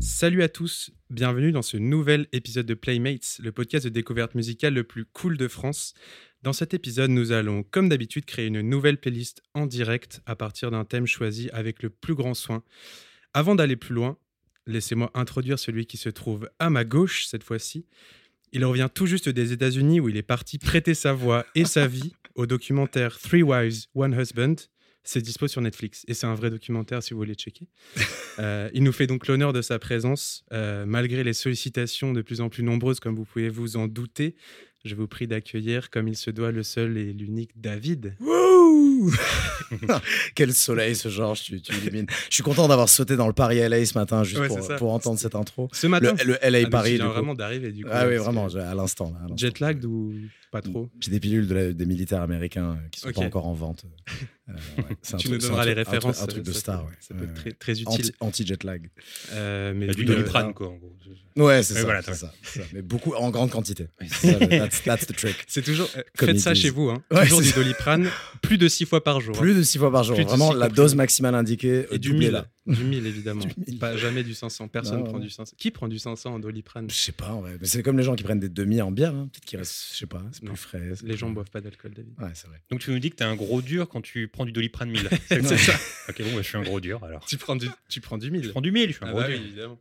[0.00, 4.72] Salut à tous, bienvenue dans ce nouvel épisode de Playmates, le podcast de découverte musicale
[4.72, 5.92] le plus cool de France.
[6.40, 10.70] Dans cet épisode, nous allons, comme d'habitude, créer une nouvelle playlist en direct à partir
[10.70, 12.62] d'un thème choisi avec le plus grand soin.
[13.34, 14.16] Avant d'aller plus loin,
[14.66, 17.84] laissez-moi introduire celui qui se trouve à ma gauche cette fois-ci.
[18.52, 21.86] Il revient tout juste des États-Unis où il est parti prêter sa voix et sa
[21.86, 24.56] vie au documentaire Three Wives, One Husband.
[25.04, 27.68] C'est dispo sur Netflix et c'est un vrai documentaire si vous voulez checker.
[28.38, 32.40] Euh, il nous fait donc l'honneur de sa présence, euh, malgré les sollicitations de plus
[32.40, 34.36] en plus nombreuses, comme vous pouvez vous en douter.
[34.84, 38.16] Je vous prie d'accueillir, comme il se doit, le seul et l'unique David.
[40.34, 43.86] Quel soleil ce Georges, tu, tu Je suis content d'avoir sauté dans le Paris LA
[43.86, 44.42] ce matin juste
[44.78, 45.68] pour, entendre cette intro.
[45.72, 46.98] Ce matin Le, LA ah, Paris.
[46.98, 47.90] vraiment d'arriver du coup.
[47.92, 49.14] Ah oui, vraiment, à l'instant.
[49.36, 50.14] Jet lag ou
[50.52, 53.86] pas trop J'ai des pilules des militaires américains qui sont pas encore en vente.
[54.50, 54.52] Euh,
[55.18, 56.22] tu nous donneras les références.
[56.22, 56.92] Un, truc, de star, ouais.
[57.00, 58.12] Ça peut être très, très utile.
[58.20, 58.90] Anti-jet lag.
[59.32, 60.92] Euh, mais du doliprane, quoi, en gros.
[61.36, 62.32] Ouais, c'est ça, ça,
[62.74, 63.86] Mais beaucoup, en grande quantité.
[64.84, 65.36] that's, the trick.
[65.46, 65.88] C'est toujours.
[65.96, 66.90] Euh, faites ça chez vous.
[66.90, 67.02] Hein.
[67.22, 68.08] toujours du doliprane,
[68.42, 69.34] plus de 6 fois par jour.
[69.38, 70.20] Plus de 6 fois par jour.
[70.20, 71.86] Vraiment, la dose maximale indiquée.
[71.90, 72.44] Et du 1000.
[72.66, 73.44] Du 1000, évidemment.
[73.80, 74.68] Pas jamais du 500.
[74.68, 75.56] Personne ne prend du 500.
[75.58, 76.88] Qui prend du 500 en doliprane?
[76.88, 77.56] Je sais pas, ouais.
[77.62, 79.14] C'est comme les gens qui prennent des demi en bière.
[79.14, 79.28] Hein.
[79.32, 80.92] Peut-être qu'il reste, je sais pas, c'est plus frais.
[81.02, 82.12] Les gens boivent pas d'alcool, David.
[82.20, 82.62] Ouais, c'est vrai.
[82.70, 85.08] Donc tu nous dis que t'es un gros dur quand tu prends du doliprane 1000.
[85.28, 85.72] c'est ça.
[86.08, 87.24] Ok, bon, bah, je suis un gros dur alors.
[87.26, 88.44] Tu prends du, tu prends du 1000.
[88.44, 89.36] Je prends du 1000, je suis un ah gros bah dur.
[89.36, 89.78] évidemment.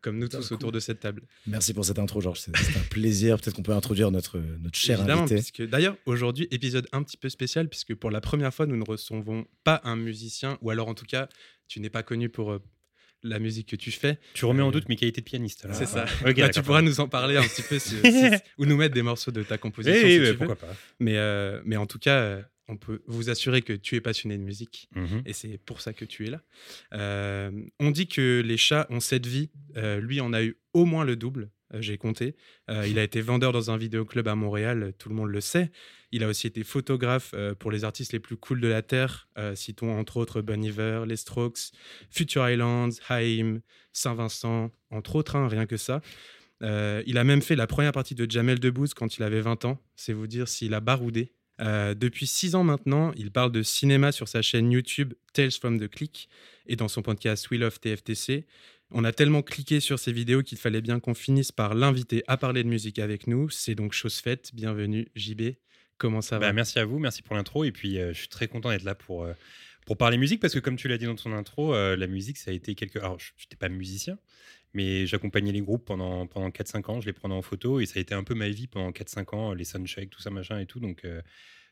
[0.00, 1.22] Comme nous tous autour de cette table.
[1.46, 2.40] Merci pour cette intro, Georges.
[2.40, 3.40] C'est un plaisir.
[3.40, 5.66] Peut-être qu'on peut introduire notre, notre cher évidemment, invité.
[5.66, 9.46] D'ailleurs, aujourd'hui, épisode un petit peu spécial, puisque pour la première fois, nous ne recevons
[9.64, 11.28] pas un musicien, ou alors en tout cas,
[11.68, 12.62] tu n'es pas connu pour euh,
[13.22, 14.18] la musique que tu fais.
[14.34, 15.66] Tu remets en euh, doute mes qualités de pianiste.
[15.72, 16.06] C'est ça.
[16.52, 17.78] Tu pourras nous en parler un petit peu
[18.58, 20.08] ou nous mettre des morceaux de ta composition.
[20.08, 20.74] Si pourquoi pas.
[21.00, 24.42] Mais, euh, mais en tout cas, on peut vous assurer que tu es passionné de
[24.42, 25.22] musique mhm.
[25.24, 26.42] et c'est pour ça que tu es là.
[26.94, 29.50] Euh, on dit que les chats ont cette vie.
[29.74, 31.50] Lui en a eu au moins le double.
[31.76, 32.34] Euh, j'ai compté.
[32.68, 35.70] il a été vendeur dans un vidéoclub à Montréal, tout le monde le sait.
[36.12, 39.28] Il a aussi été photographe pour les artistes les plus cools de la Terre.
[39.54, 41.72] citons entre autres Bon Iver, Les Strokes,
[42.10, 43.60] Future Islands, Haïm,
[43.92, 46.00] Saint-Vincent, entre autres, hein, rien que ça.
[46.62, 49.82] il a même fait la première partie de Jamel Debbouze quand il avait 20 ans.
[49.96, 51.32] C'est vous dire s'il a baroudé.
[51.60, 55.80] Euh, depuis six ans maintenant, il parle de cinéma sur sa chaîne YouTube Tales from
[55.80, 56.28] the Click
[56.66, 58.46] et dans son podcast Wheel of TFTC.
[58.90, 62.36] On a tellement cliqué sur ces vidéos qu'il fallait bien qu'on finisse par l'inviter à
[62.36, 63.50] parler de musique avec nous.
[63.50, 64.50] C'est donc chose faite.
[64.54, 65.54] Bienvenue, JB.
[65.98, 66.46] Comment ça va?
[66.46, 67.64] bah, Merci à vous, merci pour l'intro.
[67.64, 69.32] Et puis, euh, je suis très content d'être là pour, euh,
[69.86, 72.50] pour parler musique parce que, comme tu l'as dit dans ton intro, la musique, ça
[72.50, 72.98] a été quelque.
[72.98, 74.18] Alors, je n'étais pas musicien,
[74.72, 77.98] mais j'accompagnais les groupes pendant, pendant 4-5 ans, je les prenais en photo et ça
[77.98, 80.66] a été un peu ma vie pendant 4-5 ans, les soundchecks, tout ça, machin et
[80.66, 80.80] tout.
[80.80, 81.22] Donc, euh,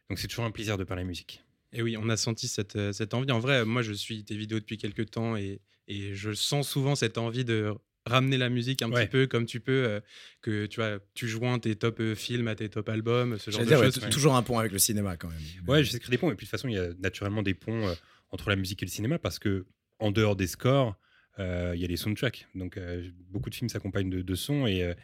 [0.08, 1.42] donc c'est toujours un plaisir de parler musique.
[1.72, 3.30] Et oui, on a senti cette, euh, cette envie.
[3.30, 6.94] En vrai, moi, je suis tes vidéos depuis quelques temps et, et je sens souvent
[6.94, 7.72] cette envie de
[8.06, 10.00] ramener la musique un petit peu comme tu peux, euh,
[10.42, 13.70] que tu vois, tu joins tes top films à tes top albums, ce genre de
[13.70, 14.00] choses.
[14.10, 15.38] Toujours un pont avec le cinéma quand même.
[15.66, 16.30] Ouais, j'essaie de créer des ponts.
[16.30, 17.94] Et puis de toute façon, il y a naturellement des ponts
[18.30, 19.66] entre la musique et le cinéma parce que
[19.98, 20.98] en dehors des scores,
[21.38, 22.46] euh, il y a les soundtracks.
[22.54, 24.66] Donc, euh, beaucoup de films s'accompagnent de, de sons.
[24.66, 24.94] Et, euh,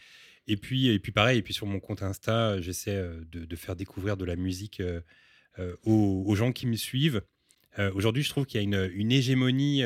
[0.47, 4.17] et, puis, et puis, pareil, et puis sur mon compte Insta, j'essaie de, faire découvrir
[4.17, 4.83] de la musique
[5.85, 7.23] aux, gens qui me suivent.
[7.95, 9.83] Aujourd'hui, je trouve qu'il y a une, une hégémonie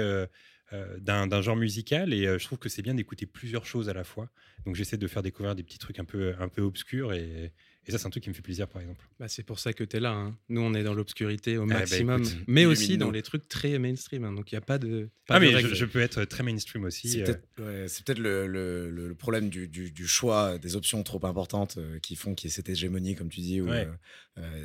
[0.72, 4.30] d'un genre musical et je trouve que c'est bien d'écouter plusieurs choses à la fois.
[4.66, 7.52] Donc j'essaie de faire découvrir des petits trucs un peu, un peu obscurs et,
[7.86, 9.04] et ça, c'est un truc qui me fait plaisir, par exemple.
[9.20, 10.12] Bah, c'est pour ça que tu es là.
[10.12, 10.36] Hein.
[10.48, 13.78] Nous, on est dans l'obscurité au eh bah, maximum, mais aussi dans les trucs très
[13.78, 14.24] mainstream.
[14.24, 14.32] Hein.
[14.32, 15.10] Donc, il n'y a pas de.
[15.28, 17.10] ah, mais je, peux être très mainstream aussi.
[17.10, 17.86] C'est euh.
[18.04, 22.34] peut-être le, le, le, problème du, du, choix des options trop importantes euh, qui font
[22.34, 23.86] qu'il y ait cette hégémonie, comme tu dis, où euh,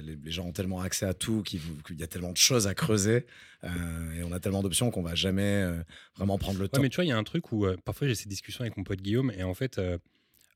[0.01, 1.59] les, gens ont tellement accès à tout qu'il
[1.97, 3.25] y a tellement de choses à creuser
[3.63, 5.67] et on a tellement d'options qu'on va jamais
[6.15, 6.81] vraiment prendre le temps.
[6.81, 8.85] mais tu vois, il y a un truc où parfois j'ai ces discussions avec mon
[8.85, 9.81] pote Guillaume et en fait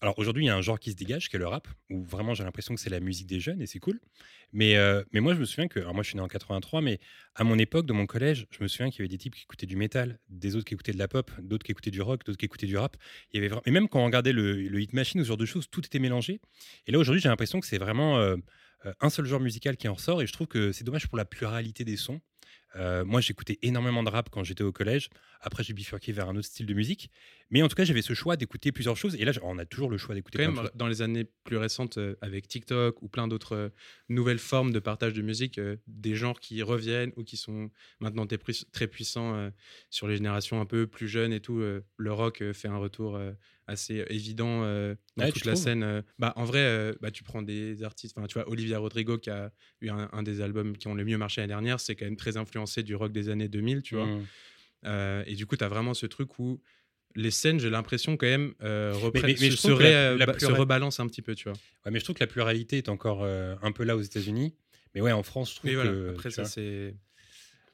[0.01, 2.03] alors aujourd'hui, il y a un genre qui se dégage, qui est le rap, où
[2.03, 4.01] vraiment j'ai l'impression que c'est la musique des jeunes et c'est cool.
[4.51, 6.81] Mais, euh, mais moi, je me souviens que, alors moi je suis né en 83,
[6.81, 6.99] mais
[7.35, 9.43] à mon époque, de mon collège, je me souviens qu'il y avait des types qui
[9.43, 12.25] écoutaient du métal, des autres qui écoutaient de la pop, d'autres qui écoutaient du rock,
[12.25, 12.97] d'autres qui écoutaient du rap.
[13.31, 15.45] Il y avait Et même quand on regardait le, Hit Machine ou ce genre de
[15.45, 16.41] choses, tout était mélangé.
[16.85, 18.35] Et là aujourd'hui, j'ai l'impression que c'est vraiment euh,
[18.85, 21.17] euh, un seul genre musical qui en ressort et je trouve que c'est dommage pour
[21.17, 22.21] la pluralité des sons.
[23.05, 25.09] Moi, j'écoutais énormément de rap quand j'étais au collège.
[25.43, 27.11] Après, j'ai bifurqué vers un autre style de musique.
[27.51, 29.15] Mais en tout cas, j'avais ce choix d'écouter plusieurs choses.
[29.15, 30.39] Et là, on a toujours le choix d'écouter.
[30.39, 33.69] Quand même, dans les années plus récentes, euh, avec TikTok ou plein d'autres euh,
[34.09, 37.69] nouvelles formes de partage de musique, des genres qui reviennent ou qui sont
[37.99, 38.25] maintenant
[38.71, 39.51] très puissants
[39.89, 41.59] sur les générations un peu plus jeunes et tout.
[41.59, 43.19] le rock fait un retour
[43.67, 44.61] assez évident
[45.17, 46.03] dans toute la scène.
[46.19, 49.51] bah, en vrai, bah, tu prends des artistes, tu vois, Olivia Rodrigo qui a
[49.81, 52.37] eu un, des albums qui ont le mieux marché l'année dernière, c'est quand même très
[52.37, 54.05] influencé du rock des années 2000, tu vois.
[54.05, 54.25] Mmh.
[54.85, 56.61] Et du coup, tu as vraiment ce truc où
[57.15, 61.57] les scènes, j'ai l'impression quand même, reprennent, se, rebalancent un petit peu, tu vois.
[61.85, 64.55] Ouais, mais je trouve que la pluralité est encore un peu là aux États-Unis.
[64.95, 66.09] Mais ouais, en France, je trouve que.
[66.11, 66.95] Après, ça, c'est.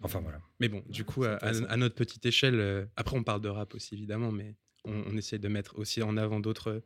[0.01, 0.39] Enfin, voilà.
[0.59, 4.31] Mais bon, du coup, à, notre petite échelle, après, on parle de rap aussi, évidemment,
[4.31, 6.81] mais on, essaie de mettre aussi en avant d'autres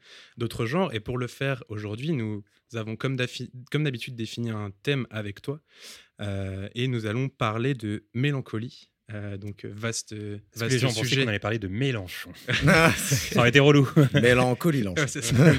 [0.65, 0.93] genres.
[0.93, 2.43] Et pour le faire aujourd'hui, nous
[2.73, 5.61] avons comme d'habitude défini un thème avec toi.
[6.19, 8.89] et nous allons parler de mélancolie.
[9.13, 10.15] Euh, donc euh, vaste,
[10.55, 11.23] vaste les gens sujet.
[11.23, 12.31] qu'on allait parler de Mélenchon.
[12.97, 13.87] ça aurait été relou.
[14.13, 14.83] Mélancolie,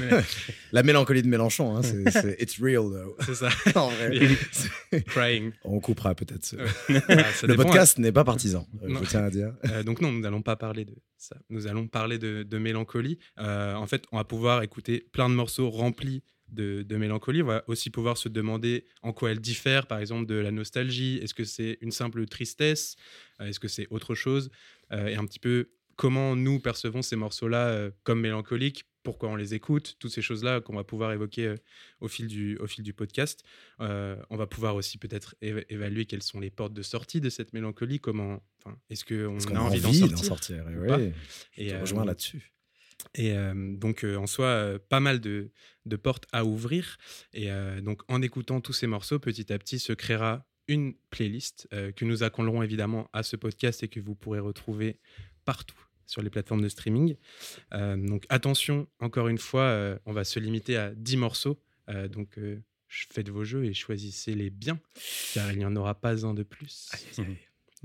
[0.71, 3.15] La mélancolie de Mélenchon, hein, c'est it's real though.
[3.25, 3.49] C'est ça.
[5.07, 5.51] Crying.
[5.63, 6.55] On coupera peut-être.
[6.89, 9.53] le podcast n'est pas partisan, euh, je tiens à dire.
[9.85, 11.37] donc non, nous n'allons pas parler de ça.
[11.49, 13.19] Nous allons parler de, de mélancolie.
[13.37, 17.41] en fait, on va pouvoir écouter plein de morceaux remplis de, mélancolie.
[17.41, 21.19] On va aussi pouvoir se demander en quoi elle diffère, par exemple, de la nostalgie.
[21.21, 22.95] Est-ce que c'est une simple tristesse?
[23.41, 24.49] Euh, Est-ce que c'est autre chose?
[24.91, 29.35] Euh, Et un petit peu comment nous percevons ces morceaux-là euh, comme mélancoliques pourquoi on
[29.35, 31.53] les écoute, toutes ces choses-là qu'on va pouvoir évoquer
[32.01, 33.43] au, fil du, au fil du podcast.
[33.77, 37.99] on va pouvoir aussi peut-être évaluer quelles sont les portes de sortie de cette mélancolie,
[37.99, 38.41] comment,
[38.89, 40.65] est-ce qu'on a, envie d'en sortir, sortir?
[41.55, 42.54] Et, je rejoins là-dessus.
[43.13, 45.51] Et donc, en soi, pas mal de,
[46.01, 46.97] portes à ouvrir.
[47.33, 47.49] Et
[47.81, 52.23] donc, en écoutant tous ces morceaux, petit à petit se créera une playlist que nous
[52.23, 54.99] accolerons évidemment à ce podcast et que vous pourrez retrouver
[55.45, 57.15] partout sur les plateformes de streaming.
[57.71, 61.61] donc, attention, encore une fois, on va se limiter à 10 morceaux.
[62.09, 62.37] donc,
[62.87, 64.79] faites vos jeux et choisissez-les bien,
[65.33, 66.89] car il n'y en aura pas un de plus.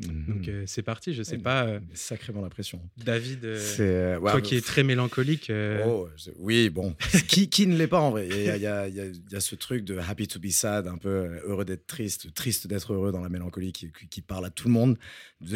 [0.00, 0.48] Donc mhm.
[0.48, 1.66] euh, c'est parti, je sais pas.
[1.66, 2.80] Euh, sacrément l'impression.
[2.96, 5.52] David, euh, toi qui es très mélancolique.
[5.86, 6.08] Oh,
[6.38, 6.94] oui, bon.
[7.28, 8.28] qui, qui ne l'est pas en vrai?
[8.28, 9.00] Il y, y, a, y,
[9.34, 12.94] a, ce truc de happy to be sad, un peu heureux d'être triste, triste d'être
[12.94, 14.98] heureux dans la mélancolie qui, qui, parle à tout le monde.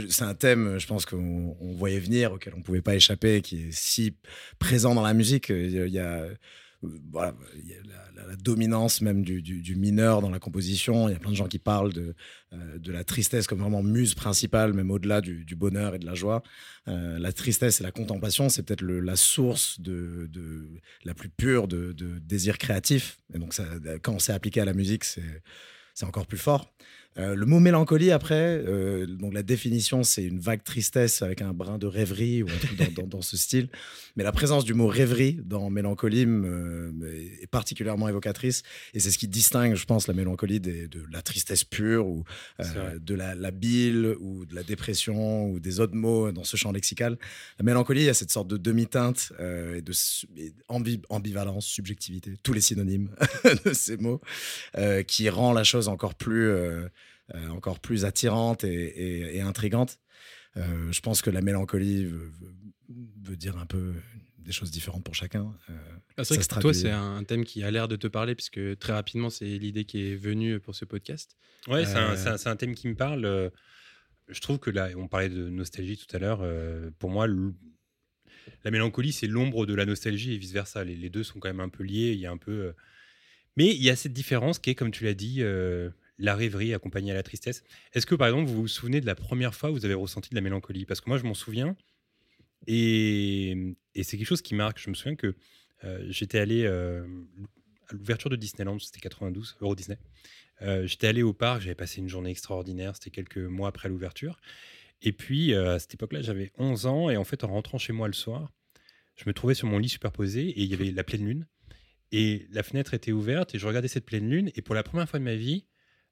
[0.09, 3.69] C'est un thème, je pense qu'on voyait venir, auquel on ne pouvait pas échapper, qui
[3.69, 4.17] est si
[4.59, 5.49] présent dans la musique.
[5.49, 6.27] Il y a
[7.11, 7.35] voilà,
[8.17, 11.09] la, dominance même du, du, mineur dans la composition.
[11.09, 12.15] Il y a plein de gens qui parlent de,
[12.53, 16.07] euh, de la tristesse comme vraiment muse principale, même au-delà du, du, bonheur et de
[16.07, 16.43] la joie.
[16.89, 20.69] Euh, la tristesse et la contemplation, c'est peut-être la source de, de,
[21.05, 23.19] la plus pure de, de désir créatif.
[23.35, 23.65] Et donc, ça,
[24.03, 26.75] quand c'est appliqué à la musique, c'est encore plus fort.
[27.17, 31.53] Euh, le mot mélancolie, après, euh, donc la définition, c'est une vague tristesse avec un
[31.53, 33.69] brin de rêverie ou un truc dans, dans, ce style.
[34.17, 36.27] Mais la présence du mot rêverie dans mélancolie
[37.41, 38.63] est particulièrement évocatrice.
[38.95, 42.25] Et c'est ce qui distingue, je pense, la mélancolie de la tristesse pure ou
[42.61, 46.57] euh, de la, la, bile ou de la dépression ou des autres mots dans ce
[46.57, 47.17] champ lexical.
[47.59, 49.93] La mélancolie, il y a cette sorte de demi-teinte et de
[51.09, 53.11] ambivalence, subjectivité, tous les synonymes
[53.65, 54.21] de ces mots,
[55.07, 56.53] qui rend la chose encore plus
[57.51, 59.99] encore plus attirante et, intrigante.
[60.57, 63.95] Euh, je pense que la mélancolie veut, dire un peu
[64.39, 65.55] des choses différentes pour chacun.
[65.71, 65.73] Euh,
[66.17, 68.79] ah, c'est vrai que toi, c'est un thème qui a l'air de te parler, puisque
[68.79, 71.37] très rapidement, c'est l'idée qui est venue pour ce podcast.
[71.67, 73.51] Ouais, c'est un, un, thème qui me parle.
[74.29, 76.45] Je trouve que là, on parlait de nostalgie tout à l'heure.
[76.99, 77.27] pour moi,
[78.63, 80.85] la mélancolie, c'est l'ombre de la nostalgie et vice-versa.
[80.85, 82.13] Les, les, deux sont quand même un peu liés.
[82.13, 82.75] Il y a un peu.
[83.57, 85.43] Mais il y a cette différence qui est, comme tu l'as dit,
[86.19, 87.63] la rêverie accompagnée à la tristesse.
[87.93, 90.31] Est-ce que, par exemple, vous vous souvenez de la première fois où vous avez ressenti
[90.31, 90.85] de la mélancolie?
[90.85, 91.77] Parce que moi, je m'en souviens.
[92.67, 94.79] Et, c'est quelque chose qui marque.
[94.81, 95.35] Je me souviens que
[95.85, 97.05] euh, j'étais allé euh,
[97.89, 99.99] à l'ouverture de Disneyland, c'était 92, Euro Disney.
[100.63, 104.39] Euh, j'étais allé au parc, j'avais passé une journée extraordinaire, c'était quelques mois après l'ouverture.
[105.03, 107.11] Et puis, à cette époque-là, j'avais 11 ans.
[107.11, 108.51] Et en fait, en rentrant chez moi le soir,
[109.17, 111.47] je me trouvais sur mon lit superposé et il y avait la pleine lune.
[112.11, 114.51] Et la fenêtre était ouverte et je regardais cette pleine lune.
[114.55, 115.67] Et pour la première fois de ma vie,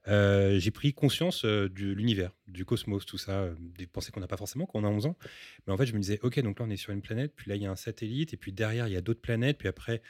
[0.08, 4.20] euh, j'ai pris conscience euh, de l'univers, du cosmos, tout ça, euh, des pensées qu'on
[4.20, 5.16] n'a pas forcément quand on a 11 ans.
[5.66, 7.48] Mais en fait, je me disais, ok, donc là, on est sur une planète, puis
[7.48, 9.68] là, il y a un satellite, et puis derrière, il y a d'autres planètes, puis
[9.68, 10.02] après.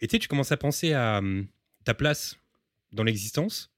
[0.00, 1.46] Et tu sais, tu commences à penser à hum,
[1.84, 2.36] ta place
[2.92, 3.72] dans l'existence.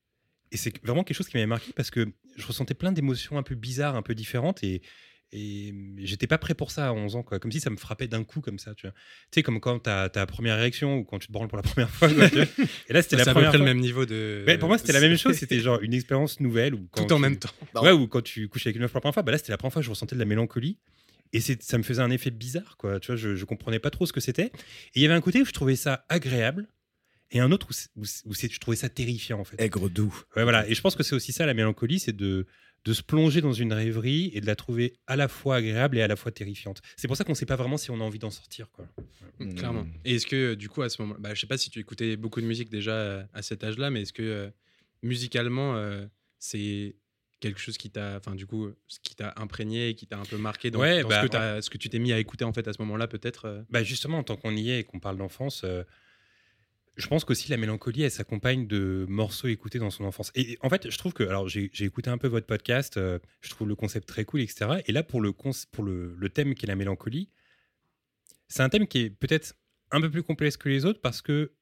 [0.50, 3.42] Et c'est vraiment quelque chose qui m'avait marqué parce que je ressentais plein d'émotions un
[3.42, 4.62] peu bizarres, un peu différentes.
[4.62, 4.82] Et,
[5.34, 7.38] et j'étais pas prêt pour ça à 11 ans, quoi.
[7.38, 8.92] Comme si ça me frappait d'un coup comme ça, tu vois.
[8.92, 11.62] Tu sais, comme quand t'as ta première réaction ou quand tu te branles pour la
[11.62, 12.10] première fois.
[12.10, 13.58] et là, c'était la première fois.
[13.58, 14.44] le même niveau de.
[14.60, 15.34] pour moi, c'était la même chose.
[15.36, 16.74] C'était genre une expérience nouvelle.
[16.74, 17.48] Ou quand Tout en même temps.
[17.76, 19.22] Ouais, ou quand tu couches avec une meuf pour la première fois.
[19.22, 20.78] Bah là, c'était la première fois que je ressentais de la mélancolie.
[21.32, 23.00] Et ça me faisait un effet bizarre, quoi.
[23.00, 24.46] Tu vois, je, je comprenais pas trop ce que c'était.
[24.46, 26.68] Et il y avait un côté où je trouvais ça agréable
[27.30, 29.58] et un autre où, où, où, je trouvais ça terrifiant en fait.
[29.58, 30.14] Aigre doux.
[30.36, 30.68] Ouais, voilà.
[30.68, 32.46] Et je pense que c'est aussi ça la mélancolie, c'est de
[32.84, 36.02] de se plonger dans une rêverie et de la trouver à la fois agréable et
[36.02, 36.82] à la fois terrifiante.
[36.96, 38.70] C'est pour ça qu'on ne sait pas vraiment si on a envie d'en sortir.
[38.70, 38.86] Quoi.
[39.38, 39.86] Mmh, clairement.
[40.04, 42.16] Et est-ce que, du coup, à ce moment bah, je sais pas si tu écoutais
[42.16, 44.50] beaucoup de musique déjà euh, à cet âge-là, mais est-ce que euh,
[45.02, 46.06] musicalement, euh,
[46.38, 46.96] c'est
[47.38, 50.24] quelque chose qui t'a, enfin, du coup, ce qui t'a imprégné et qui t'a un
[50.24, 52.66] peu marqué dans, ce, bah, que ce, que tu t'es mis à écouter en fait
[52.68, 55.64] à ce moment-là, peut-être bah Justement, tant qu'on y est et qu'on parle d'enfance,
[56.96, 60.30] je pense qu'aussi la mélancolie, elle s'accompagne de morceaux écoutés dans son enfance.
[60.34, 63.50] Et en fait, je trouve que, alors j'ai écouté un peu votre podcast, euh, je
[63.50, 64.82] trouve le concept très cool, etc.
[64.86, 67.30] Et là, pour le, pour le, le thème qui est la mélancolie,
[68.48, 69.54] c'est un thème qui est peut-être
[69.90, 71.52] un peu plus complexe que les autres parce que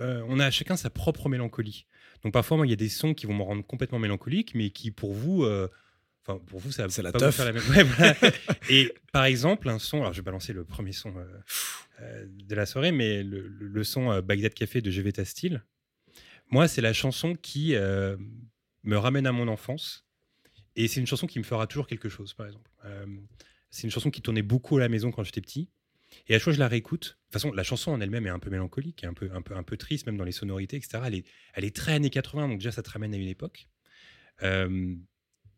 [0.00, 1.86] euh, on a chacun sa propre mélancolie.
[2.22, 4.70] Donc parfois, moi, il y a des sons qui vont me rendre complètement mélancolique, mais
[4.70, 5.68] qui pour vous, euh,
[6.26, 7.62] Enfin, pour vous, ça va la pas faire la même.
[8.70, 11.24] Et par exemple, un son, alors je vais balancer le premier son euh,
[12.00, 15.64] euh, de la soirée, mais le, son euh, Bagdad Café de Jeveta Steel,
[16.50, 20.04] moi, c'est la chanson qui me ramène à mon enfance.
[20.76, 22.70] Et c'est une chanson qui me fera toujours quelque chose, par exemple.
[23.70, 25.70] c'est une chanson qui tournait beaucoup à la maison quand j'étais petit.
[26.26, 27.02] Et à chaque fois, je la réécoute.
[27.02, 29.54] De toute façon, la chanson en elle-même est un peu mélancolique, un peu, un peu,
[29.54, 31.04] un peu triste, même dans les sonorités, etc.
[31.06, 33.68] Elle est, elle est très années 80, donc déjà, ça te ramène à une époque.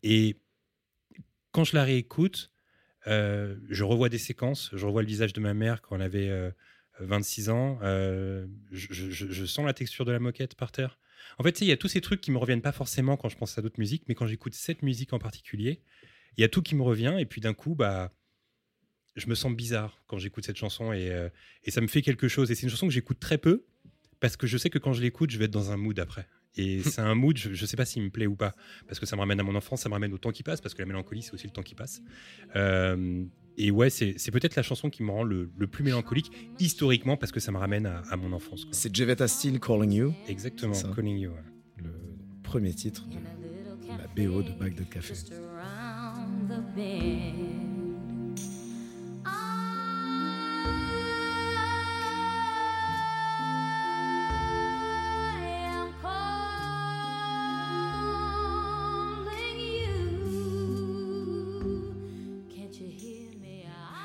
[0.03, 0.37] et
[1.53, 2.51] quand je la réécoute,
[3.07, 6.53] euh, je revois des séquences, je revois le visage de ma mère quand elle avait
[6.99, 10.99] 26 euh, ans, euh, je, sens la texture de la moquette par terre.
[11.37, 13.37] En fait, il y a tous ces trucs qui me reviennent pas forcément quand je
[13.37, 15.81] pense à d'autres musiques, mais quand j'écoute cette musique en particulier,
[16.37, 18.11] il y a tout qui me revient, et puis d'un coup, bah,
[19.15, 21.29] je me sens bizarre quand j'écoute cette chanson, et,
[21.63, 22.49] et ça me fait quelque chose.
[22.49, 23.65] Et c'est une chanson que j'écoute très peu,
[24.19, 26.27] parce que je sais que quand je l'écoute, je vais être dans un mood après.
[26.55, 28.53] Et c'est un mood, je, ne sais pas s'il me plaît ou pas,
[28.87, 30.61] parce que ça me ramène à mon enfance, ça me ramène au temps qui passe,
[30.61, 32.01] parce que la mélancolie, c'est aussi le temps qui passe.
[32.55, 33.23] Euh,
[33.57, 37.39] et ouais, c'est peut-être la chanson qui me rend le, plus mélancolique, historiquement, parce que
[37.39, 38.67] ça me ramène à, mon enfance.
[38.71, 41.31] C'est Jevetta Steele Calling You Exactement, Calling You.
[41.77, 41.91] Le
[42.43, 43.17] premier titre de
[43.89, 45.13] la BO de Bagdad Café.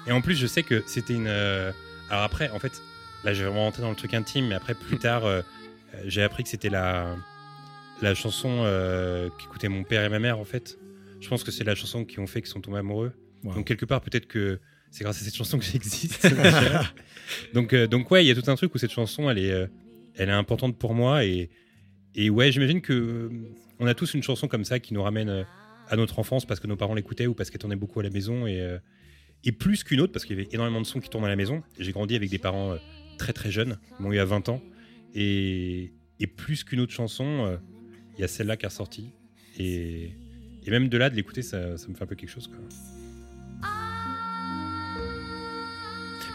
[0.09, 1.27] Et en plus, je sais que c'était une.
[1.29, 1.71] Euh,
[2.09, 2.83] alors après, en fait,
[3.25, 5.43] là, je vais vraiment rentrer dans le truc intime, mais après, plus tard, euh,
[5.95, 7.15] euh, j'ai appris que c'était la,
[8.01, 8.65] la chanson
[9.39, 10.79] qu'écoutaient mon père et ma mère, en fait.
[11.21, 13.13] Je pense que c'est la chanson qui ont fait qu'ils sont tombés amoureux.
[13.45, 14.59] Donc, quelque part, peut-être que
[14.91, 16.27] c'est grâce à cette chanson que j'existe.
[17.55, 19.69] donc, donc, ouais, il y a tout un truc où cette chanson, elle est,
[20.17, 21.25] elle est importante pour moi.
[21.25, 21.51] Et,
[22.15, 23.31] et ouais, j'imagine que
[23.79, 25.45] on a tous une chanson comme ça qui nous ramène
[25.89, 28.11] à notre enfance parce que nos parents l'écoutaient ou parce qu'elle tournait beaucoup à la
[28.11, 28.47] maison.
[28.47, 28.79] Et
[29.45, 31.37] et plus qu'une autre, parce qu'il y avait énormément de sons qui tournent à la
[31.37, 31.63] maison.
[31.79, 32.77] J'ai grandi avec des parents euh,
[33.19, 34.63] très très jeunes, qui m'ont eu à 20 ans.
[35.15, 37.57] Et, et plus qu'une autre chanson, euh,
[38.17, 39.13] il y a celle-là qui est ressortie.
[39.59, 40.11] Et,
[40.65, 42.49] et même de là, de l'écouter, ça, ça, me fait un peu quelque chose.
[42.49, 42.59] Quoi.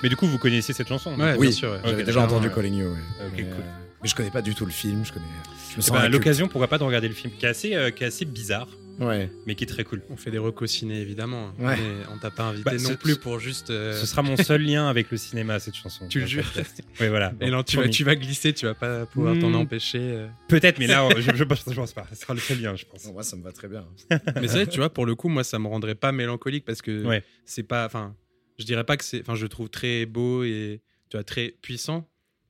[0.02, 1.80] Mais du coup, vous connaissiez cette chanson Oui, bien sûr.
[1.84, 2.90] J'avais déjà entendu Calling You.
[3.36, 3.64] mais, cool.
[4.02, 5.06] mais, je connais pas du tout le film.
[5.06, 5.26] Je connais.
[5.72, 7.90] Je me eh ben, l'occasion, pourquoi pas de regarder le film, qui est assez, euh,
[7.90, 8.68] qui est assez bizarre
[9.00, 9.30] ouais.
[9.46, 10.02] mais qui est très cool.
[10.10, 11.76] On fait des recos ciné évidemment, ouais.
[11.78, 13.70] mais on t'a pas invité bah, non plus pour juste.
[13.70, 16.08] Euh, ce sera mon seul lien avec le cinéma cette chanson.
[16.08, 16.52] Tu le jures
[17.00, 17.34] Oui voilà.
[17.42, 19.56] Et non, tu vas, tu vas glisser, tu vas pas pouvoir t'en hmm.
[19.56, 20.00] empêcher.
[20.02, 20.28] Euh.
[20.48, 22.08] Peut-être, mais là, je, je, pense pas.
[22.12, 23.06] Ce sera le seul lien, je pense.
[23.12, 23.86] moi, ça me va très bien.
[24.10, 26.82] mais c'est vrai, tu vois, pour le coup, moi, ça me rendrait pas mélancolique parce
[26.82, 28.16] que c'est pas, enfin,
[28.60, 31.56] je dirais pas que c'est, enfin, je le trouve très beau et tu vois très
[31.62, 32.10] puissant,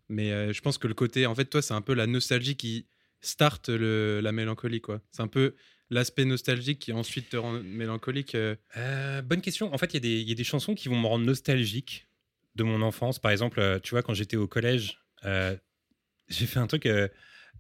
[0.10, 2.56] mais euh, je pense que le côté, en fait, toi, c'est un peu la nostalgie
[2.56, 2.86] qui
[3.22, 5.02] starte le, la mélancolie, quoi.
[5.12, 5.56] C'est un peu
[5.94, 9.74] l'aspect nostalgique qui ensuite te rend mélancolique euh euh, Bonne question.
[9.74, 12.08] En fait, il y, y, a des chansons qui vont me rendre nostalgique
[12.56, 13.20] de mon enfance.
[13.20, 16.90] Par exemple, euh, tu vois, quand j'étais au collège, j'ai fait un truc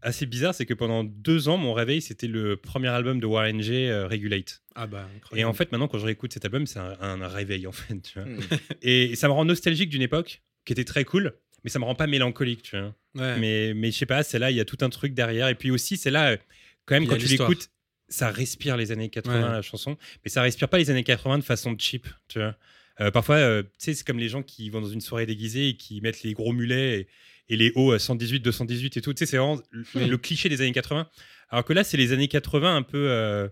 [0.01, 3.61] assez bizarre, c'est que pendant deux ans, mon réveil, c'était le premier album de Warren
[3.61, 4.61] G, Regulate.
[4.75, 7.71] Ah bah, et en fait, maintenant, quand je réécoute cet album, c'est un, réveil, en
[7.71, 8.01] fait.
[8.01, 8.27] Tu vois.
[8.27, 8.39] Hmm.
[8.81, 11.95] et, ça me rend nostalgique d'une époque qui était très cool, mais ça me rend
[11.95, 12.93] pas mélancolique, tu vois.
[13.13, 15.47] Mais, mais je sais pas, c'est là, il y a tout un truc derrière.
[15.47, 16.37] Et puis aussi, c'est là,
[16.85, 17.69] quand même, quand tu l'écoutes,
[18.13, 21.43] ça respire les années 80, la chanson, mais ça respire pas les années 80 de
[21.43, 22.55] façon cheap, tu vois.
[23.01, 25.69] Euh, parfois, euh, tu sais, c'est comme les gens qui vont dans une soirée déguisée
[25.69, 27.07] et qui mettent les gros mulets
[27.49, 29.13] et, les hauts à 118, 218 et tout.
[29.13, 29.59] Tu sais, c'est vraiment
[29.95, 31.09] le, cliché des années 80.
[31.49, 33.47] Alors que là, c'est les années 80 un peu, euh,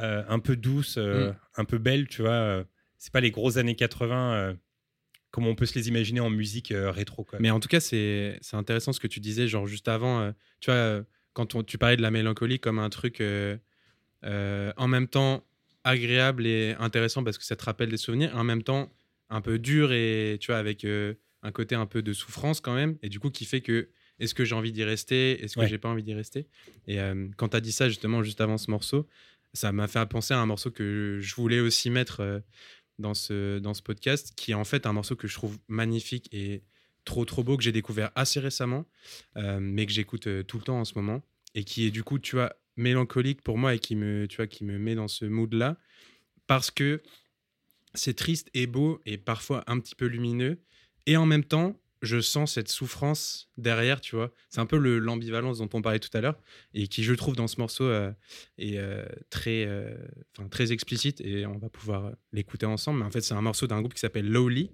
[0.00, 1.36] un peu douces, mm.
[1.56, 2.64] un peu belles, tu vois.
[2.98, 4.56] C'est pas les grosses années 80
[5.30, 7.22] comme on peut se les imaginer en musique rétro.
[7.22, 7.38] Quoi.
[7.40, 11.04] Mais en tout cas, c'est intéressant ce que tu disais, genre juste avant, tu vois
[11.32, 13.56] quand tu parlais de la mélancolie comme un truc euh,
[14.24, 15.44] euh, en même temps
[15.84, 18.92] agréable et intéressant parce que ça te rappelle des souvenirs, en même temps
[19.30, 22.74] un peu dur et tu vois avec euh, un côté un peu de souffrance quand
[22.74, 25.66] même et du coup qui fait que est-ce que j'ai envie d'y rester, est-ce que
[25.66, 26.46] j'ai pas envie d'y rester?
[26.86, 26.98] Et
[27.38, 29.08] quand tu as dit ça justement juste avant ce morceau,
[29.54, 32.42] ça m'a fait penser à un morceau que je voulais aussi mettre
[32.98, 36.28] dans ce, dans ce podcast, qui est en fait un morceau que je trouve magnifique
[36.32, 36.62] et
[37.04, 38.84] trop trop beau, que j'ai découvert assez récemment,
[39.36, 41.22] mais que j'écoute tout le temps en ce moment,
[41.54, 44.46] et qui est du coup, tu vois, mélancolique pour moi et qui me, tu vois,
[44.46, 45.76] qui me met dans ce mood-là,
[46.46, 47.02] parce que
[47.94, 50.60] c'est triste et beau et parfois un petit peu lumineux,
[51.06, 54.32] et en même temps, je sens cette souffrance derrière, tu vois.
[54.48, 56.38] C'est un peu l'ambivalence dont on parlait tout à l'heure
[56.72, 58.10] et qui, je trouve, dans ce morceau euh,
[58.58, 59.94] est euh, très, euh,
[60.50, 63.00] très explicite et on va pouvoir l'écouter ensemble.
[63.00, 64.70] Mais en fait, c'est un morceau d'un groupe qui s'appelle Lowly,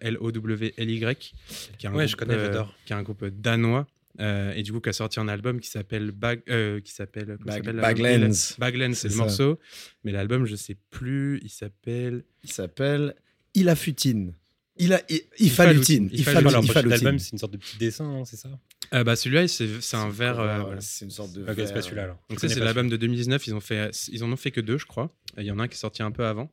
[0.00, 1.34] L-O-W-L-Y,
[1.78, 2.36] qui, ouais, je connais,
[2.84, 3.86] qui est un groupe danois
[4.18, 7.38] euh, et du coup, qui a sorti un album qui s'appelle Bag, euh, qui s'appelle
[7.44, 8.30] Baglands.
[8.58, 9.58] Baglands, c'est le morceau.
[10.04, 11.40] Mais l'album, je sais plus.
[11.42, 12.24] Il s'appelle.
[12.42, 13.14] Il s'appelle
[13.54, 14.34] Ilafutine.
[14.76, 15.02] Il a
[15.38, 16.10] Ifalutine.
[16.10, 18.48] L'album, c'est une sorte de petit dessin, c'est ça?
[18.94, 20.76] Euh, bah, celui-là, c'est un verre.
[20.80, 21.42] C'est une sorte de.
[21.48, 22.18] Okay, c'est pas celui-là alors.
[22.28, 23.46] Donc, c'est l'album de 2019.
[23.46, 25.14] Ils, ont fait, ils en ont fait que deux, je crois.
[25.38, 26.50] Il y en a un qui est sorti un peu avant.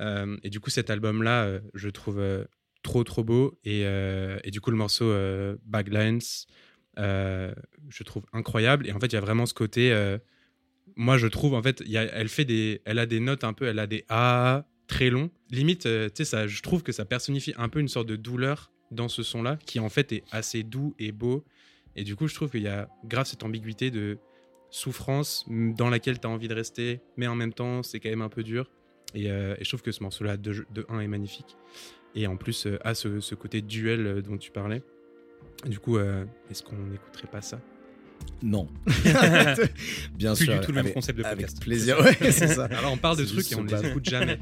[0.00, 2.20] et du coup, cet album-là, je trouve
[2.84, 3.58] trop, trop beau.
[3.64, 5.12] Et, et, du coup, le morceau
[5.64, 6.46] Baglands,
[6.98, 7.52] euh,
[7.88, 8.86] je trouve incroyable.
[8.86, 9.92] Et en fait, il y a vraiment ce côté.
[9.92, 10.18] Euh,
[10.96, 13.78] moi, je trouve, en fait, elle, fait des, elle a des notes un peu, elle
[13.78, 15.30] a des A très longs.
[15.50, 18.70] Limite, euh, tu sais, je trouve que ça personnifie un peu une sorte de douleur
[18.90, 21.44] dans ce son-là, qui en fait est assez doux et beau.
[21.96, 24.18] Et du coup, je trouve qu'il y a grave cette ambiguïté de
[24.70, 28.22] souffrance dans laquelle tu as envie de rester, mais en même temps, c'est quand même
[28.22, 28.70] un peu dur.
[29.14, 31.56] Et, je trouve que ce morceau-là de, de 1 est magnifique.
[32.14, 34.82] Et en plus, a ce, ce, côté duel dont tu parlais.
[35.66, 37.58] Du coup, euh, est-ce qu'on n'écouterait pas ça?
[38.42, 38.68] Non.
[40.14, 40.46] Bien sûr.
[40.46, 41.56] Plus du tout le même concept de podcast.
[41.56, 42.64] Avec plaisir, ouais, c'est ça.
[42.78, 44.38] Alors on parle de trucs et on ne les écoute jamais.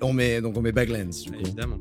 [0.00, 1.40] on met, donc on met Baglands, du coup.
[1.40, 1.78] Évidemment.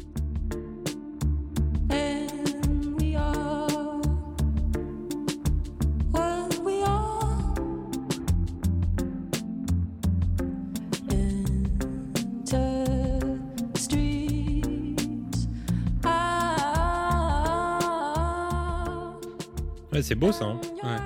[20.01, 20.46] C'est beau ça.
[20.84, 20.98] Hein.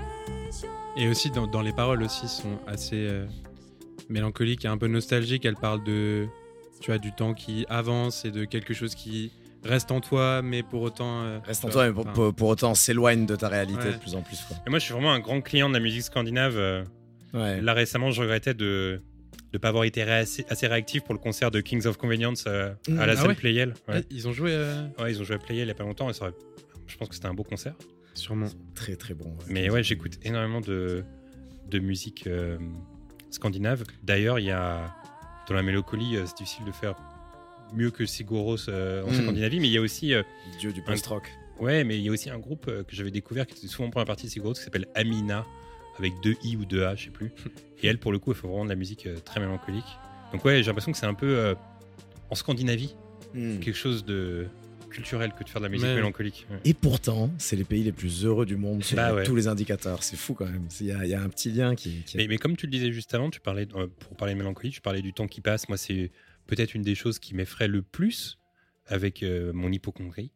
[0.98, 3.25] Et aussi dans, les paroles aussi sont assez euh,
[4.10, 5.46] mélancoliques et un peu nostalgiques.
[5.46, 6.27] Elle parle de
[6.81, 9.31] tu as du temps qui avance et de quelque chose qui
[9.63, 11.22] reste en toi, mais pour autant.
[11.24, 14.39] Euh, reste en toi, mais pour, autant s'éloigne de ta réalité de plus en plus.
[14.65, 16.57] Et moi, je suis vraiment un grand client de la musique scandinave.
[16.57, 16.83] Euh,
[17.33, 19.01] là, récemment, je regrettais de
[19.53, 23.03] ne pas avoir été assez, réactif pour le concert de Kings of Convenience à la
[23.03, 23.75] ah salle Playel.
[24.09, 24.51] Ils ont joué.
[25.00, 27.15] Ouais, ils ont joué à Playel il y a pas longtemps et je pense que
[27.15, 27.75] c'était un beau concert.
[28.13, 28.47] Sûrement.
[28.75, 29.33] Très très bon.
[29.47, 31.03] Mais ouais, j'écoute énormément de,
[31.69, 32.57] de musique euh,
[33.29, 33.83] scandinave.
[34.03, 34.93] D'ailleurs, il y a
[35.47, 36.95] dans la mélancolie, euh, c'est difficile de faire
[37.74, 39.21] mieux que Siguros euh, en hmm.
[39.21, 40.13] Scandinavie, mais il y a aussi.
[40.59, 41.29] Dieu du post-rock.
[41.59, 44.00] Ouais, mais il y a aussi un groupe que j'avais découvert qui était souvent pour
[44.00, 45.45] la partie de Siguros qui s'appelle Amina,
[46.00, 47.31] avec deux I ou deux A, je sais plus.
[47.83, 49.85] Et elle, pour le coup, elle fait vraiment de la musique très mélancolique.
[50.33, 51.55] Donc ouais, j'ai l'impression que c'est un peu
[52.29, 52.95] en Scandinavie,
[53.35, 53.59] hmm.
[53.59, 54.47] quelque chose de
[54.91, 56.45] culturel que de faire de la musique mélancolique.
[56.65, 60.03] Et pourtant, c'est les pays les plus heureux du monde sur bah tous les indicateurs.
[60.03, 60.67] C'est fou quand même.
[60.79, 62.03] Il y, a un petit lien qui.
[62.15, 64.81] Mais, comme tu le disais juste avant, tu parlais euh, pour parler de mélancolie, tu
[64.81, 65.67] parlais du temps qui passe.
[65.67, 66.11] Moi, c'est
[66.45, 68.37] peut-être une des choses qui m'effraie le plus
[68.85, 70.31] avec euh, mon hypochondrie.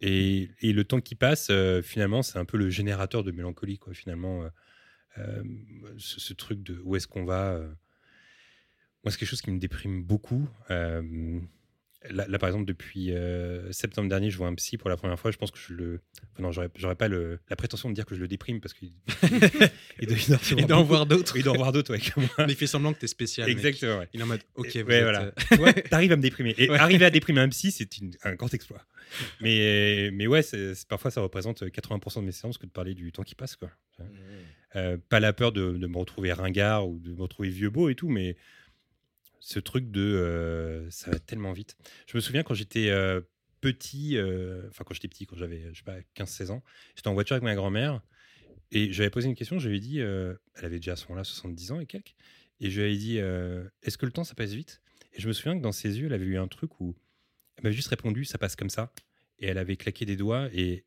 [0.00, 3.78] et, et, le temps qui passe, euh, finalement, c'est un peu le générateur de mélancolie,
[3.78, 3.94] quoi.
[3.94, 4.44] Finalement,
[5.98, 7.58] ce, ce, truc de où est-ce qu'on va.
[9.04, 10.48] moi, c'est quelque chose qui me déprime beaucoup.
[12.08, 15.30] Là, par exemple, depuis euh, septembre dernier, je vois un psy pour la première fois.
[15.30, 16.00] Je pense que je le.
[16.32, 17.40] Enfin, non, j'aurais pas le...
[17.50, 18.92] la prétention de dire que je le déprime parce qu'il
[20.00, 21.36] il doit, en voir d'autres.
[21.36, 22.00] Il doit en voir d'autres, ouais,
[22.38, 23.50] Mais il fait semblant que tu es spécial.
[23.50, 24.08] Exactement, ouais.
[24.14, 25.32] Il est en mode, ok, ouais, voilà.
[25.52, 26.54] Euh, T'arrives à me déprimer.
[26.56, 27.88] Et arriver à déprimer un psy, c'est
[28.24, 28.82] un grand exploit.
[29.42, 30.40] Mais, mais ouais,
[30.88, 33.70] parfois, ça représente 80% de mes séances que de parler du temps qui passe, quoi.
[33.98, 34.04] Mmh.
[34.76, 37.88] Euh, pas la peur de, de, me retrouver ringard ou de me retrouver vieux beau
[37.88, 38.36] et tout, mais
[39.40, 41.76] ce truc de ça va tellement vite.
[42.06, 42.90] Je me souviens quand j'étais
[43.60, 44.16] petit,
[44.68, 46.62] enfin quand j'étais petit, quand j'avais, je sais pas, 15-16 ans,
[46.94, 48.00] j'étais en voiture avec ma grand-mère
[48.70, 51.24] et j'avais posé une question, je lui ai dit, elle avait déjà à ce moment-là
[51.24, 52.14] 70 ans et quelques,
[52.60, 53.18] et je lui ai dit,
[53.82, 54.82] est-ce que le temps ça passe vite?
[55.12, 56.96] Et je me souviens que dans ses yeux, elle avait eu un truc où
[57.56, 58.92] elle m'avait juste répondu, ça passe comme ça,
[59.38, 60.84] et elle avait claqué des doigts et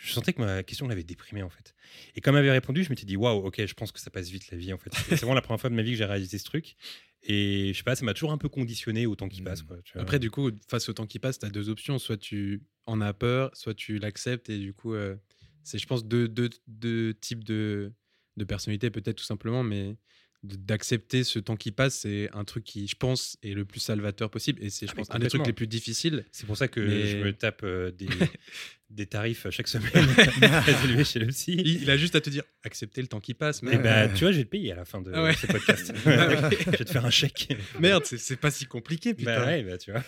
[0.00, 1.74] je sentais que ma question l'avait déprimée en fait.
[2.14, 4.28] Et comme elle avait répondu, je m'étais dit waouh, ok, je pense que ça passe
[4.28, 4.90] vite la vie en fait.
[4.94, 6.76] C'est vraiment la première fois de ma vie que j'ai réalisé ce truc.
[7.22, 9.62] Et je sais pas, ça m'a toujours un peu conditionné au temps qui passe.
[9.62, 11.98] Quoi, Après, du coup, face au temps qui passe, tu as deux options.
[11.98, 14.48] Soit tu en as peur, soit tu l'acceptes.
[14.50, 15.16] Et du coup, euh,
[15.64, 17.92] c'est, je pense, deux, deux, deux types de,
[18.36, 19.64] de personnalités, peut-être tout simplement.
[19.64, 19.96] Mais
[20.44, 24.30] d'accepter ce temps qui passe, c'est un truc qui, je pense, est le plus salvateur
[24.30, 24.62] possible.
[24.62, 26.24] Et c'est, je ah, pense, un des trucs les plus difficiles.
[26.30, 28.06] C'est pour ça que je me tape euh, des,
[28.90, 29.92] des tarifs chaque semaine
[30.84, 31.60] élevé chez le psy.
[31.64, 33.62] Il, a juste à te dire accepter le temps qui passe.
[33.62, 35.92] Mais bah, tu vois, je vais te payer à la fin de ah ce podcast.
[36.06, 37.54] Ah je vais te faire un chèque.
[37.80, 39.40] Merde, c'est pas si compliqué, putain.
[39.40, 40.02] Bah ouais, bah, tu vois.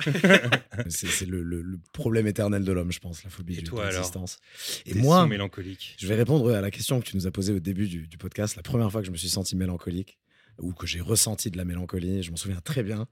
[0.88, 4.38] c'est le, le, problème éternel de l'homme, je pense, la phobie Et de toi, l'existence.
[4.86, 5.96] Et moi, mélancolique.
[5.98, 8.18] Je vais répondre à la question que tu nous as posée au début du, du
[8.18, 8.56] podcast.
[8.56, 10.18] La première fois que je me suis senti mélancolique,
[10.60, 12.22] ou que j'ai ressenti de la mélancolie.
[12.22, 13.08] Je m'en souviens très bien.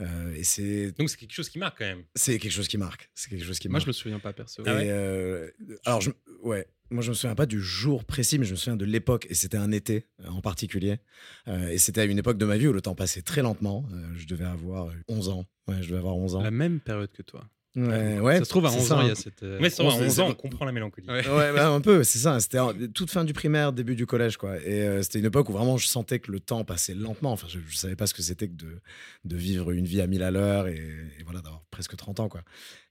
[0.00, 2.04] Euh, et c'est donc c'est quelque chose qui marque quand même.
[2.14, 3.10] C'est quelque chose qui marque.
[3.14, 4.62] C'est quelque chose qui Moi, je me souviens pas perso.
[4.66, 5.50] Ah euh,
[5.84, 6.10] alors je,
[6.42, 9.26] ouais, moi je me souviens pas du jour précis, mais je me souviens de l'époque.
[9.30, 10.98] Et c'était un été euh, en particulier.
[11.46, 13.86] et c'était à une époque de ma vie où le temps passait très lentement.
[14.14, 15.46] je devais avoir 11 ans.
[15.68, 16.42] Ouais, je devais avoir 11 ans.
[16.42, 17.48] La même période que toi.
[17.74, 19.42] Ouais, ouais, ça se trouve à 11 ans, il y a cette.
[19.42, 21.08] Mais ça, à 11 ans, on comprend la mélancolie.
[21.08, 22.38] Ouais, bah, un peu, c'est ça.
[22.38, 22.58] C'était
[22.92, 24.58] toute fin du primaire, début du collège, quoi.
[24.58, 27.32] Et euh, c'était une époque où vraiment je sentais que le temps passait lentement.
[27.32, 28.80] Enfin, je, ne savais pas ce que c'était que de,
[29.24, 30.82] de, vivre une vie à 1000 à l'heure et,
[31.18, 32.42] et, voilà, d'avoir presque 30 ans, quoi.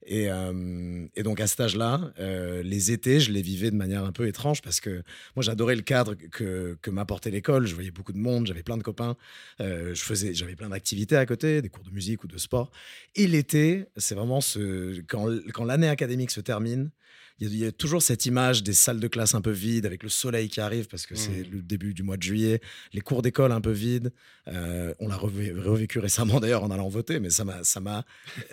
[0.05, 4.03] Et, euh, et, donc à cet âge-là, euh, les étés, je les vivais de manière
[4.03, 5.03] un peu étrange parce que
[5.35, 7.67] moi j'adorais le cadre que, que m'apportait l'école.
[7.67, 9.15] Je voyais beaucoup de monde, j'avais plein de copains,
[9.59, 12.71] euh, je faisais, j'avais plein d'activités à côté, des cours de musique ou de sport.
[13.15, 16.89] Et l'été, c'est vraiment ce quand, quand l'année académique se termine,
[17.39, 20.09] il y, a toujours cette image des salles de classe un peu vides avec le
[20.09, 21.51] soleil qui arrive parce que c'est mmh.
[21.51, 22.61] le début du mois de juillet,
[22.93, 24.11] les cours d'école un peu vides.
[24.47, 28.05] Euh, on l'a revécu récemment d'ailleurs en allant voter, mais ça m'a ça m'a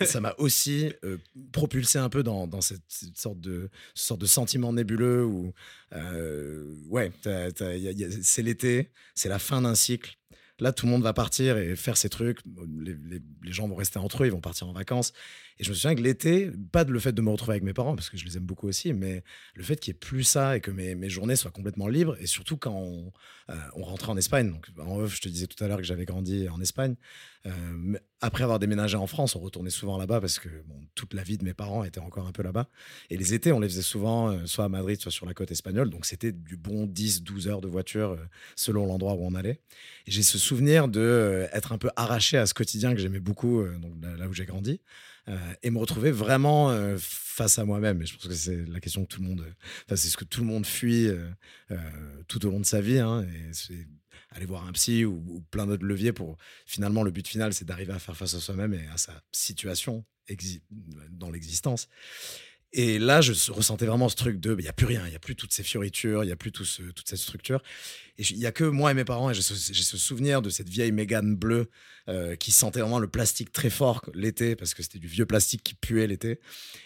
[0.02, 1.18] ça m'a aussi euh,
[1.52, 2.82] propulsé un peu dans, dans cette,
[3.14, 5.52] sorte de sorte de sentiment nébuleux où
[5.92, 10.18] euh, ouais c'est l'été, c'est la fin d'un cycle
[10.60, 12.40] Là, tout le monde va partir et faire ses trucs.
[12.80, 15.12] Les, gens vont rester entre eux, ils vont partir en vacances.
[15.58, 17.96] Et je me souviens que l'été, pas le fait de me retrouver avec mes parents,
[17.96, 20.56] parce que je les aime beaucoup aussi, mais le fait qu'il n'y ait plus ça
[20.56, 22.16] et que mes, journées soient complètement libres.
[22.20, 23.12] Et surtout quand on,
[23.50, 24.50] euh, on rentrait en Espagne.
[24.50, 26.94] Donc, en off, je te disais tout à l'heure que j'avais grandi en Espagne.
[27.46, 30.48] Euh, après avoir déménagé en France, on retournait souvent là-bas parce que
[30.94, 32.68] toute la vie de mes parents était encore un peu là-bas.
[33.10, 35.50] Et les étés, on les faisait souvent euh, soit à Madrid, soit sur la côte
[35.50, 35.88] espagnole.
[35.88, 38.18] Donc c'était du bon 10-12 heures de voiture
[38.54, 39.60] selon l'endroit où on allait.
[40.06, 44.28] J'ai ce souvenir de être un peu arraché à ce quotidien que j'aimais beaucoup, là,
[44.28, 44.80] où j'ai grandi.
[45.62, 48.04] Et me retrouver vraiment face à moi-même.
[48.06, 49.44] Je pense que c'est la question que tout le monde,
[49.84, 51.08] enfin, c'est ce que tout le monde fuit
[52.28, 52.98] tout au long de sa vie.
[52.98, 53.86] Hein, et c'est
[54.30, 56.36] aller voir un psy ou, plein d'autres leviers pour
[56.66, 60.04] finalement le but final c'est d'arriver à faire face à soi-même et à sa situation
[61.10, 61.88] dans l'existence.
[62.74, 65.16] Et là, je ressentais vraiment ce truc de, il n'y a plus rien, il n'y
[65.16, 67.62] a plus toutes ces fioritures, il n'y a plus tout toute cette structure.
[68.18, 70.68] Et il n'y a que moi et mes parents, et j'ai ce, souvenir de cette
[70.68, 71.70] vieille Mégane bleue
[72.09, 75.62] euh, qui sentait vraiment le plastique très fort l'été, parce que c'était du vieux plastique
[75.62, 76.40] qui puait l'été.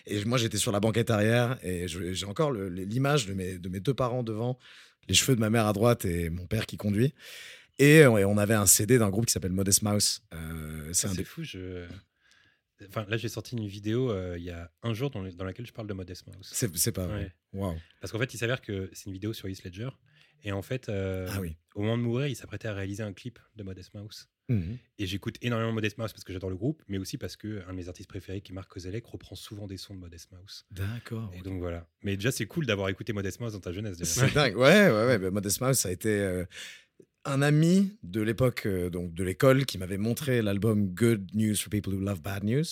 [0.06, 3.80] Et moi, j'étais sur la banquette arrière, et j'ai encore l'image de mes, de mes
[3.80, 4.60] deux parents devant,
[5.08, 7.12] les cheveux de ma mère à droite et mon père qui conduit.
[7.80, 10.22] Et on avait un CD d'un groupe qui s'appelle Modest Mouse.
[10.32, 11.42] Euh, c'est ah, fou.
[11.42, 11.86] Je...
[12.88, 15.66] Enfin, là, j'ai sorti une vidéo euh, il y a un jour dans, dans, laquelle
[15.66, 16.50] je parle de Modest Mouse.
[16.52, 17.34] C'est pas vrai.
[18.00, 19.90] Parce qu'en fait, il s'avère que c'est une vidéo sur Heath Ledger.
[20.44, 21.56] Et en fait, euh, ah oui.
[21.74, 24.28] au moment de mourir, il s'apprêtait à réaliser un clip de Modest Mouse.
[24.48, 24.76] Mhm.
[24.98, 27.70] Et j'écoute énormément Modest Mouse parce que j'adore le groupe, mais aussi parce que un
[27.70, 30.66] de mes artistes préférés, qui est Marc Kozelek, reprend souvent des sons de Modest Mouse.
[30.72, 31.30] D'accord.
[31.34, 31.86] Et donc voilà.
[32.02, 34.02] Mais déjà, c'est cool d'avoir écouté Modest Mouse dans ta jeunesse.
[34.02, 34.56] C'est dingue.
[34.56, 35.30] Ouais, ouais, ouais.
[35.30, 36.10] Modest Mouse, ça a été.
[36.10, 36.44] Euh,
[37.24, 41.70] un ami de l'époque, euh, donc de l'école, qui m'avait montré l'album Good News for
[41.70, 42.64] People Who Love Bad News.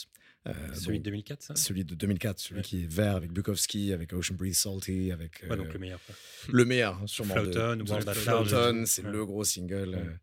[0.47, 4.15] Euh, celui de 2004, ça Celui de 2004, celui qui est vert avec Bukowski, avec
[4.15, 5.45] Ocean Breeze Salty, avec.
[5.49, 6.01] Ouais, donc le meilleur.
[6.49, 7.35] Le meilleur, hein, sûrement.
[7.35, 10.19] Floaton, World c'est le gros single.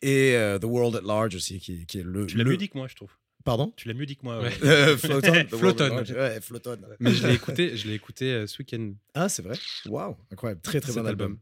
[0.00, 2.26] et The World at Large aussi, qui, qui est le.
[2.26, 3.10] Tu l'as mieux dit que moi, je trouve.
[3.44, 3.72] Pardon?
[3.76, 4.40] Tu l'as mieux dit que moi.
[4.42, 4.50] Ouais.
[4.96, 6.78] Floton.
[6.98, 8.92] Mais je l'ai écouté, je l'ai écouté ce week-end.
[9.14, 9.56] Ah, c'est vrai?
[9.86, 10.62] Waouh, incroyable.
[10.62, 11.38] Très, très bon album.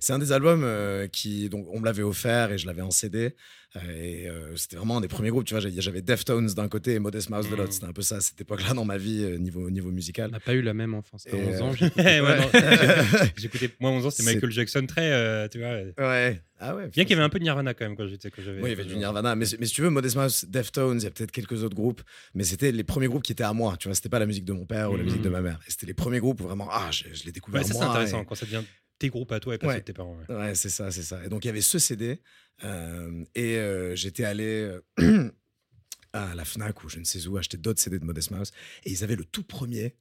[0.00, 2.90] C'est un des albums euh, qui, donc, on me l'avait offert et je l'avais en
[2.90, 3.36] CD.
[3.76, 5.44] Euh, et euh, c'était vraiment un des premiers groupes.
[5.44, 7.68] Tu vois, j'avais Deftones d'un côté et Modest Mouse de l'autre.
[7.68, 7.72] Mmh.
[7.72, 10.30] C'était un peu ça à cette époque-là dans ma vie, niveau, niveau musical.
[10.30, 11.28] On n'a pas eu la même enfance.
[11.30, 11.72] À 11 ans,
[13.36, 13.70] j'écoutais.
[13.78, 15.48] moi, 11 ans, c'était Michael Jackson très.
[15.48, 15.76] tu vois.
[15.98, 16.42] Ouais.
[16.62, 16.88] Ah ouais.
[16.88, 18.30] Bien qu'il y avait un peu de Nirvana quand même quand j'étais.
[18.36, 19.34] Oui, il y avait du Nirvana.
[19.34, 22.02] Mais, mais, si tu veux, Modest Mouse, Deftones, il y a peut-être quelques autres groupes.
[22.34, 23.76] Mais c'était les premiers groupes qui étaient à moi.
[23.78, 25.32] Tu vois, c'était pas la musique de mon père ou la musique de mmh.
[25.32, 25.60] ma mère.
[25.68, 27.70] C'était les premiers groupes où vraiment, ah, je, je l'ai découvert moi.
[27.72, 28.62] C'est intéressant quand ça devient
[29.00, 30.16] tes groupes à toi et pas ceux de tes parents.
[30.28, 31.24] Ouais, c'est ça, c'est ça.
[31.24, 32.20] Et donc il y avait ce CD
[32.62, 35.32] euh, et euh, j'étais allé euh,
[36.12, 38.52] à la Fnac ou je ne sais où acheter d'autres CD de Modest Mouse
[38.84, 39.96] et ils avaient le tout premier.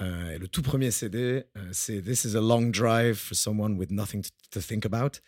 [0.00, 4.24] et le tout premier CD, c'est This is a long drive for someone with nothing
[4.52, 5.20] to think about.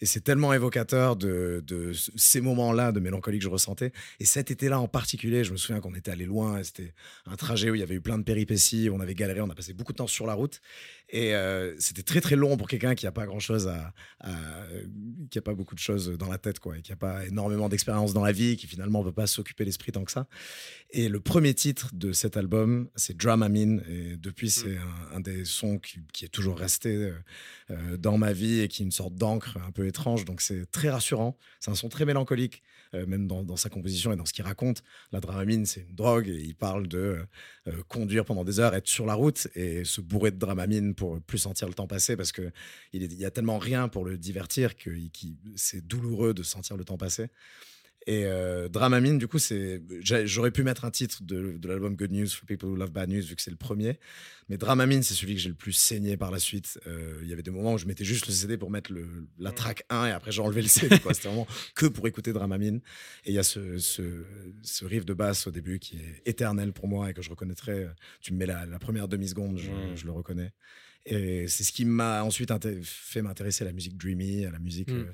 [0.00, 3.92] Et c'est tellement évocateur de, de ces moments-là de mélancolie que je ressentais.
[4.20, 6.62] Et cet été-là en particulier, je me souviens qu'on était allé loin.
[6.62, 6.94] C'était
[7.26, 8.88] un trajet où il y avait eu plein de péripéties.
[8.92, 10.60] On avait galéré, on a passé beaucoup de temps sur la route.
[11.10, 13.94] Et euh, c'était très très long pour quelqu'un qui n'a pas grand-chose à,
[15.30, 17.68] qui a pas beaucoup de choses dans la tête, quoi, et qui n'a pas énormément
[17.68, 20.26] d'expérience dans la vie, qui finalement ne peut pas s'occuper l'esprit tant que ça.
[20.90, 23.82] Et le premier titre de cet album, c'est Dramamine.
[23.88, 24.50] Et depuis, mm.
[24.50, 24.78] c'est
[25.14, 27.10] un, des sons qui, est toujours resté
[27.98, 30.24] dans ma vie et qui est une sorte d'encre un peu étrange.
[30.24, 31.36] Donc, c'est très rassurant.
[31.60, 34.82] C'est un son très mélancolique, même dans, sa composition et dans ce qu'il raconte.
[35.12, 37.18] La dramamine, c'est une drogue et il parle de
[37.88, 41.38] conduire pendant des heures, être sur la route et se bourrer de dramamine pour plus
[41.38, 42.52] sentir le temps passer parce qu'il
[42.92, 44.90] il y a tellement rien pour le divertir que
[45.56, 47.28] c'est douloureux de sentir le temps passer.
[48.08, 52.28] Et euh, Dramamine, du coup, c'est, j'aurais pu mettre un titre de, l'album Good News
[52.28, 54.00] for People Who Love Bad News vu que c'est le premier.
[54.48, 56.80] Mais Dramamine, c'est celui que j'ai le plus saigné par la suite.
[56.86, 59.06] Euh, il y avait des moments où je mettais juste le CD pour mettre le,
[59.38, 60.96] la track 1 et après j'enlevais le CD.
[61.12, 62.80] C'était vraiment que pour écouter Dramamine.
[63.26, 66.88] Et il y a ce, ce, riff de basse au début qui est éternel pour
[66.88, 67.90] moi et que je reconnaîtrais.
[68.22, 70.52] Tu me mets la, première demi-seconde, je, le reconnais.
[71.10, 74.90] Et c'est ce qui m'a ensuite fait m'intéresser à la musique dreamy, à la musique.
[74.90, 74.98] Mm.
[74.98, 75.12] Euh,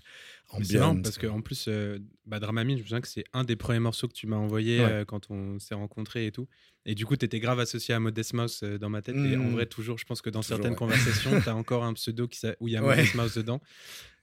[0.63, 3.57] c'est marrant parce qu'en plus, euh, bah, Dramamine, je me souviens que c'est un des
[3.57, 6.47] premiers morceaux que tu m'as envoyé euh, quand on s'est rencontrés et tout.
[6.87, 9.17] Et du coup, tu étais grave associé à Modest Mouse euh, dans ma tête.
[9.17, 9.53] Et en mmh.
[9.53, 12.69] vrai, toujours, je pense que dans certaines conversations, tu as encore un pseudo qui, où
[12.69, 13.61] il y a Modest Mouse dedans.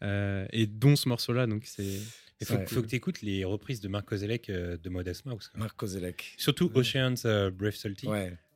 [0.01, 1.47] et dont ce morceau-là.
[1.47, 1.99] Donc, c'est.
[2.39, 5.51] Il faut, que tu écoutes les reprises de Marc Kozelek de Modest Mouse.
[5.55, 6.33] Marc Kozelek.
[6.37, 8.07] Surtout Ocean's Brave Salty.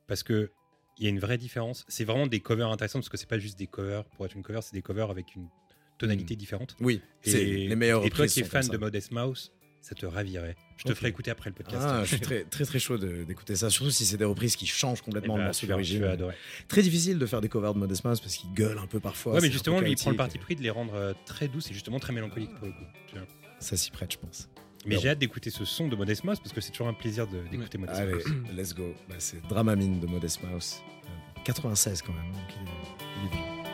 [0.08, 0.50] Parce que
[0.98, 1.84] il y a une vraie différence.
[1.88, 4.42] C'est vraiment des covers intéressants parce que c'est pas juste des covers pour être une
[4.42, 5.48] cover, c'est des covers avec une
[5.98, 6.38] tonalités hmm.
[6.38, 6.76] différentes.
[6.80, 10.56] Oui, c'est les meilleurs Et toi qui es fan de Modest Mouse, ça te ravirait.
[10.76, 11.82] Je te ferai écouter après le podcast.
[11.86, 14.66] Ah, je suis très très, très chaud d'écouter ça, surtout si c'est des reprises qui
[14.66, 16.16] changent complètement eh le ben, morceau d'origine.
[16.68, 19.34] Très difficile de faire des covers de Modest Mouse parce qu'il gueule un peu parfois.
[19.34, 21.70] Ouais, mais justement, lui, il prend le parti pris de les rendre euh, très douces
[21.70, 22.84] et justement très mélancoliques pour le coup.
[23.58, 24.48] Ça s'y prête, je pense.
[24.86, 27.26] Mais j'ai hâte d'écouter ce son de Modest Mouse parce que c'est toujours un plaisir
[27.26, 28.24] d'écouter Modest Mouse.
[28.24, 28.94] Allez, let's go.
[29.08, 30.80] Bah, c'est Dramamine de Modest Mouse.
[31.44, 32.32] 96 euh, quand même.
[32.32, 32.42] Donc
[33.32, 33.65] il est,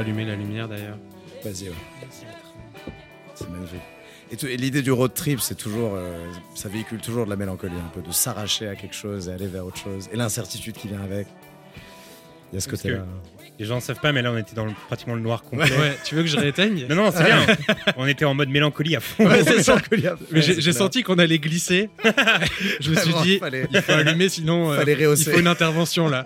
[0.00, 0.98] allumer la lumière d'ailleurs.
[1.44, 1.74] Vas-y, ouais.
[3.34, 3.80] C'est magnifique.
[4.30, 7.90] Et, l'idée du road trip, c'est toujours, euh, ça véhicule toujours de la mélancolie, un
[7.92, 10.08] peu de s'arracher à quelque chose et aller vers autre chose.
[10.12, 11.26] Et l'incertitude qui vient avec.
[12.52, 13.04] Il y a ce côté-là.
[13.58, 15.70] Les gens ne savent pas, mais là, on était dans pratiquement le noir complet.
[15.78, 16.86] Ouais, tu veux que je rééteigne?
[16.88, 17.46] Non, non, c'est bien.
[17.96, 19.28] on était en mode mélancolie à fond.
[20.30, 21.90] mais j'ai senti qu'on allait glisser.
[22.80, 26.24] je me suis dit, il faut allumer, sinon euh, il faut une intervention là.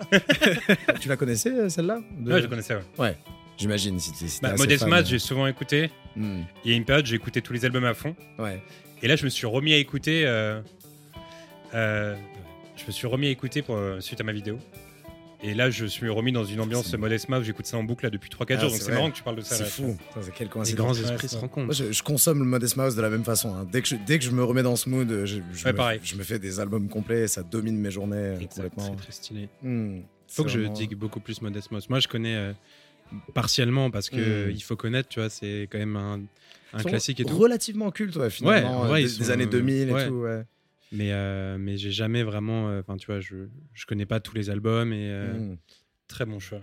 [1.01, 1.99] tu la connaissais, euh, celle-là?
[2.25, 2.83] Ouais, je connaissais, ouais.
[2.97, 3.17] Ouais.
[3.57, 3.99] J'imagine.
[3.99, 5.89] Si, si bah, Modest Math, j'ai souvent écouté.
[6.15, 6.41] Hmm.
[6.63, 8.15] Il y a une période, j'ai écouté tous les albums à fond.
[8.37, 8.61] Ouais.
[9.01, 10.25] Et là, je me suis remis à écouter.
[10.25, 10.61] Euh,
[11.73, 12.15] euh,
[12.75, 14.57] je me suis remis à écouter pour, euh, suite à ma vidéo.
[15.43, 18.05] Et là, je suis remis dans une ambiance Modest Math où j'écoute ça en boucle
[18.05, 18.71] là, depuis 3-4 ah, jours.
[18.71, 19.55] Donc c'est marrant que tu parles de ça.
[19.55, 19.95] C'est fou.
[20.35, 20.97] quelle coïncidence.
[20.97, 21.65] Les grands esprits se rencontrent.
[21.65, 23.53] Moi, je, consomme le Modest Mouse de la même façon.
[23.53, 23.67] Hein.
[23.71, 26.15] Dès, que je, dès que je me remets dans ce mood, je, je, me, je
[26.15, 28.83] me, fais des albums complets et ça domine mes journées complètement.
[28.85, 29.49] C'est très stylé.
[29.61, 29.99] Hmm.
[30.27, 31.89] Faut que je digue beaucoup plus Modest Mouse.
[31.89, 32.55] Moi, je connais
[33.33, 34.51] partiellement parce que hmm.
[34.51, 36.21] il faut connaître, tu vois, c'est quand même un,
[36.73, 37.37] un classique et tout.
[37.37, 40.43] Relativement culte, ouais, finalement, ouais, des, années 2000 et tout, ouais.
[40.91, 42.69] Mais, euh, mais j'ai jamais vraiment.
[42.69, 45.09] Euh, enfin, tu vois, je, je connais pas tous les albums et.
[45.09, 45.57] Euh, hmm.
[46.07, 46.61] Très bon choix.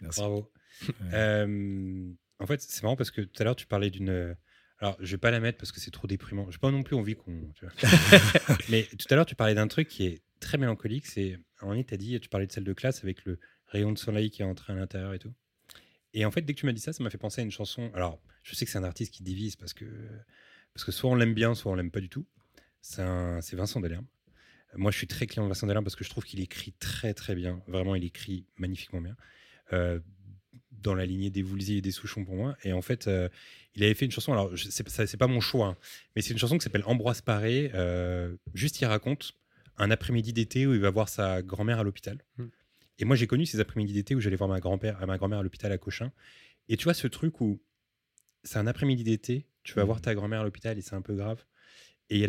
[0.00, 0.20] Merci.
[0.20, 0.50] Bravo.
[0.88, 4.36] en fait, c'est marrant parce que tout à l'heure, tu parlais d'une.
[4.78, 6.50] Alors, je vais pas la mettre parce que c'est trop déprimant.
[6.50, 7.52] J'ai pas non plus envie qu'on.
[8.68, 11.06] mais tout à l'heure, tu parlais d'un truc qui est très mélancolique.
[11.06, 11.38] C'est.
[11.60, 13.38] En tu as dit, tu parlais de celle de classe avec le,
[13.72, 15.32] rayon de soleil qui est entré à l'intérieur et tout.
[16.14, 17.50] Et en fait, dès que tu m'as dit ça, ça m'a fait penser à une
[17.50, 17.90] chanson.
[17.94, 19.86] Alors, je sais que c'est un artiste qui divise parce que,
[20.74, 22.26] parce que soit on l'aime bien, soit on l'aime pas du tout.
[22.80, 23.02] C'est
[23.54, 24.06] Vincent Delerme.
[24.74, 27.14] Moi, je suis très client de Vincent Delerme parce que je trouve qu'il écrit très
[27.14, 27.62] très bien.
[27.66, 29.16] Vraiment, il écrit magnifiquement bien.
[29.72, 30.00] Euh,
[30.70, 32.56] dans la lignée des Woolsey et des Souchons pour moi.
[32.64, 33.28] Et en fait, euh,
[33.74, 34.32] il avait fait une chanson.
[34.32, 35.76] Alors, c'est pas mon choix, hein,
[36.14, 37.70] mais c'est une chanson qui s'appelle Ambroise Paré.
[37.74, 39.34] Euh, juste, il raconte
[39.78, 42.18] un après-midi d'été où il va voir sa grand-mère à l'hôpital.
[42.36, 42.48] Hmm.
[42.98, 45.42] Et moi, j'ai connu ces après-midi d'été où j'allais voir ma grand-mère ma grand à
[45.42, 46.12] l'hôpital à Cochin.
[46.68, 47.60] Et tu vois, ce truc où
[48.44, 49.86] c'est un après-midi d'été, tu vas mmh.
[49.86, 51.44] voir ta grand-mère à l'hôpital et c'est un peu grave.
[52.10, 52.26] Et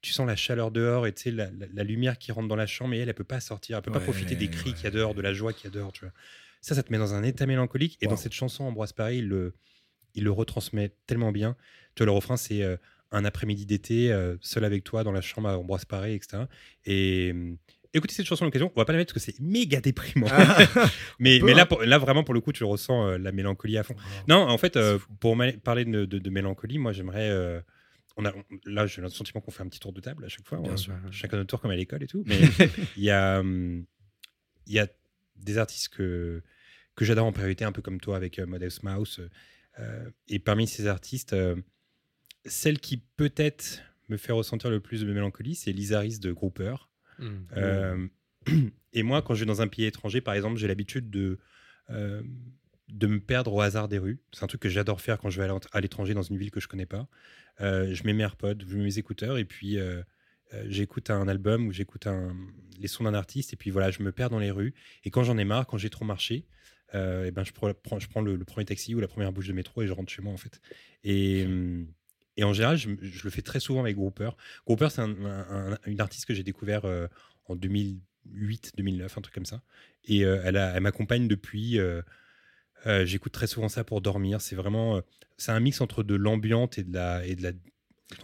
[0.00, 2.94] tu sens la chaleur dehors et tu sais, la, lumière qui rentre dans la chambre,
[2.94, 4.90] et elle, elle peut pas sortir, elle peut pas profiter des cris qu'il y a
[4.90, 6.14] dehors, de la joie qu'il y a dehors, tu vois.
[6.62, 7.98] Ça, ça te met dans un état mélancolique.
[8.00, 9.54] Et dans cette chanson, Ambroise Paris, il le,
[10.14, 11.56] il le retransmet tellement bien.
[11.94, 12.76] Tu vois, le refrain, c'est euh,
[13.10, 16.44] un après-midi d'été, euh, seul avec toi dans la chambre à Ambroise Paris, etc.
[16.86, 17.34] Et,
[17.94, 18.70] écoutez cette chanson à l'occasion.
[18.74, 20.28] On va pas la mettre parce que c'est méga déprimant.
[20.30, 20.66] Ah.
[21.18, 21.76] mais mais là, hein.
[21.84, 23.96] là, vraiment, pour le coup, tu ressens euh, la mélancolie à fond.
[24.28, 27.30] non, en fait, euh, pour parler de, de, mélancolie, moi, j'aimerais.
[27.30, 27.60] Euh,
[28.16, 28.32] on a,
[28.64, 30.58] là, j'ai le sentiment qu'on fait un petit tour de table à chaque fois.
[30.58, 30.94] Bien sûr.
[31.10, 32.24] Chacun notre tour, comme à l'école et tout.
[32.26, 32.38] Mais
[32.96, 33.84] il y, a, hum,
[34.66, 34.86] il y a
[35.36, 36.42] des artistes que,
[36.96, 39.20] que j'adore en priorité, un peu comme toi avec Modest Mouse.
[40.28, 41.34] et parmi ces artistes,
[42.44, 46.74] celle qui peut-être me fait ressentir le plus de mélancolie, c'est l'Isaris de Grouper.
[47.20, 47.46] Hmm.
[47.56, 48.06] Euh,
[48.92, 51.38] et moi, quand je vais dans un pays étranger, par exemple, j'ai l'habitude de,
[51.90, 52.22] euh,
[52.88, 54.20] de me perdre au hasard des rues.
[54.32, 56.60] C'est un truc que j'adore faire quand je vais à l'étranger dans une ville que
[56.60, 57.06] je connais pas.
[57.60, 59.78] Euh, je mets mes AirPods, je mets mes écouteurs et puis
[60.66, 62.08] j'écoute un album ou j'écoute
[62.78, 64.74] les sons d'un artiste et puis voilà, je me perds dans les rues.
[65.04, 66.46] Et quand j'en ai marre, quand j'ai trop marché,
[66.92, 69.82] et ben je prends, je prends le, premier taxi ou la première bouche de métro
[69.82, 70.60] et je rentre chez moi en fait.
[71.04, 71.46] Et,
[72.36, 74.30] et en général, je, le fais très souvent avec Grouper.
[74.66, 76.82] Grouper, c'est une artiste que j'ai découvert
[77.50, 79.62] en 2008, 2009, un truc comme ça.
[80.04, 81.78] Et euh, elle, elle m'accompagne depuis.
[81.78, 82.02] Euh,
[82.86, 84.40] euh, j'écoute très souvent ça pour dormir.
[84.40, 85.02] C'est vraiment,
[85.36, 87.50] c'est un mix entre de l'ambiante et de la et de la.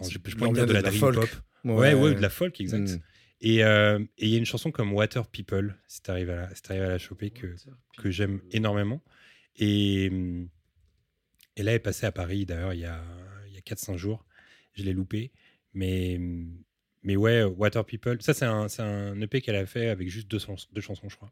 [0.09, 1.15] je, pourrais dire de, la, dream folk.
[1.15, 1.29] pop.
[1.63, 1.93] Ouais.
[1.93, 2.89] ouais, de la folk, exact.
[2.89, 2.99] Hmm.
[3.41, 6.71] Et il y a une chanson comme Water People, si tu arrives, à la, si
[6.71, 7.53] à la choper, que,
[7.97, 9.03] que j'aime énormément.
[9.57, 10.05] Et,
[11.55, 13.03] et là, elle est passée à Paris, d'ailleurs, il y a
[13.67, 14.25] 4-5 jours.
[14.73, 15.31] Je l'ai loupé.
[15.73, 16.19] Mais,
[17.03, 20.39] mais ouais, Water People, ça c'est un, un, EP qu'elle a fait avec juste deux,
[20.73, 21.31] deux chansons, je crois.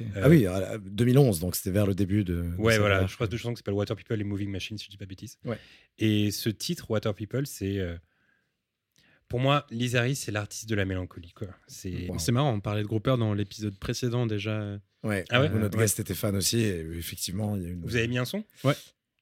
[0.00, 0.46] Euh, ah oui,
[0.82, 2.52] 2011, donc c'était vers le début de.
[2.58, 4.90] ouais, voilà, je crois deux chansons qui s'appellent Water People et Moving Machine, si je
[4.90, 5.38] dis pas bêtises.
[5.44, 5.58] Ouais.
[5.98, 7.78] Et ce titre, Water People, c'est.
[7.78, 7.96] Euh,
[9.28, 11.32] pour moi, Lizari, c'est l'artiste de la mélancolie.
[11.66, 14.78] C'est c'est marrant, on parlait de Grouper dans l'épisode précédent déjà.
[15.02, 17.80] Ouais, ah ouais notre guest était fan aussi, et effectivement, il y a une...
[17.80, 18.44] Vous avez mis un son?
[18.64, 18.74] Ouais.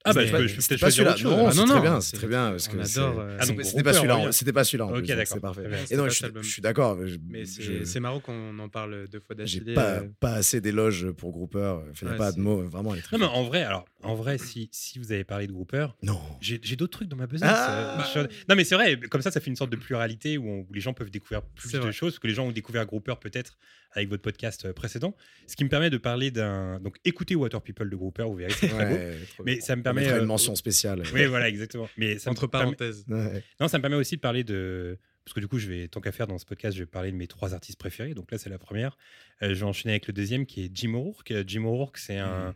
[0.09, 1.17] Ah bah je peux, je pas celui-là.
[1.25, 3.21] Non, c'est très bien, c'est très bien parce que adore.
[3.21, 4.87] Euh, c'était pas celui-là, c'était pas celui-là.
[4.87, 5.27] Ok, d'accord.
[5.27, 5.63] C'est parfait.
[5.91, 6.99] Et donc je suis d'accord.
[7.29, 9.65] Mais c'est marrant qu'on en parle deux fois d'affilée.
[9.69, 10.09] J'ai pas euh.
[10.21, 11.77] pas assez d'éloges pour Grouper.
[12.01, 12.63] Il n'y a pas de mots.
[12.69, 12.95] Vraiment.
[12.95, 16.21] Non, mais en vrai, alors en vrai, si si vous avez parlé de Grouper, non,
[16.41, 17.51] j'ai d'autres trucs dans ma besace.
[17.53, 18.07] Ah.
[18.17, 18.97] Euh, non, mais c'est vrai.
[18.97, 21.91] Comme ça, ça fait une sorte de pluralité où les gens peuvent découvrir plus de
[21.91, 22.13] choses.
[22.13, 23.59] Parce que les gens ont découvert Grouper peut-être
[23.93, 25.17] avec votre podcast euh, précédent.
[25.49, 26.79] Ce qui me permet de parler d'un.
[26.81, 29.43] Donc, écoutez Water People de Grouper, vous verrez, c'est très beau.
[29.45, 30.05] Mais ça me permet.
[30.05, 31.03] une euh, mention spéciale.
[31.13, 31.89] Oui, voilà, exactement.
[31.97, 33.05] Mais ça Entre parenthèses.
[33.09, 34.99] Non, ça me permet aussi de parler de.
[35.25, 37.13] Parce que du coup, je vais, tant qu'à faire dans ce podcast, je vais parler
[37.13, 38.15] de mes trois artistes préférés.
[38.15, 38.97] Donc là, c'est la première.
[39.43, 41.35] Euh, je vais enchaîner avec le deuxième qui est Jim O'Rourke.
[41.47, 42.51] Jim O'Rourke, c'est un.
[42.51, 42.55] Mm.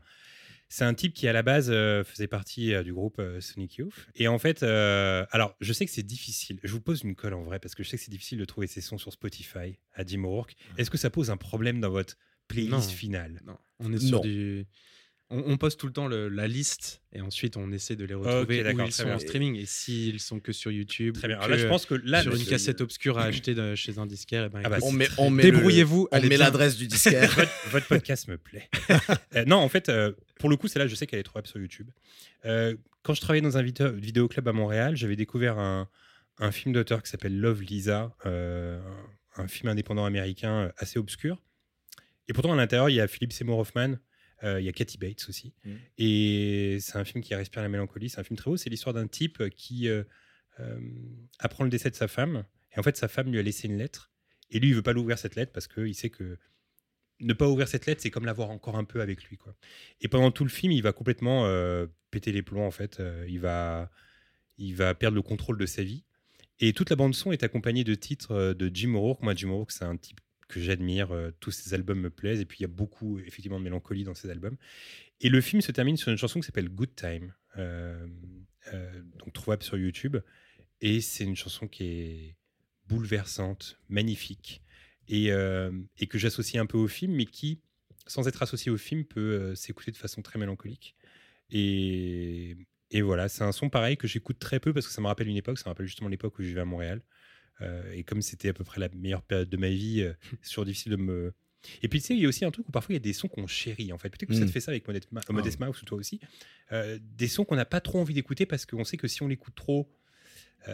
[0.72, 3.76] C'est un type qui, à la base, euh, faisait partie euh, du groupe euh, Sonic
[3.76, 3.92] Youth.
[4.14, 6.60] Et en fait, alors, je sais que c'est difficile.
[6.62, 8.44] Je vous pose une colle en vrai, parce que je sais que c'est difficile de
[8.46, 10.56] trouver ces sons sur Spotify à Jim O'Rourke.
[10.78, 12.16] Est-ce que ça pose un problème dans votre
[12.48, 13.42] playlist finale?
[13.44, 14.66] Non, on est sur du
[15.32, 18.80] on, poste tout le temps la liste et ensuite on essaie de les retrouver où
[18.80, 19.56] ils sont en streaming.
[19.56, 21.38] Et s'ils sont que sur YouTube, très bien.
[21.38, 24.48] là, je pense que là, sur une cassette obscure à acheter chez un disquaire, eh
[24.48, 26.08] ben, ah bah, on met, on met débrouillez-vous.
[26.12, 27.30] On met l'adresse du disquaire.
[27.70, 28.68] votre, podcast me plaît.
[29.34, 31.46] Euh, non, en fait, euh, pour le coup, c'est là, je sais qu'elle est trouvable
[31.46, 31.88] sur YouTube.
[32.44, 35.88] Euh, quand je travaillais dans un vidéo, club à Montréal, j'avais découvert un,
[36.50, 41.40] film d'auteur qui s'appelle Love Lisa, un film indépendant américain assez obscur.
[42.28, 43.94] Et pourtant, à l'intérieur, il y a Philippe Seymour Hoffman,
[44.42, 45.54] il y a Kathy Bates aussi.
[45.64, 45.74] Mm.
[45.98, 48.08] Et c'est un film qui respire la mélancolie.
[48.08, 48.56] C'est un film très beau.
[48.56, 50.04] C'est l'histoire d'un type qui euh,
[50.60, 50.80] euh,
[51.38, 52.44] apprend le décès de sa femme.
[52.74, 54.10] Et en fait, sa femme lui a laissé une lettre.
[54.50, 56.38] Et lui, il veut pas l'ouvrir cette lettre parce qu'il sait que
[57.20, 59.36] ne pas ouvrir cette lettre, c'est comme l'avoir encore un peu avec lui.
[59.36, 59.54] Quoi.
[60.00, 61.46] Et pendant tout le film, il va complètement
[62.10, 62.66] péter les plombs.
[62.66, 63.90] En fait, il va,
[64.58, 66.04] il va perdre le contrôle de sa vie.
[66.58, 69.22] Et toute la bande son est accompagnée de titres de Jim O'Rourke.
[69.22, 70.20] Moi, Jim O'Rourke, c'est un type
[70.52, 71.12] que j'admire.
[71.12, 72.40] Euh, tous ces albums me plaisent.
[72.40, 74.56] Et puis, il y a beaucoup, effectivement, de mélancolie dans ces albums.
[75.20, 78.06] Et le film se termine sur une chanson qui s'appelle Good Time, euh,
[78.72, 80.16] euh, donc trouvable sur YouTube.
[80.80, 82.36] Et c'est une chanson qui est
[82.88, 84.62] bouleversante, magnifique,
[85.08, 87.60] et, et que j'associe un peu au film, mais qui,
[88.06, 90.96] sans être associé au film, peut s'écouter de façon très mélancolique.
[91.50, 92.56] Et,
[92.90, 95.28] et voilà, c'est un son pareil que j'écoute très peu parce que ça me rappelle
[95.28, 97.02] une époque, ça me rappelle justement l'époque où je vivais à Montréal.
[97.62, 100.50] Euh, et comme c'était à peu près la meilleure période de ma vie, euh, c'est
[100.50, 101.32] toujours difficile de me.
[101.82, 103.00] Et puis tu sais, il y a aussi un truc où parfois il y a
[103.00, 104.10] des sons qu'on chérit en fait.
[104.10, 104.48] Peut-être que ça te mm.
[104.48, 105.08] fait ça avec Modest,
[105.60, 105.66] ah.
[105.66, 106.20] Mouse ou toi aussi.
[106.72, 109.28] Euh, des sons qu'on n'a pas trop envie d'écouter parce qu'on sait que si on
[109.28, 109.88] l'écoute trop,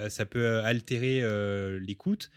[0.09, 1.23] ça peut altérer
[1.79, 2.31] l'écoute.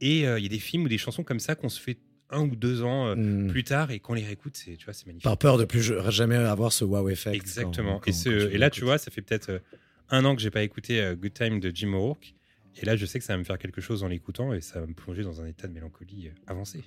[0.00, 2.40] Et il y a des films ou des chansons comme ça qu'on se fait un
[2.42, 3.48] ou deux ans mm.
[3.48, 5.24] plus tard et qu'on les réécoute, c'est tu vois, c'est magnifique.
[5.24, 7.34] Par peur de plus jamais avoir ce wow effect.
[7.34, 8.02] Exactement.
[8.06, 9.62] et, et là, tu vois, ça fait peut-être
[10.10, 12.35] un an que j'ai pas écouté Good Time de Jim O'Rourke.
[12.80, 14.80] Et là, je sais que ça va me faire quelque chose en l'écoutant et ça
[14.80, 16.84] va me plonger dans un état de mélancolie euh, avancé.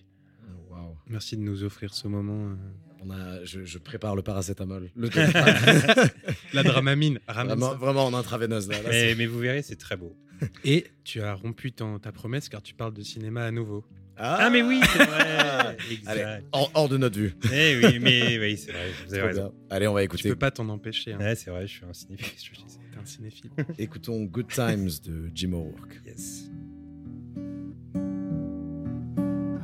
[0.71, 2.51] Oh, Merci de nous offrir ce moment.
[2.51, 2.55] Euh.
[3.01, 4.89] On a, je, prépare le paracétamol.
[6.53, 7.19] la dramamine.
[7.27, 8.67] Vraiment, vraiment en intraveineuse.
[8.67, 10.15] Là, mais, vous verrez, c'est très beau.
[10.63, 13.85] Et tu as rompu ta promesse car tu parles de cinéma à nouveau.
[14.21, 15.77] Ah, ah mais oui, c'est vrai.
[16.05, 17.33] Allez, hors, de notre vue.
[17.53, 18.91] Eh oui, mais oui, c'est vrai.
[19.07, 19.53] Vous avez raison.
[19.69, 20.23] Allez, on va écouter.
[20.23, 21.13] Tu peux pas t'en empêcher.
[21.13, 21.19] Hein.
[21.19, 22.65] Ouais, c'est vrai, je suis un cinéphile.
[23.01, 23.49] un cinéphile.
[23.77, 26.01] Écoutons Good Times de Jim O'Rourke.
[26.05, 26.49] Yes.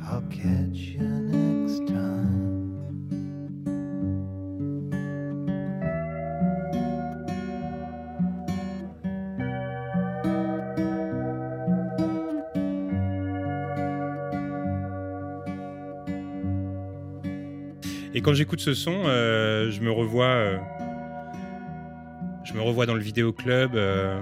[0.08, 1.25] I'll catch you
[18.26, 20.24] quand j'écoute ce son, euh, je me revois.
[20.26, 20.58] euh,
[22.42, 23.76] je me revois dans le vidéoclub.
[23.76, 24.20] euh,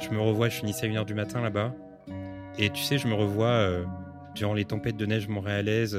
[0.00, 1.74] je me revois, je finissais à 1h du matin là-bas.
[2.58, 3.84] Et tu sais, je me revois euh,
[4.36, 5.98] durant les tempêtes de neige montréalaises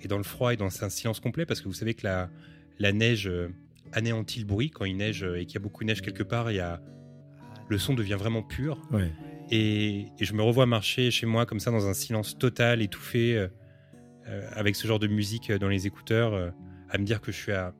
[0.00, 2.30] et dans le froid et dans un silence complet parce que vous savez que la,
[2.78, 3.28] la neige
[3.92, 6.52] anéantit le bruit quand il neige et qu'il y a beaucoup de neige quelque part.
[6.52, 6.80] Il y a,
[7.68, 8.80] le son devient vraiment pur.
[8.92, 9.10] Ouais.
[9.50, 13.48] Et, et je me revois marcher chez moi comme ça dans un silence total, étouffé,
[14.28, 16.50] euh, avec ce genre de musique dans les écouteurs, euh,
[16.88, 17.74] à me dire que je suis à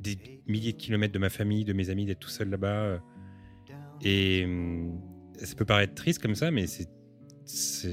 [0.00, 2.82] des milliers de kilomètres de ma famille, de mes amis, d'être tout seul là-bas.
[2.82, 2.98] euh.
[4.02, 5.00] Et hum,
[5.42, 6.88] ça peut paraître triste comme ça, mais c'est,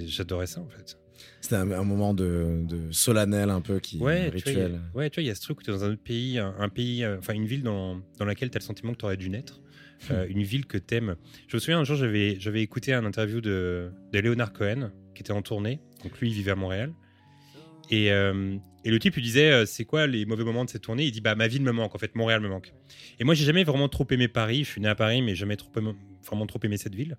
[0.08, 0.98] j'adorais ça en fait.
[1.40, 4.82] C'était un, un moment de, de solennel un peu qui Ouais, tu vois, a- rituel.
[4.96, 6.40] ouais, tu vois, il y a ce truc où tu es dans un autre pays,
[6.40, 8.98] un, un pays, euh, enfin une ville dans, dans laquelle tu as le sentiment que
[8.98, 9.62] tu aurais dû naître,
[10.12, 11.16] euh, une ville que t'aimes.
[11.48, 15.22] Je me souviens un jour, j'avais, j'avais écouté un interview de, de Leonard Cohen qui
[15.22, 16.94] était en tournée, donc lui il vivait à Montréal.
[17.90, 18.56] Et, euh,
[18.86, 21.04] et le type lui disait euh, c'est quoi les mauvais moments de cette tournée?
[21.06, 22.74] Il dit bah ma ville me manque en fait, Montréal me manque.
[23.20, 25.58] Et moi j'ai jamais vraiment trop aimé Paris, je suis né à Paris mais jamais
[25.58, 27.18] trop aimé- vraiment trop aimé cette ville.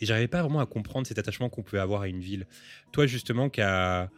[0.00, 2.46] Et j'arrivais pas vraiment à comprendre cet attachement qu'on pouvait avoir à une ville.
[2.92, 4.10] Toi justement qui a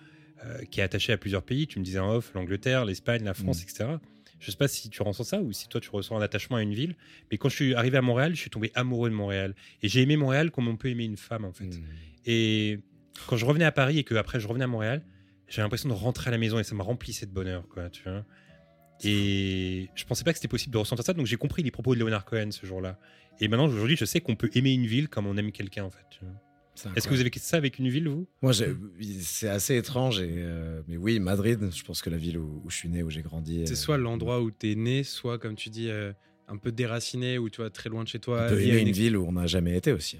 [0.44, 1.66] euh, qui est attaché à plusieurs pays.
[1.66, 3.62] Tu me disais en off l'Angleterre, l'Espagne, la France, Mm.
[3.62, 3.90] etc.
[4.38, 6.62] Je sais pas si tu ressens ça ou si toi tu ressens un attachement à
[6.62, 6.96] une ville.
[7.30, 9.54] Mais quand je suis arrivé à Montréal, je suis tombé amoureux de Montréal.
[9.82, 11.64] Et j'ai aimé Montréal comme on peut aimer une femme en fait.
[11.66, 11.82] Mm.
[12.26, 12.78] Et
[13.26, 15.04] quand je revenais à Paris et que après je revenais à Montréal,
[15.50, 18.04] j'ai l'impression de rentrer à la maison et ça me remplissait de bonheur, quoi, tu
[18.04, 18.24] vois.
[19.02, 21.94] Et je pensais pas que c'était possible de ressentir ça, donc j'ai compris les propos
[21.94, 22.98] de Leonard Cohen ce jour-là.
[23.40, 25.90] Et maintenant, aujourd'hui, je sais qu'on peut aimer une ville comme on aime quelqu'un, en
[25.90, 26.04] fait.
[26.10, 26.34] tu vois.
[26.74, 28.26] C'est Est-ce que vous avez ça avec une ville, vous?
[28.42, 28.52] Moi,
[29.22, 30.20] c'est assez étrange.
[30.20, 33.02] Et, euh, mais oui, Madrid, je pense que la ville où, où je suis né,
[33.02, 33.62] où j'ai grandi.
[33.66, 36.12] C'est euh, soit l'endroit où tu es né, soit, comme tu dis, euh,
[36.48, 38.44] un peu déraciné, où tu vois très loin de chez toi.
[38.46, 40.18] On peut aimer une une ville où on n'a jamais été aussi.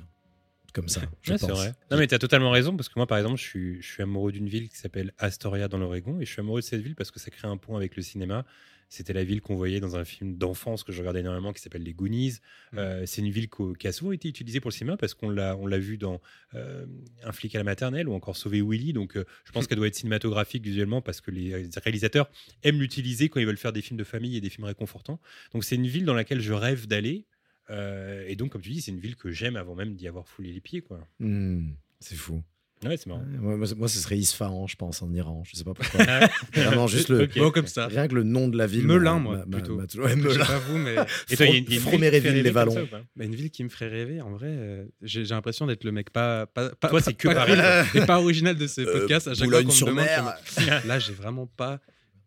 [0.73, 1.49] Comme ça, je Ouais, pense.
[1.49, 1.73] c'est vrai.
[1.91, 4.03] Non, mais tu as totalement raison, parce que moi, par exemple, je suis, je suis
[4.03, 6.95] amoureux d'une ville qui s'appelle Astoria dans l'Oregon, et je suis amoureux de cette ville
[6.95, 8.45] parce que ça crée un pont avec le cinéma.
[8.93, 11.85] C'était la ville qu'on voyait dans un film d'enfance que je regardais énormément qui s'appelle
[11.85, 12.39] Les Goonies.
[12.75, 13.49] Euh, c'est une ville
[13.79, 16.21] qui a souvent été utilisée pour le cinéma parce qu'on l'a, on l'a vu dans
[16.55, 16.87] euh,
[17.23, 18.93] Un flic à la maternelle ou encore Sauver Willy.
[18.93, 22.29] Donc euh, je pense qu'elle doit être cinématographique visuellement parce que les réalisateurs
[22.64, 25.21] aiment l'utiliser quand ils veulent faire des films de famille et des films réconfortants.
[25.53, 27.27] Donc c'est une ville dans laquelle je rêve d'aller.
[27.71, 30.27] Euh, et donc, comme tu dis, c'est une ville que j'aime avant même d'y avoir
[30.27, 30.81] foulé les pieds.
[30.83, 31.01] Quoi.
[31.21, 31.68] Hmm,
[32.01, 32.43] c'est fou.
[32.83, 33.23] Ouais, c'est marrant.
[33.39, 35.43] Moi, moi, moi, ce serait Isfahan, je pense, en Iran.
[35.47, 36.01] Je sais pas pourquoi.
[36.09, 37.25] Ah, Vraiment, juste le.
[37.25, 37.37] Ok.
[37.39, 37.89] Bon, comme ça.
[37.89, 38.87] Rien que le nom de la ville.
[38.87, 39.77] Melun, moi, plutôt.
[39.79, 39.85] Ouais,
[40.18, 40.95] Je sais pas vous, mais
[41.31, 42.89] Et toi, il y a une- il y a une ville les Vallons.
[43.16, 46.09] bah, une ville qui me ferait rêver, en vrai, euh, j'ai l'impression d'être le mec
[46.09, 46.47] pas.
[46.47, 47.53] pas, pas Toi, c'est que pas, Paris,
[48.07, 49.29] pas original de ce Euh, podcast.
[49.29, 51.81] à chaque fois qu'on me demande, Là, j'ai vraiment pas.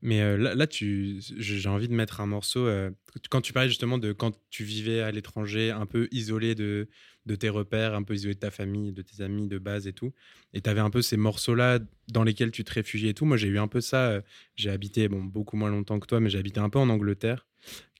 [0.05, 2.67] Mais euh, là, tu, j'ai envie de mettre un morceau.
[2.67, 2.91] euh,
[3.29, 6.89] quand tu parlais justement de quand tu vivais à l'étranger, un peu isolé de,
[7.25, 9.93] de tes repères, un peu isolé de ta famille, de tes amis de base et
[9.93, 10.11] tout.
[10.53, 11.79] Et tu avais un peu ces morceaux-là
[12.11, 13.23] dans lesquels tu te réfugiais et tout.
[13.23, 14.09] Moi, j'ai eu un peu ça.
[14.09, 14.21] euh,
[14.57, 17.47] j'ai habité, bon, beaucoup moins longtemps que toi, mais j'ai habité un peu en Angleterre,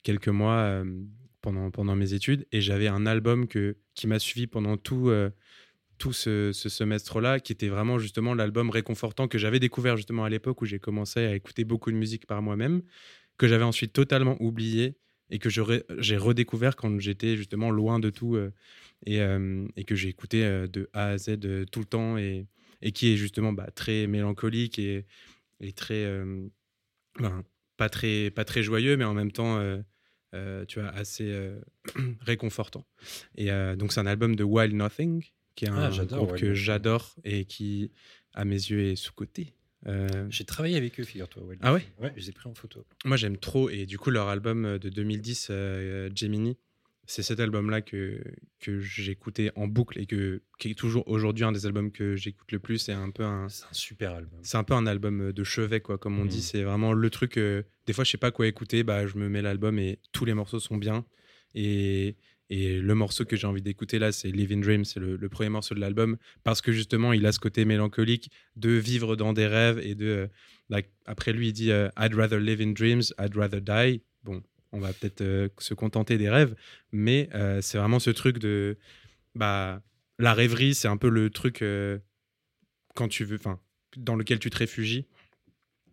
[0.04, 0.84] quelques mois
[1.42, 2.46] pendant, pendant mes études.
[2.52, 5.10] Et j'avais un album que, qui m'a suivi pendant tout.
[5.98, 10.62] Tout ce, semestre-là, qui était vraiment justement l'album réconfortant que j'avais découvert justement à l'époque
[10.62, 12.82] où j'ai commencé à écouter beaucoup de musique par moi-même,
[13.38, 14.98] que j'avais ensuite totalement oublié
[15.30, 18.52] et que j'ai redécouvert quand j'étais justement loin de tout euh,
[19.06, 21.40] et, euh, et que j'ai écouté euh, de A à Z
[21.72, 22.46] tout le temps et,
[22.94, 25.06] qui est justement bah, très mélancolique et,
[25.76, 26.06] très
[27.18, 27.44] ben,
[27.78, 29.58] pas très pas très joyeux mais en même temps
[30.68, 31.34] tu vois assez
[32.22, 32.86] réconfortant.
[33.36, 35.24] Et donc c'est un album de Wild Nothing
[35.56, 37.92] qui est un Ah, groupe que j'adore et qui
[38.34, 39.54] à mes yeux est sous côté
[40.30, 41.44] J'ai travaillé avec eux, figure-toi.
[41.62, 41.86] Ah ouais?
[42.00, 42.86] Ouais, je les ai pris en photo.
[43.06, 46.58] moi j'aime trop et du coup leur album euh, de 2010 euh, Gemini
[47.06, 48.24] c'est cet album là que,
[48.62, 52.50] que j'écoutais en boucle et que, qui est toujours aujourd'hui un des albums que j'écoute
[52.54, 54.40] le plus c'est un peu un C'est un super album.
[54.42, 56.30] c'est un peu un album euh, de chevet quoi comme on Mhm.
[56.30, 59.18] dit c'est vraiment le truc euh, des fois je sais pas quoi écouter bah je
[59.18, 61.06] me mets l'album et tous les morceaux sont bien
[61.56, 62.16] et
[62.56, 65.74] et le morceau que j'ai envie d'écouter là, c'est Living Dream, c'est le, premier morceau
[65.74, 69.80] de l'album, parce que justement, il a ce côté mélancolique de vivre dans des rêves
[69.80, 70.06] et de.
[70.06, 70.28] euh,
[70.70, 74.04] like, après lui, il dit euh, I'd rather live in dreams, I'd rather die.
[74.24, 76.54] Bon, on va peut-être euh, se contenter des rêves,
[76.92, 77.28] mais
[77.62, 78.78] c'est vraiment ce truc de.
[79.34, 79.82] Bah,
[80.20, 81.64] la rêverie, c'est un peu le truc
[82.94, 83.40] quand tu veux.
[83.98, 85.08] Dans lequel tu te réfugies.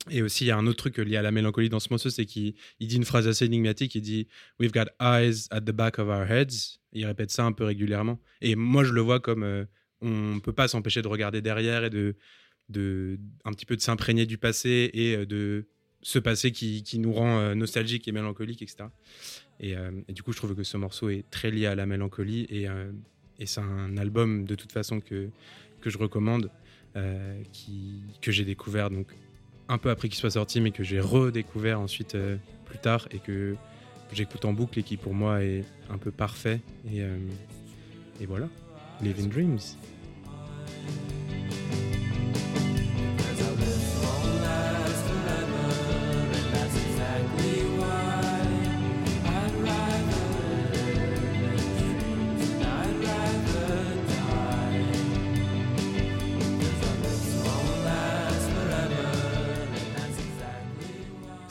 [0.09, 2.09] Et aussi, il y a un autre truc lié à la mélancolie dans ce morceau,
[2.09, 3.95] c'est qu'il il dit une phrase assez énigmatique.
[3.95, 4.29] Il dit
[4.59, 6.79] We've got eyes at the back of our heads.
[6.93, 8.19] Il répète ça un peu régulièrement.
[8.41, 9.65] Et moi, je le vois comme euh,
[10.01, 12.17] on ne peut pas s'empêcher de regarder derrière et de,
[13.45, 15.69] un petit peu de s'imprégner du passé et euh, de
[16.03, 18.85] ce passé qui, nous rend euh, nostalgique et mélancolique, etc.
[19.63, 19.75] Et,
[20.09, 22.67] du coup, je trouve que ce morceau est très lié à la mélancolie et,
[23.45, 25.29] c'est un album de toute façon que,
[25.83, 26.51] que je recommande,
[26.95, 29.15] que j'ai découvert donc
[29.71, 33.19] un peu après qu'il soit sorti, mais que j'ai redécouvert ensuite euh, plus tard et
[33.19, 33.55] que
[34.13, 36.61] j'écoute en boucle et qui pour moi est un peu parfait.
[36.93, 37.17] Et, euh,
[38.21, 38.49] et voilà,
[39.01, 39.59] Living Dreams.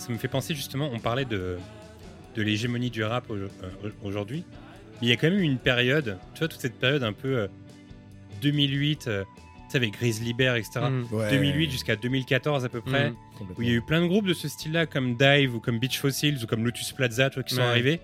[0.10, 1.58] Ça me fait penser justement, on parlait de,
[2.36, 3.48] de l'hégémonie du rap euh,
[4.04, 4.44] aujourd'hui.
[4.94, 7.14] Mais il y a quand même eu une période, tu vois, toute cette période un
[7.14, 7.48] peu euh,
[8.42, 10.80] 2008, euh, tu sais, avec Grizzly Bear, etc.
[10.90, 11.14] Mm.
[11.14, 13.16] Ouais, 2008 jusqu'à 2014 à peu près, Mm.
[13.58, 15.78] où il y a eu plein de groupes de ce style-là, comme Dive ou comme
[15.78, 17.68] Beach Fossils ou comme Lotus Plaza, tu vois, qui sont Ouais.
[17.68, 18.00] arrivés.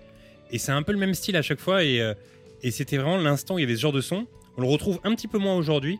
[0.52, 1.82] Et c'est un peu le même style à chaque fois.
[1.82, 2.14] Et, euh,
[2.62, 4.28] et c'était vraiment l'instant où il y avait ce genre de son.
[4.56, 5.98] On le retrouve un petit peu moins aujourd'hui.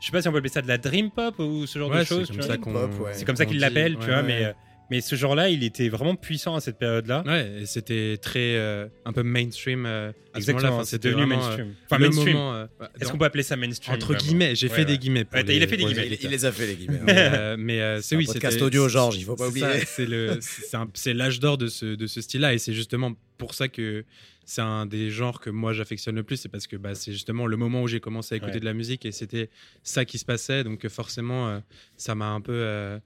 [0.00, 1.90] Je sais pas si on peut appeler ça de la dream pop ou ce genre
[1.90, 2.28] Ouais, de c'est choses.
[2.30, 2.88] comme ça qu'on-.
[3.12, 4.18] C'est comme ça qu'ils l'appellent, tu vois.
[4.18, 4.22] ouais.
[4.22, 4.52] Mais, euh,
[4.90, 7.22] mais ce genre-là, il était vraiment puissant à cette période-là.
[7.26, 10.12] Ouais, et c'était très euh, un peu mainstream euh.
[10.34, 11.68] Exactement, c'est devenu vraiment, mainstream.
[11.68, 12.36] euh, Enfin, le mainstream.
[12.36, 14.84] moment, euh, Est-ce dans- qu'on peut appeler ça mainstream entre guillemets, j'ai Ouais, fait ouais.
[14.86, 15.26] des guillemets.
[15.32, 16.18] Ouais, t'as- il a fait des guillemets.
[16.22, 17.00] Il, les a fait, les guillemets.
[17.04, 19.58] mais euh, mais, euh, c'est un oui, podcast c'était- audio, Georges, il faut pas c'est
[19.60, 19.84] ça, oublier.
[19.86, 23.12] C'est le, c'est un- c'est l'âge d'or de ce, de ce style-là, et c'est justement
[23.38, 24.04] pour ça que
[24.44, 26.36] c'est un des genres que moi j'affectionne le plus.
[26.36, 28.60] C'est parce que bah, c'est justement le moment où j'ai commencé à écouter Ouais.
[28.60, 29.50] de la musique, et c'était
[29.82, 30.62] ça qui se passait.
[30.62, 31.58] Donc forcément, euh,
[31.96, 32.98] ça m'a un peu euh,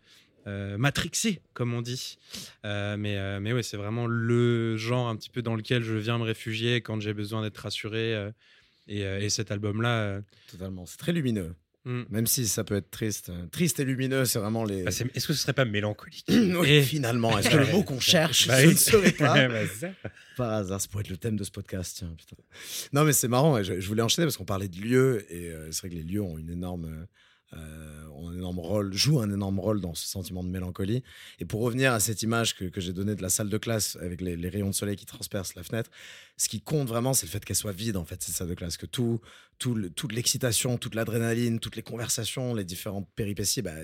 [0.47, 2.19] euh, matrixé, comme on dit.
[2.65, 5.95] Euh, mais euh, mais ouais, c'est vraiment le genre un petit peu dans lequel je
[5.95, 8.31] viens me réfugier quand j'ai besoin d'être rassuré.
[8.89, 10.21] et, et cet album-là.
[10.51, 10.85] Totalement.
[10.87, 11.55] C'est très lumineux.
[11.87, 12.03] hmm.
[12.11, 13.31] Même si ça peut être triste.
[13.53, 14.83] Triste et lumineux, c'est vraiment les.
[14.83, 16.27] Bah, Est-ce que ce serait pas mélancolique?
[16.31, 17.39] Oui, Et- finalement.
[17.39, 18.69] Est-ce que le mot qu'on cherche, Bah oui.
[18.69, 19.89] ne saurais pas Bah, ça.
[20.37, 21.97] Par hasard, ça pourrait être le thème de ce podcast.
[21.99, 22.15] Tiens.
[22.93, 23.63] Non, mais c'est marrant.
[23.63, 26.21] Je, je voulais enchaîner parce qu'on parlait de lieux et c'est vrai que les lieux
[26.23, 27.07] ont une énorme,
[27.55, 31.03] euh, ont un énorme rôle, jouent un énorme rôle dans ce sentiment de mélancolie.
[31.39, 33.97] Et pour revenir à cette image que, que j'ai donnée de la salle de classe
[34.01, 35.91] avec les, les rayons de soleil qui transpercent la fenêtre,
[36.37, 38.55] ce qui compte vraiment, c'est le fait qu'elle soit vide en fait cette salle de
[38.55, 39.21] classe, que tout,
[39.59, 43.75] tout le- toute l'excitation, toute l'adrénaline, toutes les conversations, les différentes péripéties, bah,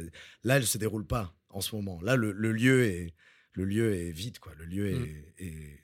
[0.44, 2.00] là, elles se déroulent pas en ce moment.
[2.02, 3.14] Là, le, le lieu est
[3.52, 4.52] le lieu est vide, quoi.
[4.58, 5.06] Le lieu Mm.
[5.38, 5.79] est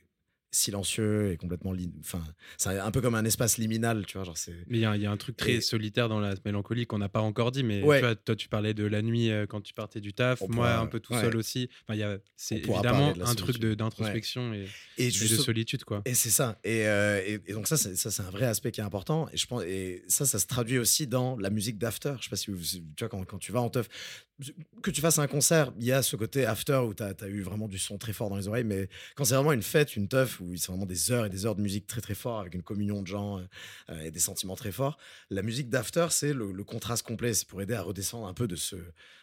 [0.57, 1.73] silencieux et complètement.
[2.01, 2.23] Enfin,
[2.57, 4.25] c'est un peu comme un espace liminal, tu vois.
[4.25, 4.55] Genre, c'est.
[4.69, 6.87] Mais il y, a- il y a un truc très Et- solitaire dans la mélancolie
[6.87, 7.63] qu'on n'a pas encore dit.
[7.63, 7.99] Mais Ouais.
[8.01, 10.43] tu vois, toi, tu parlais de la nuit euh, quand tu partais du taf.
[10.43, 11.21] On Moi, pourra- un peu tout ouais.
[11.21, 11.69] seul aussi.
[11.89, 14.67] Enfin, c'est évidemment un truc d'introspection et,
[14.99, 16.03] Et, et de juste- solitude, quoi.
[16.05, 16.59] Et c'est ça.
[16.65, 19.29] Et, euh, et- donc ça, c'est, ça, c'est un vrai aspect qui est important.
[19.33, 22.15] Et je pense, et ça, ça se traduit aussi dans la musique d'after.
[22.19, 23.89] Je sais pas si vous, tu vois, quand, quand tu vas en teuf,
[24.83, 27.43] que tu fasses un concert, il y a ce côté after où tu as, eu
[27.43, 28.65] vraiment du son très fort dans les oreilles.
[28.65, 31.47] Mais quand c'est vraiment une fête, une teuf, où c'est vraiment des heures et des
[31.47, 33.39] heures de musique très très fort, avec une communion de gens
[33.91, 34.99] euh, et des sentiments très forts,
[35.31, 37.33] la musique d'after, c'est le, contraste complet.
[37.35, 38.77] C'est pour aider à redescendre un peu de ce,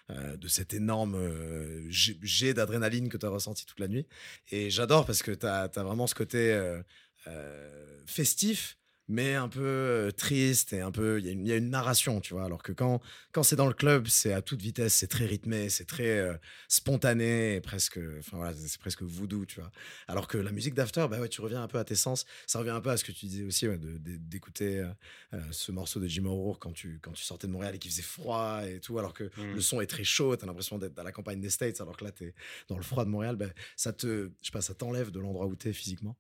[0.10, 4.06] euh, de cet énorme euh, jet d'adrénaline que tu as ressenti toute la nuit.
[4.52, 6.82] Et j'adore parce que tu as, vraiment ce côté euh,
[7.28, 8.78] euh, festif,
[9.08, 11.20] mais un peu triste et un peu.
[11.20, 12.46] Il y, a une- il y a une narration, tu vois?
[12.46, 13.02] Alors que quand,
[13.32, 16.34] quand c'est dans le club, c'est à toute vitesse, c'est très rythmé, c'est très euh,
[16.70, 18.00] spontané, et presque.
[18.20, 19.72] Enfin voilà, c'est presque voodoo, tu vois?
[20.08, 22.26] Alors que la musique d'After, bah ouais, tu reviens un peu à tes sens.
[22.48, 24.86] Ça revient un peu à ce que tu disais aussi, ouais, d'écouter
[25.34, 27.92] euh, ce morceau de Jim O'Rourke quand tu, quand tu sortais de Montréal et qu'il
[27.92, 31.04] faisait froid et tout, alors que le son est très chaud, t'as l'impression d'être à
[31.04, 32.34] la campagne des States, alors que là, t'es
[32.68, 35.46] dans le froid de Montréal, ben, ça te, je sais pas, ça t'enlève de l'endroit
[35.46, 36.16] où t'es physiquement.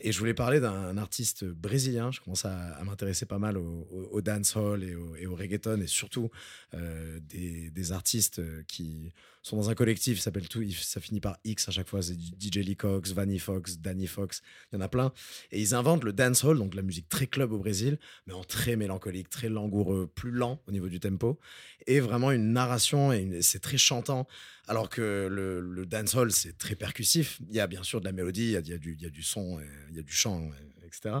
[0.00, 2.10] Et je voulais parler d'un artiste brésilien.
[2.10, 6.30] Je commence à, m'intéresser pas mal au, dancehall et au, et au reggaeton et surtout
[6.74, 9.12] euh, des, artistes qui
[9.44, 12.00] sont dans un collectif, s'appelle tout, ça finit par X à chaque fois.
[12.00, 14.40] C'est DJ Lee Cox, Vanny Fox, Danny Fox,
[14.72, 15.12] il y en a plein.
[15.52, 18.74] Et ils inventent le dancehall, donc la musique très club au Brésil, mais en très
[18.76, 21.38] mélancolique, très langoureux, plus lent au niveau du tempo,
[21.86, 24.26] et vraiment une narration, et c'est très chantant.
[24.66, 27.38] Alors que le, dancehall, c'est très percussif.
[27.50, 29.98] Il y a bien sûr de la mélodie, il y a, du, son, il y
[29.98, 30.50] a du chant,
[30.86, 31.16] etc.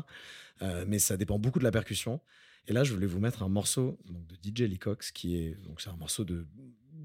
[0.62, 2.22] Euh, mais ça dépend beaucoup de la percussion.
[2.66, 5.82] Et là, je voulais vous mettre un morceau de DJ Lee Cox, qui est donc
[5.86, 6.46] un morceau de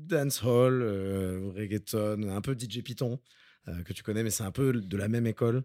[0.10, 3.20] dancehall, euh, reggaeton, un peu DJ Python
[3.68, 5.64] euh, que tu connais, mais c'est un peu de la même école.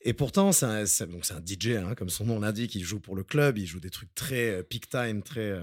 [0.00, 3.22] Et pourtant, c'est un, un DJ, hein, comme son nom l'indique, il joue pour le
[3.22, 5.54] club, il joue des trucs très euh, peak time, très,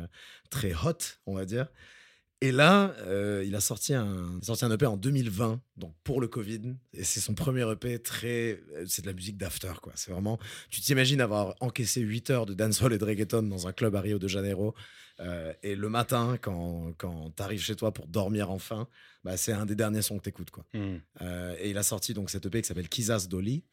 [0.49, 1.67] très hot, on va dire.
[2.41, 5.93] Et là, euh, il a sorti un, il a sorti un EP en 2020, donc
[6.05, 6.73] pour le Covid.
[6.93, 8.61] Et c'est son premier EP très.
[8.75, 9.91] euh, C'est de la musique d'after, quoi.
[9.95, 10.39] C'est vraiment.
[10.69, 14.01] Tu t'imagines avoir encaissé 8 heures de dancehall et de reggaeton dans un club à
[14.01, 14.73] Rio de Janeiro.
[15.19, 18.87] euh, et le matin, quand, quand tu arrives chez toi pour dormir enfin,
[19.25, 20.65] bah, c'est un des derniers sons que tu écoutes, quoi.
[20.73, 20.95] Mm.
[21.21, 23.65] Euh, et il a sorti donc cette EP qui s'appelle Kizas Dolly.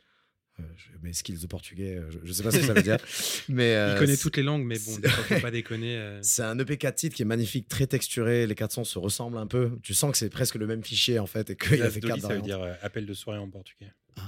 [0.59, 2.83] Euh, je- mes skills de portugais, euh, je, je sais pas ce que ça veut
[2.83, 2.97] dire.
[3.49, 5.97] Mais, euh, Il connaît toutes les langues, mais bon, faut pas déconner.
[5.97, 6.19] euh.
[6.23, 8.47] C'est un EP 4 titres qui est magnifique, très texturé.
[8.47, 9.73] Les quatre sons se ressemblent un peu.
[9.83, 12.21] Tu sens que c'est presque le même fichier en fait et qu'il a fait quatre
[12.23, 13.93] ça veut dire euh, appel de soirée en portugais.
[14.17, 14.23] Ah,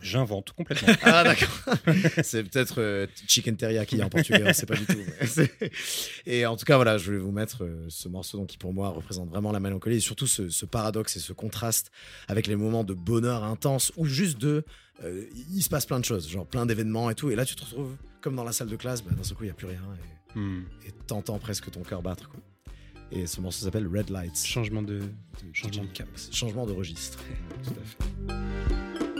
[0.00, 0.92] J'invente complètement.
[1.02, 1.74] Ah, d'accord.
[2.22, 4.98] c'est peut-être euh, chicken teriyaki en portugais, on sait pas du tout.
[6.26, 8.72] et en tout cas, voilà, je voulais vous mettre euh, ce morceau donc, qui pour
[8.72, 11.90] moi représente vraiment la mélancolie et surtout ce, ce paradoxe et ce contraste
[12.28, 14.64] avec les moments de bonheur intense ou juste de.
[15.02, 17.30] euh, il se passe plein de choses, genre plein d'événements et tout.
[17.30, 19.44] Et là, tu te retrouves comme dans la salle de classe, bah, d'un seul coup,
[19.44, 20.16] il n'y a plus rien et
[20.86, 22.28] et t'entends presque ton cœur battre.
[22.28, 22.40] Quoi.
[23.10, 24.44] Et ce morceau s'appelle Red Lights.
[24.44, 25.00] Changement de,
[25.52, 26.08] changement de cap.
[26.30, 27.18] Changement de registre.
[27.64, 29.15] Tout à fait.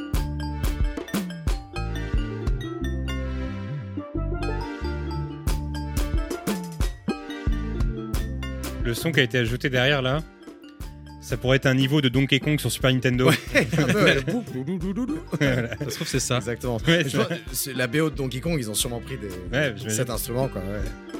[8.87, 10.20] Le son qui a été ajouté derrière là,
[11.20, 13.28] ça pourrait être un niveau de Donkey Kong sur Super Nintendo.
[13.30, 15.18] Un peu, ouais, le boum, boum, boum, boum, boum.
[15.41, 15.76] Voilà.
[15.78, 16.37] Ça se trouve, c'est ça.
[16.37, 16.76] Exactement.
[16.87, 19.26] Ouais, Je c'est vois, c'est la BO de Donkey Kong, ils ont sûrement pris des,
[19.26, 19.91] Ouais, j'imagine.
[19.91, 20.47] cet instrument.
[20.49, 21.16] Quoi, ouais.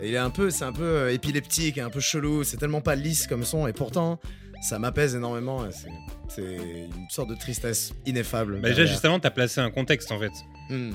[0.00, 2.42] Et il est un peu, c'est un peu euh, épileptique, et un peu chelou.
[2.44, 4.18] C'est tellement pas lisse comme son, et pourtant,
[4.62, 5.66] ça m'apaise énormément.
[5.66, 5.88] et c'est-
[6.28, 6.42] C'est
[6.96, 8.52] une sorte de tristesse ineffable.
[8.60, 8.92] Bah, déjà, derrière.
[8.92, 10.30] juste avant, t'as placé un contexte en fait.
[10.70, 10.92] Hmm.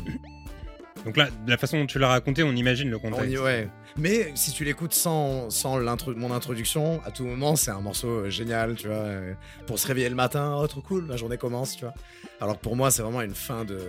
[1.05, 3.31] Donc là, de la façon dont tu l'as raconté, on imagine le On contexte.
[3.31, 3.69] y- ouais.
[3.97, 8.09] Mais si tu l'écoutes sans, sans l'intro- mon introduction, à tout moment, c'est un morceau
[8.09, 8.97] euh, génial, tu vois.
[8.97, 9.33] euh,
[9.67, 11.93] pour se réveiller le matin, oh trop cool, la journée commence, tu vois.
[12.41, 13.79] Alors que pour moi, c'est vraiment une fin de.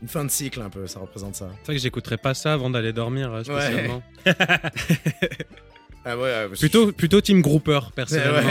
[0.00, 1.48] Une fin de cycle un peu, ça représente ça.
[1.60, 4.02] C'est vrai que j'écouterais pas ça avant d'aller dormir, euh, spécialement.
[6.04, 8.42] Ah ouais, ouais, Plutôt, plutôt Team Grouper, Ouais, personnellement.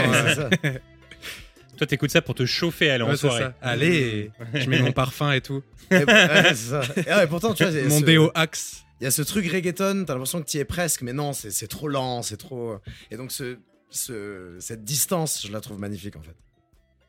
[1.82, 3.40] Toi, t'écoutes ça pour te chauffer à aller en Ouais, soirée.
[3.42, 3.54] ça.
[3.60, 5.64] Allez, je mets mon parfum et tout.
[5.90, 6.04] Et, ouais,
[6.50, 6.82] c'est ça.
[6.96, 8.84] Et ouais, pourtant, tu vois, Mon ce- déo Axe.
[9.00, 11.32] Il y a ce truc reggaeton, t'as l'impression que tu y es presque, mais non,
[11.32, 12.76] c'est c'est trop lent, c'est trop.
[13.10, 13.56] Et donc, ce,
[13.90, 16.36] ce- cette distance, je la trouve magnifique en fait.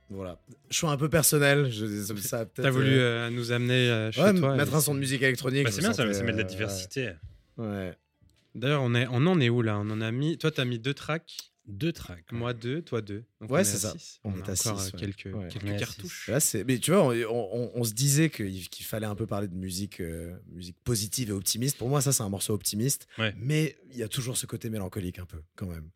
[0.09, 0.39] Voilà.
[0.71, 4.11] Choix un peu personnel, je, ça, ça peut-être, T'as voulu euh, euh, nous amener euh,
[4.11, 4.55] chez ouais, toi.
[4.55, 5.65] mettre et un son de musique électronique.
[5.65, 7.11] Bah, c'est bien, ça, sentais, ça met de la diversité.
[7.57, 7.67] Ouais.
[7.67, 7.93] ouais.
[8.55, 9.77] D'ailleurs, on, est, on en est où là?
[9.77, 10.37] On en a mis.
[10.39, 11.52] Toi, t'as mis deux tracks.
[11.65, 12.29] Deux tracks.
[12.31, 12.81] Moi, deux.
[12.81, 13.23] Toi, deux.
[13.39, 13.97] Donc, Ouais, on est c'est à ça.
[13.97, 14.19] six.
[14.25, 14.99] On a est à encore six, euh, ouais.
[14.99, 15.47] quelques, Ouais.
[15.47, 16.27] quelques Ouais, cartouches.
[16.27, 16.63] Là, c'est.
[16.65, 19.55] Mais tu vois, on, on- on se disait qu'il qu'il fallait un peu parler de
[19.55, 21.77] musique, euh, musique positive et optimiste.
[21.77, 23.07] Pour moi, ça, c'est un morceau optimiste.
[23.17, 23.33] Ouais.
[23.37, 25.89] Mais il y a toujours ce côté mélancolique un peu, quand même,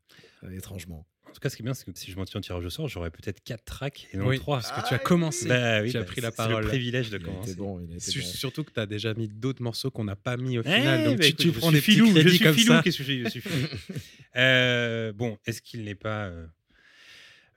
[0.44, 1.06] euh, étrangement.
[1.38, 2.66] En tout cas, ce qui est bien, c'est que si je m'en tiens au tirage
[2.66, 4.60] au sort, j'aurais peut-être quatre tracks et non Oui, trois.
[4.60, 5.48] parce que tu as Ah, commencé.
[5.48, 6.56] Bah oui, tu as bah, pris la parole.
[6.56, 7.54] C'est le privilège de Il commencer.
[7.54, 8.02] bon, il.
[8.02, 11.04] Surtout que tu as déjà mis d'autres morceaux qu'on n'a pas mis au Eh, final.
[11.04, 12.82] donc bah, tu, écoute, tu je prends des petits filou, je suis comme filou, ça.
[12.84, 13.68] qu'est-ce que je suis- je suis filou.
[14.36, 16.46] Euh, bon, est-ce qu'il n'est pas euh,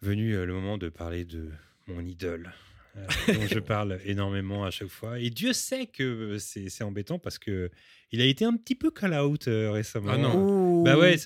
[0.03, 1.49] venu euh, le moment de parler de
[1.87, 2.53] mon idole
[2.97, 5.19] euh, dont je parle énormément à chaque fois?
[5.21, 7.71] Et Dieu sait que c'est c'est embêtant parce que
[8.13, 10.13] il a été un petit peu call out euh, récemment.
[10.13, 10.83] Ah non.
[10.83, 11.17] Bah ouais,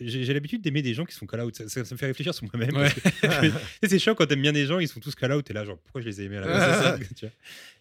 [0.00, 1.56] j'ai l'habitude d'aimer des gens qui sont call out.
[1.56, 2.76] Ça, ça- ça me fait réfléchir sur moi-même.
[2.76, 2.90] Ouais.
[3.82, 5.48] c'est chiant quand t'aimes bien des gens, ils sont tous call out.
[5.50, 6.98] Et là, genre, pourquoi je les ai aimés à la base ça.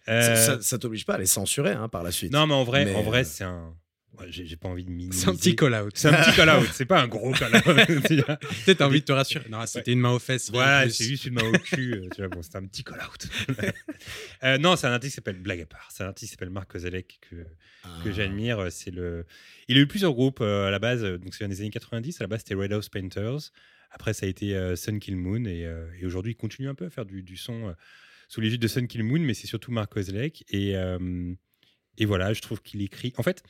[0.06, 2.34] Ça, Euh, ça- ça t'oblige pas à les censurer hein, par la suite.
[2.34, 3.74] Non, mais en vrai, Mais, en vrai, euh, c'est un.
[4.20, 5.22] Ouais, j'ai pas envie de minimiser.
[5.24, 5.92] C'est un petit call-out.
[5.96, 6.68] C'est un petit call out.
[6.74, 7.64] C'est pas un gros call out.
[8.08, 8.38] tu vois.
[8.38, 9.46] Peut-être t'as envie de te rassurer.
[9.50, 10.50] Non, c'était une main aux fesses.
[10.52, 11.94] Voilà, c'est juste une main au cul.
[11.94, 13.28] euh, tu vois, bon, c'est un petit call out.
[14.44, 15.88] Euh, non, c'est un artiste qui s'appelle Blague à part.
[15.92, 17.44] C'est un artiste qui s'appelle Marc Kozelek que, que
[17.84, 18.12] Ah.
[18.12, 18.68] j'admire.
[18.72, 19.26] C'est le.
[19.70, 21.04] Il a eu plusieurs groupes euh, à la base.
[21.04, 22.20] euh, Donc c'est dans les années 90.
[22.20, 23.38] À la base, c'était Red House Painters.
[23.92, 25.46] Après, ça a été euh, Sun Kill Moon.
[25.46, 27.74] Et, euh, et aujourd'hui, il continue un peu à faire du, du son euh,
[28.28, 30.44] sous l'égide de Sun Kill Moon, mais c'est surtout Marc Kozelek.
[30.50, 31.34] Et, euh,
[31.98, 33.14] et voilà, je trouve qu'il écrit.
[33.18, 33.44] En fait,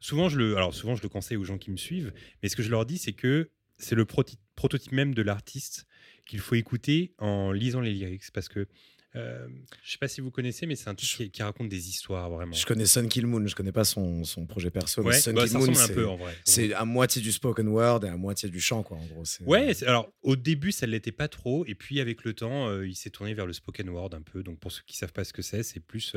[0.00, 2.56] souvent je le, alors souvent je le conseille aux gens qui me suivent, mais ce
[2.56, 5.86] que je leur dis, c'est que c'est le prototype même de l'artiste
[6.24, 8.66] qu'il faut écouter en lisant les lyrics, parce que
[9.14, 9.48] euh,
[9.82, 12.28] je sais pas si vous connaissez, mais c'est un truc qui, qui raconte des histoires
[12.28, 12.52] vraiment.
[12.52, 15.02] Je connais Sun Kill Moon, je connais pas son, son projet perso.
[15.02, 16.36] mais Sun bah, Kill ça Moon, c'est- peu en vrai.
[16.44, 19.24] c'est à moitié du spoken word et à moitié du chant, quoi, en gros.
[19.24, 22.34] c'est- Ouais, c'est- alors au début ça ne l'était pas trop, et puis avec le
[22.34, 24.42] temps euh, il s'est tourné vers le spoken word un peu.
[24.42, 26.14] Donc pour ceux qui savent pas ce que c'est, c'est plus,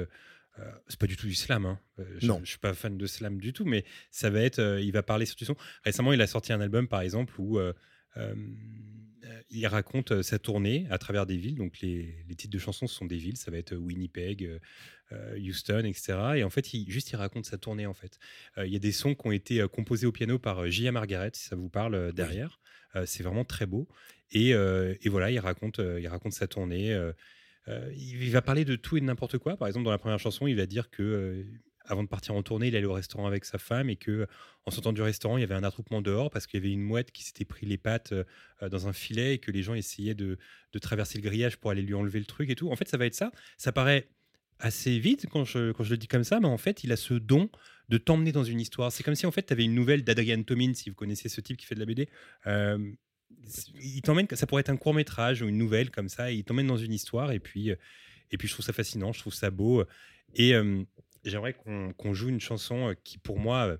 [0.59, 1.65] euh, c'est pas du tout du slam.
[1.65, 1.79] Hein.
[1.99, 2.39] Euh, je, Non.
[2.43, 5.03] je suis pas fan de slam du tout, mais ça va être, euh, il va
[5.03, 5.55] parler sur du son.
[5.83, 7.59] Récemment il a sorti un album par exemple où
[9.51, 11.55] il raconte sa tournée à travers des villes.
[11.55, 14.59] Donc les, les titres de chansons sont des villes, ça va être Winnipeg.
[15.37, 16.19] Houston, etc.
[16.35, 17.87] Et en fait, il, juste il raconte sa tournée.
[17.87, 18.19] En fait,
[18.57, 20.91] il y a des sons qui ont été composés au piano par J.A.
[20.91, 22.59] Margaret, si ça vous parle derrière.
[23.05, 23.87] C'est vraiment très beau.
[24.31, 26.95] Et, et voilà, il raconte, il raconte sa tournée.
[27.69, 29.57] Euh, euh, il, va parler de tout et de n'importe quoi.
[29.57, 31.43] Par exemple, dans la première chanson, il va dire que euh,
[31.85, 34.27] avant de partir en tournée, il allait au restaurant avec sa femme et que
[34.65, 36.83] en sortant du restaurant, il y avait un attroupement dehors parce qu'il y avait une
[36.83, 40.13] mouette qui s'était pris les pattes euh, dans un filet et que les gens essayaient
[40.13, 40.37] de,
[40.81, 42.69] traverser le grillage pour aller lui enlever le truc et tout.
[42.69, 43.31] En fait, ça va être ça.
[43.57, 44.07] Ça paraît
[44.59, 47.49] assez vite quand je, le dis comme ça, mais en fait, il a ce don
[47.87, 48.91] de t'emmener dans une histoire.
[48.91, 51.41] C'est comme si en fait, tu avais une nouvelle d'Adrian Tomin, si vous connaissez ce
[51.41, 52.07] type qui fait de la BD.
[52.45, 52.77] Euh,
[53.81, 56.43] il t'emmène, ça pourrait être un court métrage ou une nouvelle comme ça, et il
[56.43, 59.49] t'emmène dans une histoire, et puis, et puis je trouve ça fascinant, je trouve ça
[59.51, 59.83] beau,
[60.35, 60.53] et
[61.23, 63.77] j'aimerais qu'on joue une chanson qui, pour moi,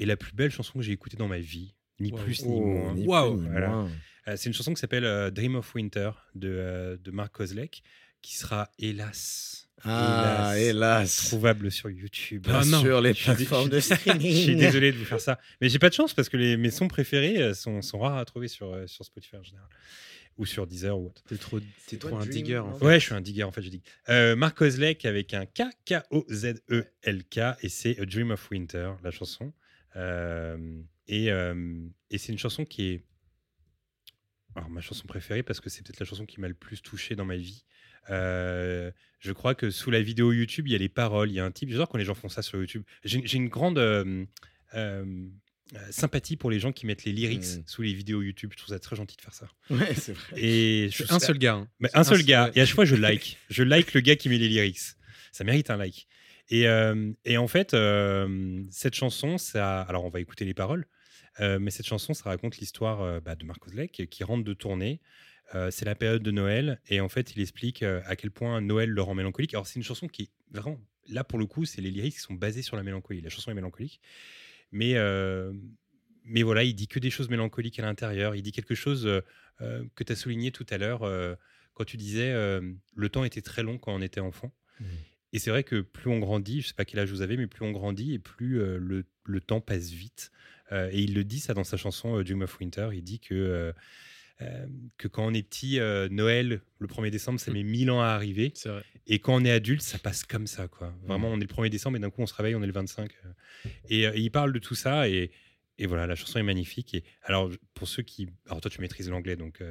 [0.00, 2.94] est la plus belle chanson que j'ai écoutée dans ma vie, ni plus ni moins.
[2.94, 3.88] Wow.
[4.26, 7.82] c'est une chanson qui s'appelle Dream of Winter de, de Mark Kozlek,
[8.22, 11.28] qui sera hélas ah, hélas.
[11.28, 12.42] Trouvable sur YouTube.
[12.44, 14.32] Bien ah, sur les plateformes de streaming.
[14.32, 15.38] Je suis désolé de vous faire ça.
[15.60, 18.18] Mais j'ai pas de chance parce que les, mes sons préférés euh, sont, sont rares
[18.18, 19.68] à trouver sur, euh, sur Spotify en général.
[20.38, 21.22] Ou sur Deezer ou autre.
[21.28, 22.58] T'es trop, es trop un digger.
[22.58, 22.84] En fait.
[22.84, 23.62] Ouais, je suis un digger en fait.
[23.62, 23.82] Je dis.
[24.08, 27.38] Euh, Mark Kozlek avec un K, K-O-Z-E-L-K.
[27.62, 29.52] Et c'est A Dream of Winter, la chanson.
[31.06, 33.04] et, et c'est une chanson qui est.
[34.54, 37.16] Alors, ma chanson préférée parce que c'est peut-être la chanson qui m'a le plus touché
[37.16, 37.64] dans ma vie.
[38.10, 38.90] Euh,
[39.20, 41.30] je crois que sous la vidéo YouTube, il y a les paroles.
[41.30, 42.82] Il y a un type, j'adore quand les gens font ça sur YouTube.
[43.04, 44.24] J'ai une grande euh,
[44.74, 45.04] euh,
[45.90, 47.62] sympathie pour les gens qui mettent les lyrics mmh.
[47.66, 48.50] sous les vidéos YouTube.
[48.52, 49.48] Je trouve ça très gentil de faire ça.
[49.70, 50.36] Ouais, c'est vrai.
[50.36, 51.54] Et je un seul gars.
[51.54, 51.68] Hein.
[51.80, 52.50] Mais un seul gars.
[52.54, 53.38] Et à chaque fois, je like.
[53.48, 54.80] je like le gars qui met les lyrics.
[55.30, 56.08] Ça mérite un like.
[56.50, 56.66] Et,
[57.24, 57.74] et en fait,
[58.70, 59.80] cette chanson, ça.
[59.82, 60.86] Alors, on va écouter les paroles.
[61.40, 65.00] Mais cette chanson, ça raconte l'histoire bah, de Marcos Leck qui rentre de tournée.
[65.54, 68.60] Euh, c'est la période de Noël et en fait, il explique euh, à quel point
[68.60, 69.52] Noël le rend mélancolique.
[69.52, 72.20] Alors, c'est une chanson qui est vraiment, là pour le coup, c'est les lyrics qui
[72.20, 73.20] sont basés sur la mélancolie.
[73.20, 74.00] La chanson est mélancolique,
[74.70, 75.52] mais, euh,
[76.24, 78.34] mais voilà, il dit que des choses mélancoliques à l'intérieur.
[78.34, 79.22] Il dit quelque chose
[79.58, 81.00] que tu as souligné tout à l'heure
[81.74, 84.52] quand tu disais le temps était très long quand on était enfant.
[84.80, 84.84] Mmh.
[85.34, 87.46] Et c'est vrai que plus on grandit, je sais pas quel âge vous avez, mais
[87.46, 90.30] plus on grandit et plus le, le, temps passe vite.
[90.70, 92.90] et il le dit ça dans sa chanson Dream of Winter.
[92.92, 93.74] Il dit que
[94.42, 94.66] euh,
[94.98, 97.54] que quand on est petit, euh, Noël, le 1er décembre, ça mm.
[97.54, 98.52] met 1000 ans à arriver.
[99.06, 100.68] Et quand on est adulte, ça passe comme ça.
[100.68, 100.88] Quoi.
[100.88, 101.06] Mm.
[101.06, 102.72] Vraiment, on est le 1er décembre et d'un coup, on se réveille, on est le
[102.72, 103.10] 25.
[103.24, 103.70] Euh.
[103.88, 105.08] Et, il parle de tout ça.
[105.08, 105.30] Et,
[105.78, 106.94] et, voilà, la chanson est magnifique.
[106.94, 108.28] Et alors, pour ceux qui.
[108.46, 109.62] Alors, toi, tu maîtrises l'anglais, donc,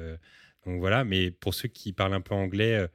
[0.66, 1.04] donc voilà.
[1.04, 2.88] Mais pour ceux qui parlent un peu anglais,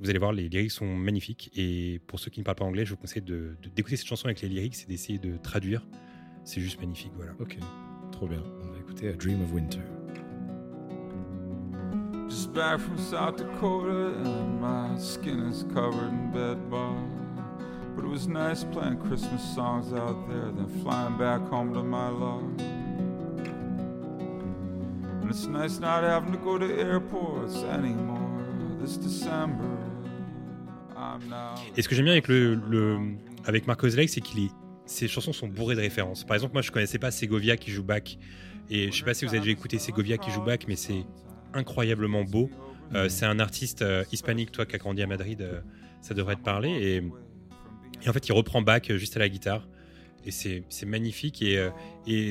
[0.00, 1.50] vous allez voir, les lyrics sont magnifiques.
[1.56, 4.06] Et pour ceux qui ne parlent pas anglais, je vous conseille d'écouter de, d'écouter cette
[4.06, 5.86] chanson avec les lyrics et d'essayer de traduire.
[6.44, 7.12] C'est juste magnifique.
[7.16, 7.32] Voilà.
[7.40, 7.58] Ok,
[8.12, 8.42] trop bien.
[8.62, 9.80] On va écouter A Dream of Winter.
[12.28, 16.58] Just back from South Dakota, and my skin is covered in bed.
[16.70, 22.08] But it was nice playing Christmas songs out there, then flying back home to my
[22.08, 22.42] love.
[25.20, 28.23] And it's nice not having to go to airports anymore.
[31.76, 32.98] Et ce que j'aime bien avec le,
[33.44, 34.50] avec Marcos Lake, c'est qu'il est
[34.86, 36.24] ses chansons sont bourrées de références.
[36.24, 38.18] Par exemple, moi je connaissais pas Segovia qui joue back.
[38.70, 41.04] Et je sais pas si vous avez déjà écouté Segovia qui joue back, mais c'est
[41.52, 42.50] incroyablement beau.
[42.94, 45.60] Euh, c'est un artiste euh, hispanique, toi qui as grandi à Madrid, euh,
[46.00, 46.70] ça devrait te parler.
[46.70, 49.66] Et, en fait, il reprend Bach juste à la guitare.
[50.26, 51.42] Et c'est magnifique.
[51.42, 51.70] Et,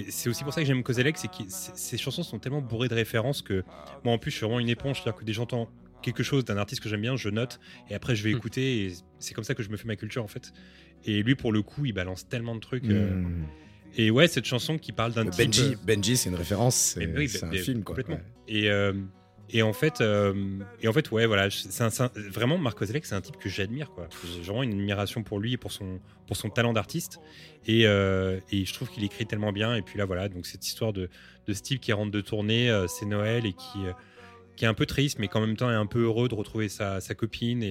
[0.10, 2.96] c'est aussi pour ça que j'aime Kozelek, c'est que ces chansons sont tellement bourrées de
[2.96, 3.64] références que
[4.04, 4.98] moi, en plus, je suis vraiment une éponge.
[4.98, 5.70] C'est-à-dire que dès que j'entends
[6.04, 7.60] quelque chose d'un artiste que j'aime bien, je note.
[7.90, 8.38] Et après, je vais hmm.
[8.38, 8.86] écouter.
[8.86, 10.54] Et c'est comme ça que je me fais ma culture, en fait.
[11.06, 12.84] Et lui, pour le coup, il balance tellement de trucs.
[12.84, 13.46] Hmm.
[13.96, 17.84] Et ouais, cette chanson qui parle d'un Benji, Benji, c'est une référence, c'est un film
[17.84, 18.20] complètement.
[18.48, 18.94] Et euh,
[19.50, 20.34] et en fait, euh,
[20.82, 21.84] et en fait, ouais, voilà, c'est
[22.30, 24.08] vraiment Marc Kozelek, c'est un type que j'admire, quoi.
[24.24, 27.20] J'ai vraiment une admiration pour lui et pour son pour son talent d'artiste.
[27.68, 29.76] Et, euh, et, je trouve qu'il écrit tellement bien.
[29.76, 31.10] Et puis là, voilà, donc cette histoire de
[31.46, 33.80] de Steve qui rentre de tournée, c'est Noël et qui
[34.56, 36.70] qui est un peu triste, mais qu'en même temps est un peu heureux de retrouver
[36.70, 37.64] sa, copine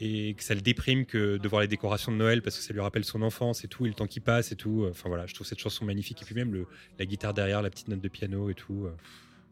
[0.00, 2.72] et que ça le déprime que de voir les décorations de Noël parce que ça
[2.72, 4.86] lui rappelle son enfance et tout, et le temps qui passe et tout.
[4.90, 6.20] Enfin voilà, je trouve cette chanson magnifique.
[6.22, 6.64] Et puis même
[6.98, 8.86] la guitare derrière, la petite note de piano et tout.
[8.86, 8.90] Euh,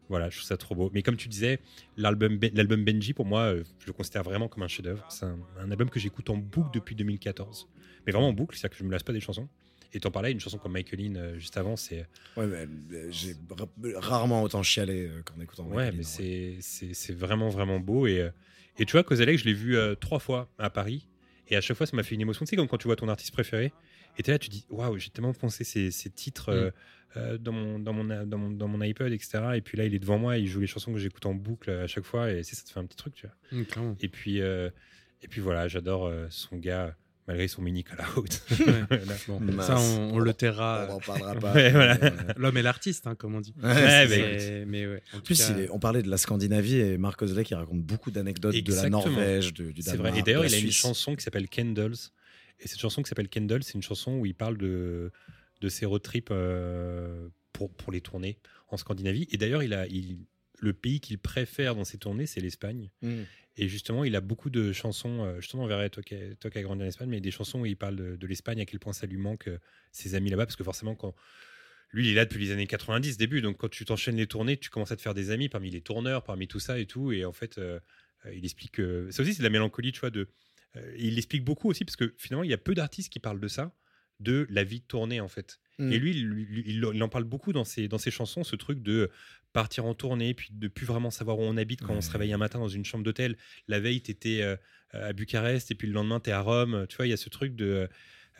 [0.09, 0.91] voilà, je trouve ça trop beau.
[0.93, 1.59] Mais comme tu disais,
[1.95, 5.05] l'album l'album Benji, pour moi, euh, je le considère vraiment comme un chef-d'œuvre.
[5.09, 7.69] C'est un, album que j'écoute en boucle depuis 2014.
[8.05, 9.47] Mais vraiment en boucle, c'est-à-dire que je me lasse pas des chansons.
[9.93, 12.07] Et t'en parlais, une chanson comme Michaeline euh, juste avant, c'est.
[12.37, 12.67] Ouais,
[13.09, 13.35] j'ai
[13.95, 15.65] rarement autant chialé qu'en écoutant.
[15.67, 18.07] Ouais, mais c'est vraiment, vraiment beau.
[18.07, 18.29] Et,
[18.77, 21.07] et tu vois, Kozalek, je l'ai vu euh, trois fois à Paris.
[21.47, 22.45] Et à chaque fois, ça m'a fait une émotion.
[22.45, 23.73] Tu sais, comme quand tu vois ton artiste préféré.
[24.17, 26.73] Et là, tu dis, waouh, j'ai tellement pensé ces, ces titres euh, mm.
[27.17, 29.39] euh, dans, mon, dans, mon, dans, mon, dans, mon, iPod, etc.
[29.55, 31.69] Et puis là, il est devant moi, il joue les chansons que j'écoute en boucle
[31.69, 32.31] à chaque fois.
[32.31, 33.61] Et ça te fait un petit truc, tu vois.
[33.61, 36.95] Mm, et, puis, et puis voilà, j'adore son gars
[37.31, 38.31] malgré son mini call out.
[39.61, 40.87] ça, on, le taira.
[40.89, 41.53] On en parlera pas.
[42.37, 43.53] L'homme et l'artiste, hein, comme on dit.
[43.63, 48.55] mais, en plus, on parlait de la Scandinavie et Marc Ozley qui raconte beaucoup d'anecdotes
[48.55, 49.81] de la Norvège, du Danemark.
[49.81, 50.19] C'est vrai.
[50.19, 51.95] Et d'ailleurs, il a une chanson qui s'appelle Candles.
[52.59, 55.11] Et cette chanson qui s'appelle Candles, c'est une chanson où il parle de,
[55.61, 59.27] de ses road trips euh, pour, pour les tournées en Scandinavie.
[59.31, 60.19] Et d'ailleurs, il a, il,
[60.59, 62.89] le pays qu'il préfère dans ses tournées, c'est l'Espagne.
[63.01, 63.21] Mm.
[63.57, 66.83] Et justement, il a beaucoup de chansons, euh, justement, on verrait toi qui, as grandi
[66.83, 69.17] en Espagne, mais des chansons où il parle de, l'Espagne, à quel point ça lui
[69.17, 69.59] manque euh,
[69.91, 71.13] ses amis là-bas, parce que forcément, quand
[71.93, 73.41] lui, il est là depuis les années 90, début.
[73.41, 75.81] Donc, quand tu t'enchaînes les tournées, tu commences à te faire des amis parmi les
[75.81, 77.11] tourneurs, parmi tout ça et tout.
[77.11, 77.79] Et en fait, euh,
[78.33, 79.09] il explique que.
[79.11, 80.09] Ça aussi, c'est de la mélancolie, tu vois.
[80.09, 80.29] De,
[80.77, 83.41] euh, il explique beaucoup aussi, parce que finalement, il y a peu d'artistes qui parlent
[83.41, 83.75] de ça,
[84.21, 85.59] de la vie de tournée, en fait.
[85.79, 85.91] Mm.
[85.91, 88.81] Et lui, il, il- il en parle beaucoup dans ses, dans ses chansons, ce truc
[88.81, 89.11] de
[89.53, 92.33] partir en tournée, puis de plus vraiment savoir où on habite quand on se réveille
[92.33, 93.37] un matin dans une chambre d'hôtel.
[93.67, 94.41] La veille, tu étais
[94.91, 96.85] à Bucarest, et puis le lendemain, tu es à Rome.
[96.89, 97.89] Tu vois, il y a ce truc de,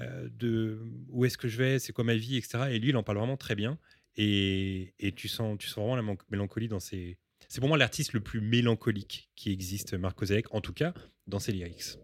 [0.01, 2.65] euh, de où est-ce que je vais, c'est quoi ma vie, etc.
[2.71, 3.77] Et lui, il en parle vraiment très bien.
[4.15, 7.17] Et, et tu, sens, tu sens vraiment la mélancolie dans ses.
[7.47, 10.93] C'est pour moi l'artiste le plus mélancolique qui existe, Marco Zek, en tout cas
[11.27, 11.97] dans ses lyrics.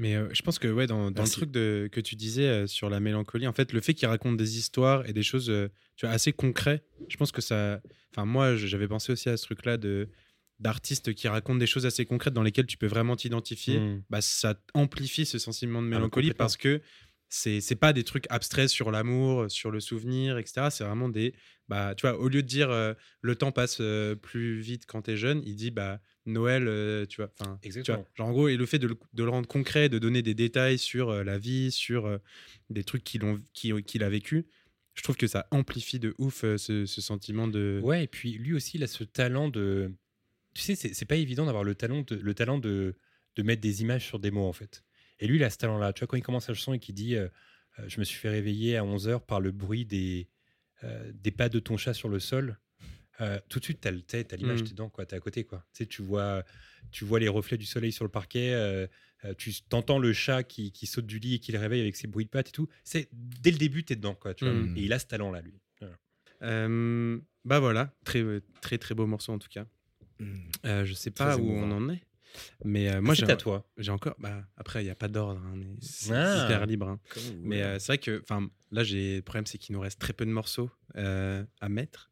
[0.00, 2.66] Mais euh, je pense que ouais, dans, dans le truc de, que tu disais euh,
[2.66, 5.68] sur la mélancolie, en fait, le fait qu'il raconte des histoires et des choses euh,
[5.96, 7.82] tu vois, assez concrètes, je pense que ça.
[8.10, 10.08] Enfin, moi, j'avais pensé aussi à ce truc-là de
[10.58, 13.78] d'artistes qui racontent des choses assez concrètes dans lesquelles tu peux vraiment t'identifier.
[13.78, 14.02] Mm.
[14.08, 16.80] Bah, ça amplifie ce sentiment de mais mélancolie parce que
[17.30, 20.70] c'est c'est pas des trucs abstraits sur l'amour, sur le souvenir, etc.
[20.70, 21.34] C'est vraiment des.
[21.68, 25.02] Bah, tu vois, au lieu de dire euh, le temps passe euh, plus vite quand
[25.02, 27.30] t'es jeune, il dit bah Noël, euh, tu vois.
[27.40, 30.20] Enfin, genre en gros, et le fait de le, de le rendre concret, de donner
[30.22, 32.18] des détails sur euh, la vie, sur euh,
[32.68, 33.22] des trucs qu'il
[33.54, 34.46] qui- qu'il a vécu,
[34.94, 37.80] je trouve que ça amplifie de ouf euh, ce, ce sentiment de.
[37.84, 39.94] Ouais, et puis lui aussi, il a ce talent de.
[40.54, 42.96] Tu sais, c'est c'est pas évident d'avoir le talent, de, le talent de,
[43.36, 44.82] de mettre des images sur des mots, en fait.
[45.20, 45.92] Et lui, il a ce talent-là.
[45.92, 47.28] Tu vois, quand il commence sa chanson et qu'il dit euh,
[47.78, 50.28] euh, Je me suis fait réveiller à 11h par le bruit des,
[50.84, 52.58] euh, des pas de ton chat sur le sol.
[53.20, 54.64] euh, tout de suite, t'as le t'as l'image, Mm.
[54.64, 55.04] t'es dedans, quoi.
[55.04, 55.64] T'es à côté, quoi.
[55.74, 56.42] Tu sais, tu vois,
[56.90, 58.52] tu vois les reflets du soleil sur le parquet.
[58.54, 58.86] euh,
[59.36, 62.06] tu t'entends le chat qui, qui saute du lit et qui le réveille avec ses
[62.06, 62.68] bruits de pattes et tout.
[62.84, 64.32] C'est dès le début, t'es dedans, quoi.
[64.32, 64.54] Tu vois.
[64.54, 64.74] Mm.
[64.78, 65.60] Et il a ce talent-là, lui.
[65.80, 65.98] Voilà.
[66.44, 68.24] Euh, bah voilà, très
[68.62, 69.66] très très beau morceau en tout cas.
[70.18, 70.36] Mm.
[70.64, 71.66] Euh, je sais Très pas où émouvant.
[71.70, 72.00] on en est,
[72.64, 73.64] mais euh, moi j'ai c'est à toi.
[73.76, 74.14] j'ai encore.
[74.18, 76.44] Bah après il y a pas d'ordre, hein, c'est Ah.
[76.44, 76.88] hyper libre.
[76.88, 77.00] hein.
[77.42, 80.24] Mais euh, c'est vrai que, enfin, là, le problème, c'est qu'il nous reste très peu
[80.24, 82.10] de morceaux euh, à mettre.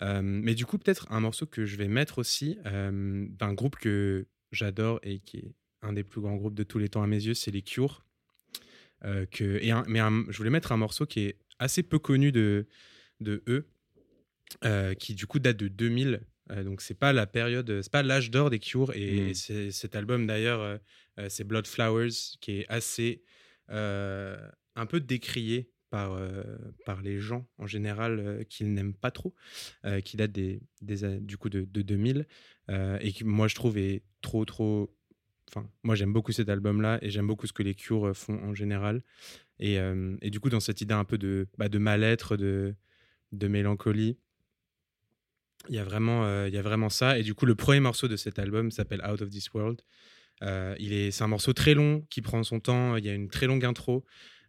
[0.00, 5.00] Mais du coup, peut-être un morceau que je vais mettre aussi d'un groupe que j'adore
[5.02, 7.34] et qui est un des plus grands groupes de tous les temps à mes yeux,
[7.34, 8.04] c'est les Cure.
[9.02, 12.32] Que, et un- mais un- je voulais mettre un morceau qui est assez peu connu
[12.32, 12.66] de,
[13.20, 13.68] de eux,
[14.98, 16.20] qui du coup date de 2000.
[16.50, 18.92] Euh, donc c'est pas la période, c'est pas l'âge d'or des Cure.
[18.94, 19.70] Et Mm.
[19.70, 20.78] cet album d'ailleurs, euh,
[21.18, 23.22] euh, c'est Blood Flowers, qui est assez
[23.70, 26.42] un peu décrié par, euh,
[26.86, 29.34] par les gens en général euh, qu'ils n'aiment pas trop,
[29.84, 32.26] euh, qui date des, du coup de, de 2000
[32.70, 34.94] euh, et qui moi je trouve est trop trop.
[35.48, 38.38] Enfin, moi j'aime beaucoup cet album-là et j'aime beaucoup ce que les Cure euh, font
[38.42, 39.02] en général.
[39.60, 39.76] Et,
[40.22, 42.76] et du coup dans cette idée un peu de, bah, de mal-être, de,
[43.32, 44.16] de mélancolie,
[45.68, 47.18] il y a vraiment euh, il y a vraiment ça.
[47.18, 49.82] Et du coup le premier morceau de cet album s'appelle Out of This World.
[50.42, 52.96] Euh, il est, c'est un morceau très long qui prend son temps.
[52.96, 54.04] Il y a une très longue intro.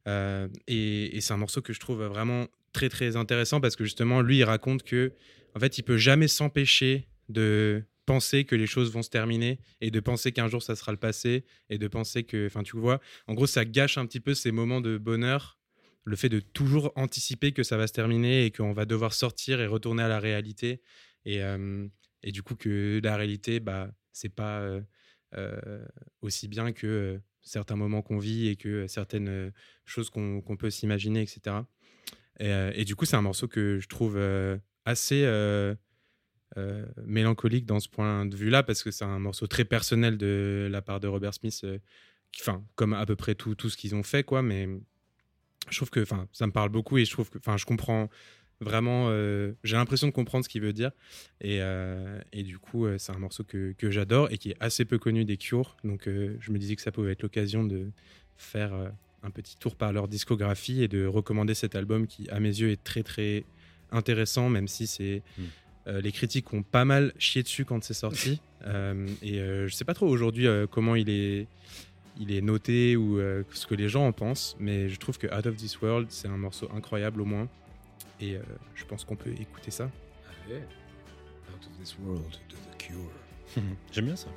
[0.08, 3.84] Euh, et, et c'est un morceau que je trouve vraiment très très intéressant parce que
[3.84, 5.14] justement lui il raconte que
[5.56, 9.92] en fait il peut jamais s'empêcher de penser que les choses vont se terminer et
[9.92, 13.02] de penser qu'un jour ça sera le passé et de penser que enfin tu vois
[13.28, 15.59] en gros ça gâche un petit peu ces moments de bonheur
[16.04, 19.62] le fait de toujours anticiper que ça va se terminer et qu'on va devoir sortir
[19.62, 20.82] et retourner à la réalité
[21.26, 21.88] et, euh,
[22.24, 24.82] et du coup que la réalité bah c'est pas euh,
[25.36, 25.86] euh,
[26.22, 29.52] aussi bien que certains moments qu'on vit et que certaines
[29.86, 31.56] choses qu'on peut s'imaginer, etc.
[32.40, 34.20] Et, du coup, c'est un morceau que je trouve
[34.86, 35.24] assez
[37.06, 40.82] mélancolique dans ce point de vue-là, parce que c'est un morceau très personnel de la
[40.82, 41.66] part de Robert Smith,
[42.32, 42.42] qui-
[42.76, 44.68] comme à peu près tout, tout ce qu'ils ont fait, quoi, mais
[45.70, 48.10] je trouve que enfin, ça me parle beaucoup et je trouve que enfin, je comprends
[48.62, 50.92] vraiment, euh, j'ai l'impression de comprendre ce qu'il veut dire.
[51.42, 54.58] Et, euh, et du coup, euh, c'est un morceau que, que j'adore et qui est
[54.60, 55.78] assez peu connu des Cure.
[55.84, 57.92] Donc, je me disais que ça pouvait être l'occasion de
[58.38, 58.74] faire
[59.24, 62.72] un petit tour par leur discographie et de recommander cet album qui, à mes yeux,
[62.72, 63.44] est très très
[63.92, 65.24] intéressant, même si c'est.
[65.38, 65.98] Mm.
[66.04, 68.42] les critiques ont pas mal chié dessus quand c'est sorti.
[69.22, 71.48] Et je sais pas trop aujourd'hui comment il est,
[72.20, 75.28] il est noté ou euh, ce que les gens en pensent, mais je trouve que
[75.28, 77.48] Out of This World, c'est un morceau incroyable au moins.
[78.20, 78.42] Et euh,
[78.76, 79.90] je pense qu'on peut écouter ça.
[80.46, 80.58] Allez.
[80.58, 83.64] Out of this world de The Cure.
[83.92, 84.28] J'aime bien ça.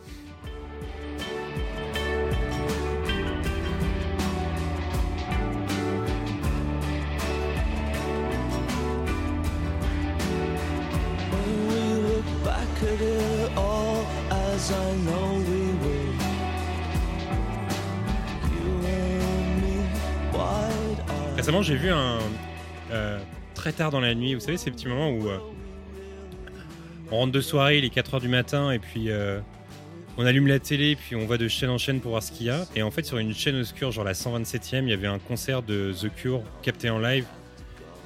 [11.32, 15.71] When we look back at it all, as I know we
[21.42, 22.20] Récemment, j'ai vu un.
[22.92, 23.18] euh,
[23.54, 25.28] très tard dans la nuit, vous savez, ces petits moments où.
[25.28, 25.38] euh,
[27.10, 29.10] on rentre de soirée, il est 4h du matin, et puis.
[29.10, 29.40] euh,
[30.18, 32.46] on allume la télé, puis on va de chaîne en chaîne pour voir ce qu'il
[32.46, 32.64] y a.
[32.76, 35.62] Et en fait, sur une chaîne obscure, genre la 127e, il y avait un concert
[35.64, 37.24] de The Cure capté en live.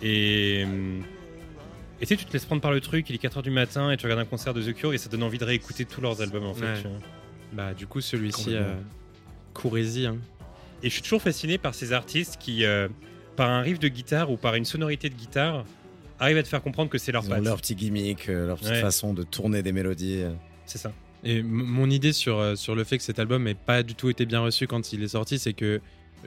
[0.02, 0.62] Et.
[2.00, 3.90] Et tu sais, tu te laisses prendre par le truc, il est 4h du matin
[3.90, 6.00] et tu regardes un concert de The Cure et ça donne envie de réécouter tous
[6.00, 6.64] leurs albums en fait.
[6.64, 6.80] Ouais.
[6.82, 6.98] tu vois.
[7.52, 8.74] Bah, du coup, celui-ci, euh,
[9.54, 10.06] courez-y.
[10.06, 10.16] hein.
[10.82, 12.86] Et je suis toujours fasciné par ces artistes qui, euh,
[13.36, 15.64] par un riff de guitare ou par une sonorité de guitare,
[16.18, 17.44] arrivent à te faire comprendre que c'est leur patte.
[17.44, 18.80] leur petit gimmick, euh, leur petite Ouais.
[18.80, 20.22] façon de tourner des mélodies.
[20.22, 20.32] euh.
[20.64, 20.92] C'est ça.
[21.24, 24.08] Et mon idée sur, euh, sur le fait que cet album n'ait pas du tout
[24.10, 25.80] été bien reçu quand il est sorti, c'est que,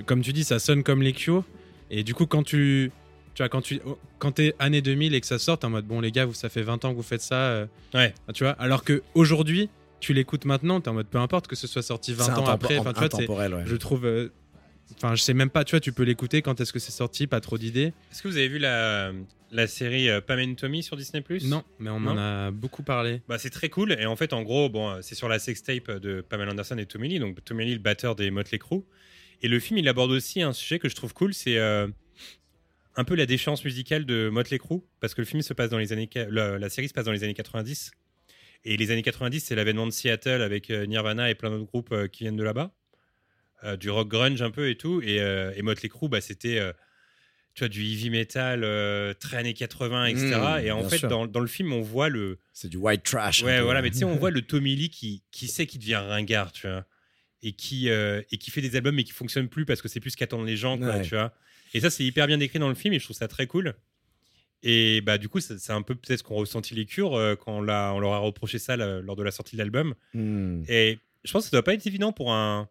[0.05, 1.43] comme tu dis, ça sonne comme les Cure.
[1.91, 2.91] Et du coup, quand tu.
[3.35, 5.69] Tu vois, quand tu oh, quand t'es année 2000 et que ça sort, t'es en
[5.69, 7.35] mode bon, les gars, vous, ça fait 20 ans que vous faites ça.
[7.35, 8.13] euh, Ouais.
[8.33, 9.69] tu vois, alors que aujourd'hui,
[10.01, 12.45] tu l'écoutes maintenant, t'es en mode peu importe que ce soit sorti 20 C'est ans
[12.45, 12.77] après.
[12.79, 13.63] Enfin, tu vois, ouais.
[13.65, 14.05] je trouve.
[14.05, 14.29] euh,
[14.95, 17.27] Enfin, je sais même pas, tu vois, tu peux l'écouter quand est-ce que c'est sorti,
[17.27, 17.93] pas trop d'idées.
[18.11, 19.11] Est-ce que vous avez vu la,
[19.51, 22.17] la série euh, Pam and Tommy sur Disney Non, mais on en Non?
[22.17, 23.21] a beaucoup parlé.
[23.27, 23.93] Bah, c'est très cool.
[23.93, 26.85] Et en fait, en gros, bon, euh, c'est sur la sextape de Pamela Anderson et
[26.85, 28.81] Tommy Lee, donc Tommy Lee, le batteur des Motley Crue.
[29.41, 31.87] Et le film, il aborde aussi un sujet que je trouve cool, c'est euh,
[32.95, 35.77] un peu la déchéance musicale de Motley Crue, parce que le film se passe dans
[35.77, 37.91] les années, la, la série se passe dans les années 90.
[38.65, 41.93] Et les années 90, c'est l'avènement de Seattle avec euh, Nirvana et plein d'autres groupes
[41.93, 42.73] euh, qui viennent de là-bas,
[43.63, 45.01] Euh, du rock grunge un peu et tout.
[45.03, 46.71] Et, euh, et Motley Crue, bah, c'était euh,
[47.55, 50.25] tu vois, du heavy metal euh, très années 80, etc.
[50.27, 53.43] Mmh, et en fait, dans, dans le film, on voit le, C'est du white trash.
[53.43, 55.95] Ouais, voilà, mais tu sais, on voit le Tommy Lee qui, qui sait qu'il devient
[55.95, 56.85] ringard, tu vois.
[57.41, 60.11] Et qui, et qui fait des albums mais qui fonctionnent plus parce que c'est plus
[60.11, 61.01] ce qu'attendent les gens, quoi, Ouais.
[61.03, 61.33] tu vois.
[61.73, 63.75] Et ça, c'est hyper bien décrit dans le film et je trouve ça très cool.
[64.63, 67.53] Et bah, du coup, c'est un peu peut-être ce qu'ont ressenti les cures euh, quand
[67.53, 69.95] on, on leur a reproché ça là, lors de la sortie de l'album.
[70.13, 70.63] Hmm.
[70.67, 72.67] Et je pense que ça doit pas être évident pour un,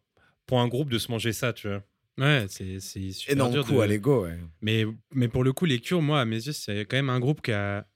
[0.48, 1.84] pour un groupe de se manger ça, tu vois.
[2.18, 4.36] Ouais, c'est super Énorme dur coup de- à l'ego, ouais.
[4.60, 4.84] Mais,
[5.14, 7.40] mais pour le coup, les Cures, moi, à mes yeux, c'est quand même un groupe
[7.42, 7.86] qui a.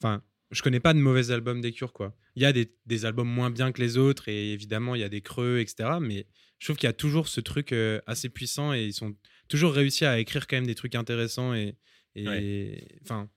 [0.00, 0.22] Enfin,
[0.52, 2.16] je connais pas de mauvais albums des Cures, quoi.
[2.36, 5.04] Il y a des, des albums moins bien que les autres, et évidemment, il y
[5.04, 5.98] a des creux, etc.
[6.00, 6.26] Mais
[6.60, 9.16] je trouve qu'il y a toujours ce truc euh, assez puissant, et ils sont
[9.48, 11.52] toujours réussi à écrire quand même des trucs intéressants.
[11.54, 11.76] Et.
[12.14, 13.28] et- Enfin,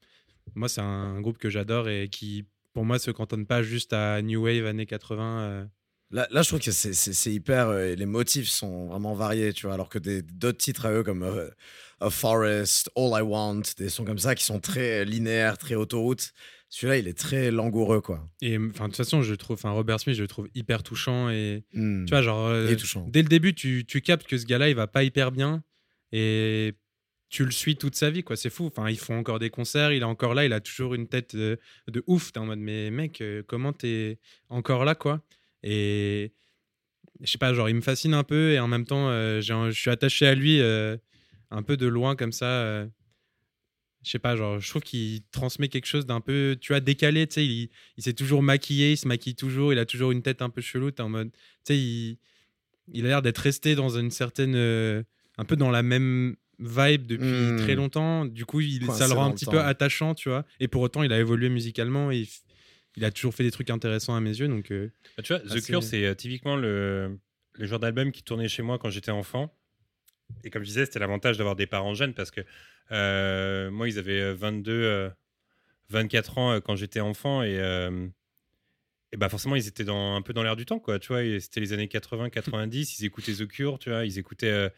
[0.53, 4.21] moi, c'est un groupe que j'adore, et qui, pour moi, se cantonne pas juste à
[4.21, 5.39] New Wave années 80.
[5.41, 5.65] euh.
[6.11, 7.67] Là, là, je trouve que c'est- hyper.
[7.69, 9.75] euh, les motifs sont vraiment variés, tu vois.
[9.75, 11.49] Alors que d'autres titres à eux, comme euh,
[11.99, 16.31] A Forest, All I Want, des sons comme ça qui sont très linéaires, très autoroute.
[16.69, 18.27] Celui-là, il est très langoureux, quoi.
[18.41, 21.29] Et enfin, de toute façon, je trouve, enfin, Robert Smith, je le trouve hyper touchant,
[21.29, 21.63] et.
[21.73, 22.05] Hmm.
[22.05, 22.67] Tu vois, genre, euh,
[23.07, 25.63] dès le début, tu, tu captes que ce gars-là, il va pas hyper bien
[26.11, 26.73] et
[27.29, 28.35] tu le suis toute sa vie, quoi.
[28.35, 28.65] C'est fou.
[28.65, 31.35] Enfin, ils font encore des concerts, il est encore là, il a toujours une tête
[31.35, 31.55] euh,
[31.87, 32.31] de ouf.
[32.31, 35.21] T'es en mode, mais mec, euh, comment t'es encore là, quoi?
[35.63, 36.33] Et
[37.21, 39.71] je sais pas, genre, il me fascine un peu et en même temps, euh, je
[39.71, 40.95] suis attaché à lui euh,
[41.51, 42.45] un peu de loin comme ça.
[42.45, 42.87] euh.
[44.03, 47.27] je sais pas, genre, je trouve qu'il transmet quelque chose d'un peu, tu vois, décalé,
[47.27, 50.21] tu sais, il, il s'est toujours maquillé, il se maquille toujours, il a toujours une
[50.21, 52.17] tête un peu chelou, en mode, tu sais, il,
[52.93, 55.03] il a l'air d'être resté dans une certaine, euh,
[55.37, 57.57] un peu dans la même vibe depuis Hmm.
[57.57, 59.51] très longtemps, du coup, il, ça le rend un petit temps.
[59.51, 62.29] peu attachant, tu vois, et pour autant, il a évolué musicalement, et il,
[62.99, 65.41] il a toujours fait des trucs intéressants à mes yeux, donc, euh, Bah, tu vois,
[65.41, 67.17] The Cure, c'est euh, typiquement le,
[67.53, 69.55] le genre d'album qui tournait chez moi quand j'étais enfant.
[70.43, 72.41] Et comme je disais, c'était l'avantage d'avoir des parents jeunes parce que
[72.91, 75.09] euh, moi, ils avaient euh, 22, euh,
[75.89, 77.55] 24 ans quand j'étais enfant et,
[79.11, 80.99] et bah forcément, ils étaient dans, un peu dans l'air du temps, quoi.
[80.99, 84.71] Tu vois, c'était les années 80, 90, ils écoutaient The Cure, tu vois, ils écoutaient,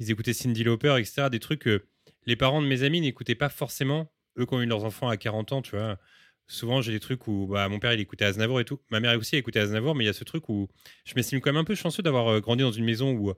[0.00, 1.28] ils écoutaient Cindy Lauper, etc.
[1.30, 1.84] Des trucs que
[2.24, 5.16] les parents de mes amis n'écoutaient pas forcément, eux qui ont eu leurs enfants à
[5.16, 6.00] 40 ans, tu vois
[6.46, 8.80] souvent j'ai des trucs où bah, mon père il écoutait Aznavour et tout.
[8.90, 10.68] Ma mère aussi écoutait Aznavour, mais il y a ce truc où
[11.04, 13.32] je m'estime quand même un peu chanceux d'avoir euh, grandi dans une maison où,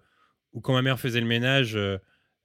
[0.52, 1.98] où quand ma mère faisait le ménage, euh,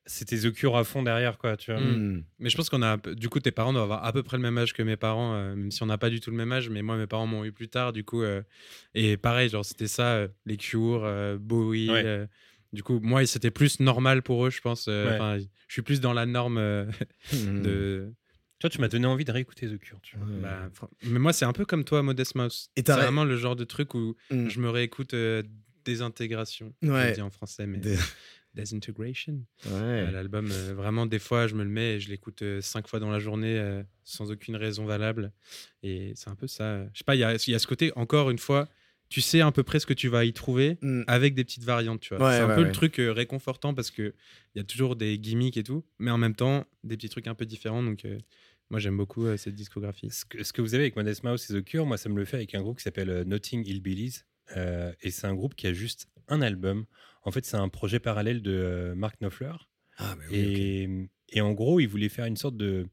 [0.05, 1.79] c'était The Cure à fond derrière, quoi, tu vois.
[1.79, 1.95] Mm.
[2.17, 2.23] Hmm.
[2.39, 4.43] Mais je pense qu'on a, du coup, tes parents doivent avoir à peu près le
[4.43, 6.51] même âge que mes parents, euh, même si on n'a pas du tout le même
[6.51, 6.69] âge.
[6.69, 8.21] Mais moi, mes parents m'ont eu plus tard, du coup.
[8.21, 8.41] euh,
[8.95, 11.89] et pareil, genre, c'était ça, euh, les Cure, euh, Bowie.
[11.89, 12.03] Ouais.
[12.05, 12.25] euh,
[12.73, 14.87] du coup, moi, c'était plus normal pour eux, je pense.
[14.89, 15.45] euh, Ouais.
[15.69, 16.85] Je suis plus dans la norme euh,
[17.31, 17.61] Hmm.
[17.61, 18.11] de.
[18.63, 20.25] Toi, tu m'as donné envie de réécouter The Cure, tu vois.
[20.25, 20.39] Ouais.
[20.41, 20.69] bah,
[21.03, 22.69] mais moi, c'est un peu comme toi, Modest Mouse.
[22.77, 24.47] C'est vraiment le genre de truc où Hmm.
[24.47, 25.43] je me réécoute euh,
[25.83, 26.73] Désintégration.
[26.81, 27.09] je Ouais.
[27.09, 27.79] le dis en français, mais.
[27.79, 27.97] Des-
[28.53, 29.33] Desintegration.
[29.65, 29.71] Ouais.
[29.73, 32.87] Euh, L'album, euh, vraiment, des fois, je me le mets et je l'écoute euh, cinq
[32.87, 35.33] fois dans la journée euh, sans aucune raison valable.
[35.81, 36.83] Et c'est un peu ça.
[36.93, 38.69] Je sais pas, il y a, il y a ce côté, encore une fois,
[39.09, 41.01] tu sais à peu près ce que tu vas y trouver Hmm.
[41.07, 42.27] avec des petites variantes, tu vois.
[42.27, 44.13] Ouais, c'est un peu le truc réconfortant parce que
[44.55, 47.27] il y a toujours des gimmicks et tout, mais en même temps, des petits trucs
[47.27, 47.81] un peu différents.
[47.83, 48.05] Donc,
[48.73, 50.09] moi, j'aime beaucoup euh, cette discographie.
[50.09, 52.15] Ce que, ce que vous avez avec Modest Mouse et The Cure, moi, ça me
[52.17, 54.21] le fait avec un groupe qui s'appelle euh, Notting Hillbillies.
[54.57, 56.85] Euh, et c'est un groupe qui a juste un album.
[57.21, 59.53] En fait, c'est un projet parallèle de euh, Mark Knopfler.
[59.97, 60.57] Ah, mais oui, ok.
[60.57, 62.87] Et, et en gros, il voulait faire une sorte de.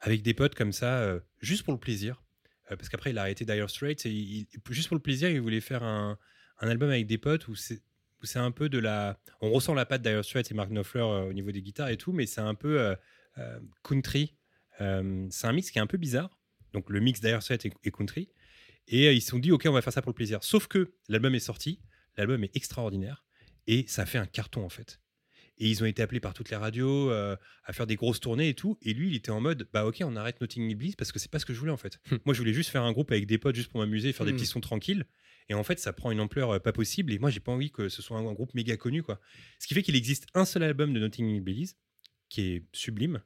[0.00, 2.22] Avec des potes comme ça, euh, juste pour le plaisir.
[2.70, 4.04] Euh, parce qu'après, il a arrêté Dire Straits.
[4.04, 6.18] Et il- il- juste pour le plaisir, il voulait faire un,
[6.58, 7.80] un album avec des potes où c'est.
[8.22, 9.18] où c'est un peu de la.
[9.40, 11.96] On ressent la patte Dire Straits et Mark Knopfler euh, au niveau des guitares et
[11.96, 12.78] tout, mais c'est un peu.
[12.78, 12.94] euh,
[13.38, 14.34] euh, country.
[14.80, 16.38] Euh, c'est un mix qui est un peu bizarre.
[16.72, 18.28] Donc le mix d'Air et, et country.
[18.88, 20.42] Et euh, ils se sont dit, ok, on va faire ça pour le plaisir.
[20.42, 21.80] Sauf que l'album est sorti,
[22.16, 23.24] l'album est extraordinaire
[23.66, 25.00] et ça a fait un carton en fait.
[25.58, 28.48] Et ils ont été appelés par toutes les radios euh, à faire des grosses tournées
[28.48, 28.78] et tout.
[28.80, 31.18] Et lui, il était en mode, bah ok, on arrête Notting Hill Bliss parce que
[31.18, 31.98] c'est pas ce que je voulais en fait.
[32.10, 32.16] Hmm.
[32.24, 34.32] moi, je voulais juste faire un groupe avec des potes juste pour m'amuser, faire des
[34.32, 34.36] Hmm.
[34.36, 35.04] petits sons tranquilles.
[35.50, 37.12] Et en fait, ça prend une ampleur euh, pas possible.
[37.12, 39.20] Et moi, j'ai pas envie que ce soit un, un groupe méga connu quoi.
[39.58, 41.76] Ce qui fait qu'il existe un seul album de Notting Hill Bliss
[42.30, 43.20] qui est sublime.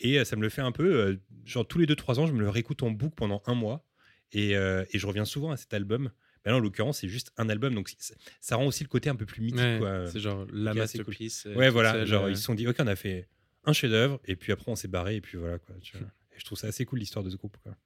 [0.00, 2.32] Et euh, ça me le fait un peu, euh, genre tous les 2-3 ans, je
[2.32, 3.84] me le réécoute en boucle pendant un mois.
[4.32, 6.10] Et, euh, et je reviens souvent à cet album.
[6.44, 7.74] Mais là, en l'occurrence, c'est juste un album.
[7.74, 7.92] Donc
[8.40, 9.60] ça rend aussi le côté un peu plus mythique.
[9.60, 10.06] Ouais, quoi.
[10.08, 10.80] c'est genre la cool.
[10.80, 11.46] masterpiece.
[11.46, 11.92] euh, Ouais, voilà.
[11.92, 13.28] seule, genre, euh, ils se sont dit, ok, on a fait
[13.64, 15.58] un chef-d'œuvre, et puis après, on s'est barré, et puis voilà.
[15.58, 16.06] Quoi, tu vois.
[16.36, 17.56] Et je trouve ça assez cool l'histoire de ce groupe.
[17.62, 17.76] Quoi.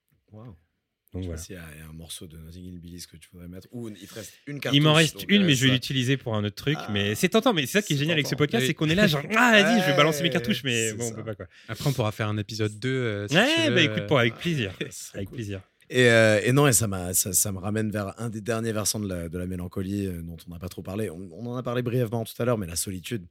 [1.14, 1.38] Donc Je sais voilà.
[1.38, 3.28] pas s'il y a- il y a un morceau de Notting Hill Billis que tu
[3.32, 3.66] voudrais mettre.
[3.72, 4.82] Ou il te reste une Il cartouche.
[4.82, 6.76] m'en reste une, mais je vais l'utiliser pour un autre truc.
[6.78, 6.88] Ah.
[6.92, 7.54] mais c'est tentant.
[7.54, 8.66] Mais c'est ça qui est génial avec ce podcast, Oui.
[8.68, 11.08] c'est qu'on est là, genre, ah, vas-y, je vais balancer mes cartouches, mais bon, on
[11.08, 11.14] ça.
[11.14, 11.46] peut pas quoi.
[11.68, 12.88] Après, on pourra faire un épisode 2.
[12.90, 14.72] euh, si ouais, tu veux, bah écoute, euh, pour, avec plaisir.
[15.14, 15.36] Avec cool.
[15.36, 15.60] plaisir.
[15.90, 18.72] Et, euh, et non, et ça, m'a- ça, ça me ramène vers un des derniers
[18.72, 21.08] versants de la, de la mélancolie euh, dont on n'a pas trop parlé.
[21.08, 23.24] On, on en a parlé brièvement tout à l'heure, mais la solitude.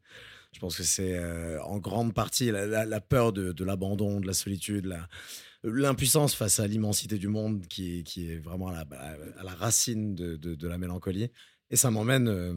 [0.54, 4.20] Je pense que c'est euh, en grande partie la, la- la peur de, de l'abandon,
[4.20, 5.08] de la solitude, la-
[5.64, 8.82] l'impuissance face à l'immensité du monde qui, est- qui est vraiment à la,
[9.40, 11.30] à la racine de, de- de la mélancolie.
[11.70, 12.54] Et ça m'emmène euh,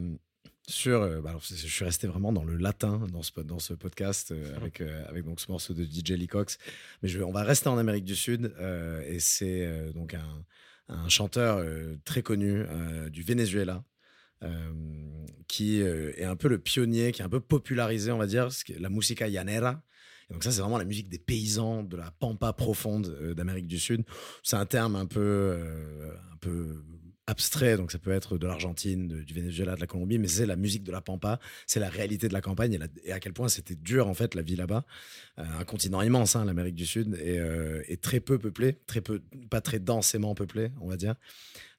[0.69, 1.01] sur.
[1.03, 4.31] euh, bah alors, je suis resté vraiment dans le latin dans ce, dans ce podcast
[4.33, 6.59] euh, avec, euh, avec donc ce morceau de DJ Lee Cox.
[7.03, 8.55] Mais je on va rester en Amérique du Sud
[9.07, 10.45] et c'est donc un,
[10.89, 11.65] un chanteur
[12.05, 12.65] très connu
[13.11, 13.85] du Venezuela.
[15.49, 18.49] qui est un peu le pionnier, qui a un peu popularisé, on va dire,
[18.79, 19.83] la musica llanera.
[20.31, 23.79] Donc ça, c'est vraiment la musique des paysans, de la pampa profonde euh, d'Amérique du
[23.79, 24.05] Sud.
[24.43, 26.83] C'est un terme un peu, euh, un peu
[27.31, 30.57] abstrait, donc ça peut être de l'Argentine, du Venezuela, de la Colombie, mais c'est la
[30.57, 33.77] musique de la pampa, c'est la réalité de la campagne et, à quel point c'était
[33.77, 34.85] dur en fait la vie là-bas.
[35.39, 39.01] Euh, un continent immense, hein, l'Amérique du Sud, et, euh, et très peu peuplé, très
[39.01, 41.15] peu, pas très densément peuplé, on va dire.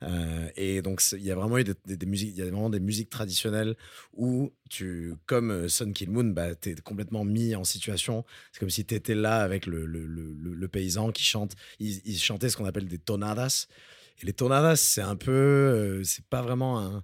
[0.04, 2.80] Euh, et donc il y a vraiment eu des, musiques, il y a vraiment des
[2.80, 3.76] musiques traditionnelles
[4.14, 8.26] où tu, comme Sun Kill Moon, bah, t'es complètement mis en situation.
[8.54, 11.56] C'est comme si tu étais là avec le- le paysan qui chante.
[11.80, 13.68] Il, il chantait ce qu'on appelle des tonadas.
[14.22, 17.04] Et les tonadas, c'est un peu, euh, c'est pas vraiment un,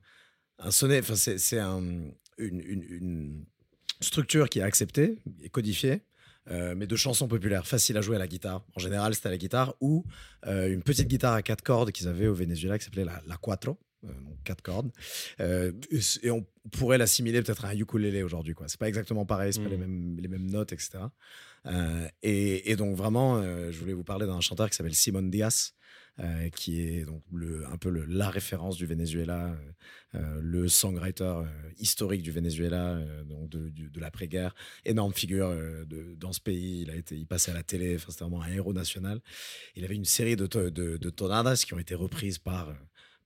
[0.59, 0.99] un sonnet.
[0.99, 1.81] Enfin, c'est c'est un-
[2.37, 3.45] une, une- une
[4.01, 6.01] structure qui est acceptée et codifiée.
[6.49, 8.63] euh, mais de chansons populaires, faciles à jouer à la guitare.
[8.73, 10.05] En général, c'était à la guitare ou
[10.45, 13.35] euh, une petite guitare à quatre cordes qu'ils avaient au Venezuela qui s'appelait la, la
[13.35, 14.89] cuatro, euh, donc quatre cordes.
[15.41, 18.53] Et on pourrait l'assimiler peut-être à un ukulélé aujourd'hui.
[18.53, 18.69] quoi.
[18.69, 20.99] C'est pas exactement pareil, c'est pas les mêmes, les mêmes notes, etc.
[22.23, 25.73] Et, et donc vraiment, je voulais vous parler d'un chanteur qui s'appelle Simon Diaz,
[26.19, 31.43] euh, qui est donc le, un peu la référence du Venezuela, euh, euh, le songwriter
[31.77, 32.99] historique du Venezuela,
[33.47, 35.55] de, de l'après-guerre, énorme figure
[36.17, 36.81] dans ce pays.
[36.81, 39.19] Il a été, il passait à la télé, enfin, c'était vraiment un héros national.
[39.75, 42.73] Il avait une série de, de, tonadas qui ont été reprises par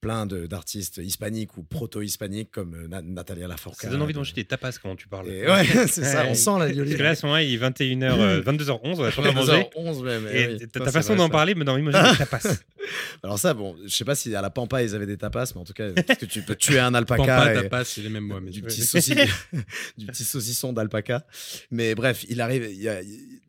[0.02, 3.82] plein d'artistes hispaniques ou proto-hispaniques comme euh, Na- Natalia Lafourcade.
[3.84, 5.30] Ça donne envie de manger des tapas quand tu parles.
[5.30, 8.04] Et ouais, c'est ça, on sent la que là, à ce moment-là, il est 21h,
[8.20, 9.68] euh, 22h11, on a pas manger.
[9.76, 10.28] 11 même.
[10.32, 10.68] eh Et oui.
[10.68, 12.40] ta façon d'en parler me donne envie de manger des tapas.
[13.24, 15.62] Alors ça, bon, je sais pas si à la Pampa ils avaient des tapas, mais
[15.62, 18.10] en tout cas, parce que tu peux tuer un alpaca Pampa, et tapas, c'est les
[18.10, 18.40] mêmes mots.
[18.42, 19.16] Mais du petit, saucisson,
[19.98, 21.26] du petit saucisson d'alpaca.
[21.70, 22.68] Mais bref, il arrive.
[22.72, 23.02] il y a-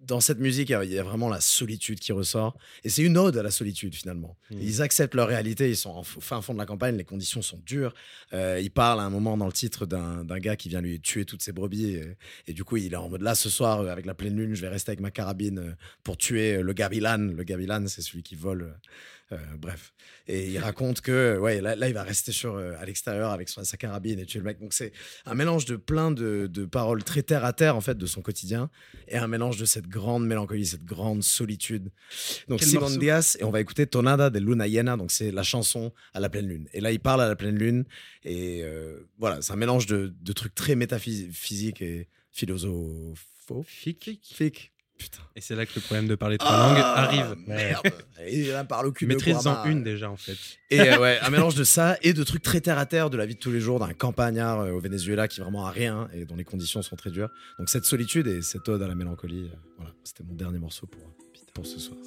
[0.04, 3.36] dans cette musique, il y a- vraiment la solitude qui ressort, et c'est une ode
[3.36, 4.36] à la solitude finalement.
[4.50, 4.58] Mm.
[4.60, 5.68] Ils acceptent leur réalité.
[5.68, 6.96] Ils sont en fin fond de la campagne.
[6.96, 7.94] Les conditions sont dures.
[8.32, 11.24] Euh, il parle à un moment dans le titre d'un gars qui vient lui tuer
[11.24, 12.16] toutes ses brebis, et,
[12.48, 14.54] et du coup, il est en mode là ce soir euh, avec la pleine lune,
[14.54, 15.72] je vais rester avec ma carabine euh,
[16.02, 17.18] pour tuer euh, le gavilan.
[17.18, 18.74] Le gavilan, c'est celui qui vole.
[19.32, 19.92] Euh, bref.
[20.28, 23.48] Et il raconte que ouais, là, là, il va rester sur, euh, à l'extérieur avec
[23.48, 24.60] son- sa carabine et tuer le mec.
[24.60, 24.92] Donc c'est
[25.26, 28.22] un mélange de plein de, de paroles très terre à terre en fait de son
[28.22, 28.70] quotidien
[29.08, 31.90] et un mélange de cette grande mélancolie, cette grande solitude.
[32.48, 34.96] Donc Simon Diaz et on va écouter Tonada de Luna Llena.
[34.96, 36.68] Donc c'est la chanson à la pleine lune.
[36.72, 37.84] Et là il parle à la pleine lune
[38.24, 44.20] et euh, voilà, c'est un mélange de, de trucs très métaphysiques et philosophiques.
[44.22, 44.71] Fic.
[45.02, 45.22] Putain.
[45.36, 47.36] Et c'est là que le problème de parler trois langues Ah, arrive.
[47.46, 47.86] Merde.
[48.26, 49.06] Et il parle au cul.
[49.06, 50.36] Maîtrise-en une déjà, en fait.
[50.70, 53.16] Et euh, ouais, un mélange de ça et de trucs très terre à terre de
[53.16, 56.08] la vie de tous les jours d'un campagnard euh, au Venezuela qui vraiment a rien
[56.14, 57.30] et dont les conditions sont très dures.
[57.58, 60.86] Donc cette solitude et cette ode à la mélancolie, euh, voilà, c'était mon dernier morceau
[60.86, 61.02] pour,
[61.52, 61.98] pour ce soir.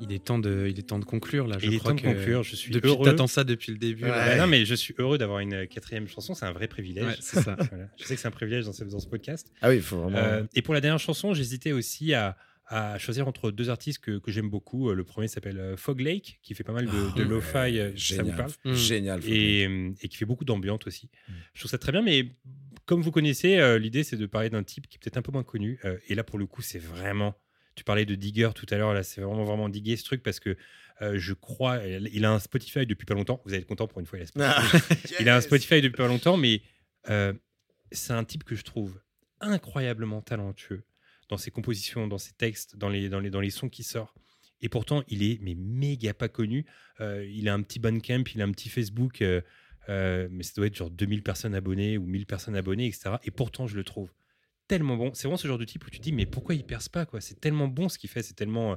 [0.00, 1.56] Il est temps de, il est temps de conclure là.
[1.58, 2.42] Je Il est crois de que conclure.
[2.44, 3.04] Je suis Depuis, heureux.
[3.04, 4.04] t'attends ça depuis le début.
[4.04, 4.10] Ouais.
[4.10, 4.36] là.
[4.36, 6.34] Non, mais je suis heureux d'avoir une quatrième chanson.
[6.34, 7.04] C'est un vrai privilège.
[7.04, 7.56] Ouais, c'est ça.
[7.70, 7.88] Voilà.
[7.98, 9.52] Je sais que c'est un privilège dans ce, dans ce podcast.
[9.60, 10.18] Ah oui, il faut vraiment.
[10.18, 12.36] Euh, et pour la dernière chanson, j'hésitais aussi à,
[12.68, 14.88] à choisir entre deux artistes que, que j'aime beaucoup.
[14.88, 17.56] Euh, Le premier s'appelle euh, Fog Lake, qui fait pas mal de, de Ah, lo-fi.
[17.56, 18.72] ouais, euh, Ça vous génial, parle Mm.
[18.74, 19.20] génial.
[19.26, 19.62] et,
[20.00, 21.10] et qui fait beaucoup d'ambiance aussi.
[21.28, 21.32] Mm.
[21.54, 22.36] Je trouve ça très bien, mais
[22.86, 25.32] comme vous connaissez, euh, l'idée c'est de parler d'un type qui est peut-être un peu
[25.32, 25.80] moins connu.
[25.84, 27.34] Euh, et là, pour le coup, c'est vraiment.
[27.78, 30.40] Tu parlais de Digger tout à l'heure, là, c'est vraiment, vraiment diguer ce truc parce
[30.40, 30.56] que
[31.00, 31.78] euh, je crois.
[31.86, 33.40] Il a un Spotify depuis pas longtemps.
[33.44, 34.26] Vous allez être content pour une fois, il a
[34.78, 35.14] Spotify.
[35.20, 36.60] Il a un Spotify depuis pas longtemps, mais
[37.08, 37.32] euh,
[37.92, 39.00] c'est un type que je trouve
[39.40, 40.82] incroyablement talentueux
[41.28, 44.16] dans ses compositions, dans ses textes, dans les, dans les, dans les sons qui sortent.
[44.60, 46.66] Et pourtant, il est mais méga pas connu.
[46.98, 50.66] Euh, il a un petit Bandcamp, il a un petit Facebook, euh, mais ça doit
[50.66, 53.10] être genre 2000 personnes abonnées ou 1000 personnes abonnées, etc.
[53.22, 54.12] Et pourtant, je le trouve
[54.68, 55.10] tellement bon.
[55.14, 57.06] C'est vraiment ce genre de type où tu te dis, mais pourquoi il perce pas
[57.06, 57.20] quoi?
[57.20, 58.76] C'est tellement bon ce qu'il fait, c'est tellement, euh,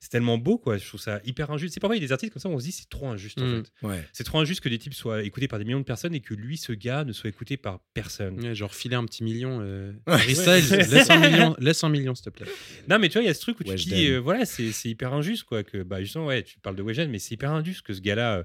[0.00, 0.76] c'est tellement beau quoi.
[0.76, 1.72] Je trouve ça hyper injuste.
[1.74, 3.08] C'est parfois il y a des artistes comme ça, où on se dit c'est trop
[3.08, 3.62] injuste en Mm.
[3.64, 3.86] fait.
[3.86, 4.04] Ouais.
[4.12, 6.34] C'est trop injuste que des types soient écoutés par des millions de personnes et que
[6.34, 8.38] lui, ce gars, ne soit écouté par personne.
[8.44, 9.60] Ouais, genre filer un petit million.
[9.62, 9.92] Euh...
[10.06, 10.18] Ouais.
[10.34, 12.46] Styles, laisse un million, laisse un million, s'il te plaît.
[12.88, 14.44] Non, mais tu vois, il y a ce truc où tu te dis, euh, voilà,
[14.44, 15.62] c'est c'est hyper injuste, quoi.
[15.64, 18.36] Que, bah, justement, ouais, tu parles de Weshden, mais c'est hyper injuste que ce gars-là.
[18.38, 18.44] euh,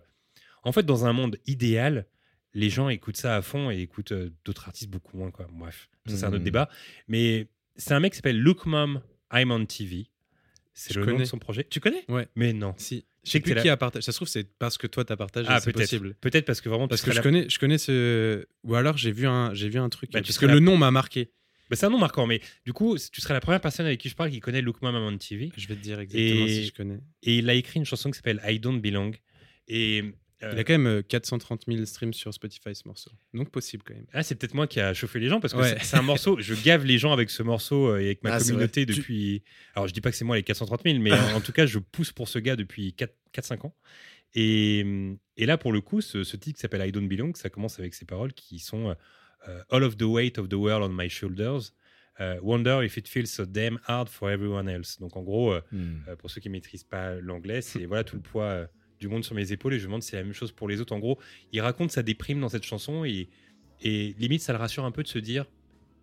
[0.63, 2.05] En fait, dans un monde idéal,
[2.53, 5.47] les gens écoutent ça à fond et écoutent euh, d'autres artistes beaucoup moins, quoi.
[5.53, 6.43] Bref, ça, c'est un autre Mhm.
[6.43, 6.69] débat.
[7.07, 7.47] Mais
[7.77, 9.01] c'est un mec qui s'appelle Look Mom,
[9.33, 10.07] I'm on TV.
[10.73, 11.25] C'est Je le nom de connais.
[11.25, 11.65] son projet.
[11.69, 12.03] Tu connais?
[12.07, 12.27] Ouais.
[12.35, 12.73] Mais non.
[12.77, 13.05] Si.
[13.23, 14.03] Je sais que plus qui a partagé.
[14.03, 15.47] Ça se trouve, c'est parce que toi, t'as partagé.
[15.49, 15.83] Ah, c'est peut-être.
[15.89, 16.15] possible.
[16.21, 18.45] Peut-être parce que vraiment, tu Parce que serais je connais, je connais ce.
[18.63, 20.11] Ou alors j'ai vu un, j'ai vu un truc.
[20.11, 21.29] Bah, tu parce que le nom m'a marqué.
[21.69, 24.09] Bah, c'est un nom marquant, mais du coup, tu serais la première personne avec qui
[24.09, 25.51] je parle qui connaît Look Mom, I'm on TV.
[25.55, 26.99] Je vais te dire exactement Et- si je connais.
[27.23, 29.11] Et il a écrit une chanson qui s'appelle I Don't Belong.
[29.67, 30.03] Et.
[30.43, 33.11] Euh, Il a quand même euh, 430 000 streams sur Spotify ce morceau.
[33.33, 34.05] Donc possible quand même.
[34.13, 35.77] Ah, c'est peut-être moi qui a chauffé les gens parce que Ouais.
[35.81, 36.37] c'est- un morceau.
[36.39, 39.43] Je gave les gens avec ce morceau euh, et avec ma Ah, communauté depuis.
[39.75, 41.79] Alors, je dis pas que c'est moi les 430 000, mais en, tout cas, je
[41.79, 42.95] pousse pour ce gars depuis
[43.33, 43.75] 4-5 ans.
[44.33, 44.85] Et,
[45.37, 47.79] et là, pour le coup, ce, ce titre qui s'appelle I Don't Belong, ça commence
[47.79, 48.95] avec ces paroles qui sont
[49.47, 51.73] euh, All of the weight of the world on my shoulders.
[52.19, 54.99] euh, wonder if it feels so damn hard for everyone else.
[54.99, 56.01] Donc, en gros, euh, Hmm.
[56.07, 58.67] euh, pour ceux qui maîtrisent pas l'anglais, c'est voilà tout le poids euh,
[59.01, 60.69] du monde sur mes épaules et je me demande si c'est la même chose pour
[60.69, 60.93] les autres.
[60.93, 61.19] En gros,
[61.51, 63.27] il raconte sa déprime dans cette chanson et,
[63.81, 65.45] et limite ça le rassure un peu de se dire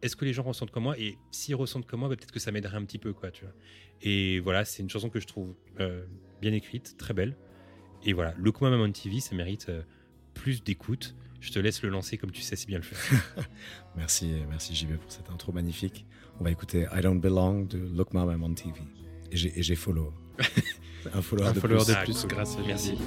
[0.02, 0.98] est-ce que les gens ressentent comme moi?
[0.98, 3.44] Et s'ils ressentent comme moi, bah, peut-être que ça m'aiderait un petit peu quoi, tu
[3.44, 3.54] vois.
[4.02, 6.04] Et voilà, c'est une chanson que je trouve euh,
[6.40, 7.36] bien écrite, très belle.
[8.04, 9.82] Et voilà, Look Mom on TV, ça mérite euh,
[10.34, 11.16] plus d'écoute.
[11.40, 13.46] Je te laisse le lancer comme tu sais si bien le faire.
[13.96, 16.04] Merci, merci JB pour cette intro magnifique.
[16.38, 18.80] On va écouter I Don't Belong de Look Mom I'm on TV.
[19.32, 20.12] Et j'ai follow.
[21.14, 21.88] Un follower Un de follower plus.
[21.88, 22.30] de Ah, cool.
[22.30, 22.66] grâce à lui.
[22.68, 22.98] Merci.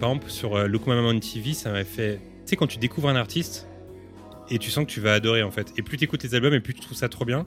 [0.00, 2.16] Par exemple, sur euh, Look Mama on TV, ça m'a fait.
[2.16, 3.66] Tu sais, quand tu découvres un artiste
[4.50, 5.72] et tu sens que tu vas adorer en fait.
[5.76, 7.46] Et plus tu écoutes les albums et plus tu trouves ça trop bien.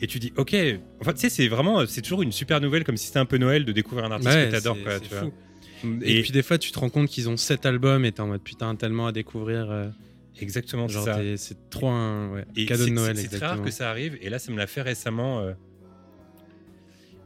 [0.00, 0.54] Et tu dis, ok.
[1.00, 1.86] Enfin, tu sais, c'est vraiment.
[1.86, 4.34] C'est toujours une super nouvelle, comme si c'était un peu Noël de découvrir un artiste
[4.34, 4.98] Ouais, que t'adores, quoi.
[5.00, 5.20] tu vois.
[5.20, 5.32] fou.
[6.02, 8.20] Et, Et- puis des fois, tu te rends compte qu'ils ont 7 albums et t'es
[8.20, 9.70] en mode putain, tellement à découvrir.
[9.70, 9.88] euh,
[10.40, 11.20] Exactement, c'est genre, ça.
[11.36, 13.16] c'est trop un ouais, Et cadeau de Noël.
[13.16, 14.18] c'est- très rare que ça arrive.
[14.20, 15.40] Et là, ça me l'a fait récemment.
[15.40, 15.52] euh,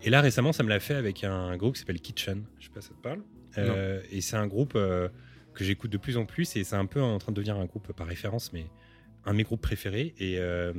[0.03, 2.45] Et là, récemment, ça me l'a fait avec un groupe qui s'appelle Kitchen.
[2.61, 3.21] Je sais pas si ça te parle.
[3.57, 5.09] Euh, et c'est un groupe euh,
[5.55, 6.55] que j'écoute de plus en plus.
[6.57, 8.67] Et c'est un peu en train de devenir un groupe par référence, mais
[9.25, 10.15] un de mes groupes préférés.
[10.19, 10.73] Et, euh,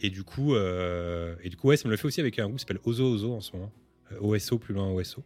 [0.00, 2.44] et du coup, euh, et du coup ouais, ça me le fait aussi avec un
[2.44, 3.72] groupe qui s'appelle Ozo Ozo en ce moment.
[4.12, 5.22] Euh, OSO, plus loin OSO.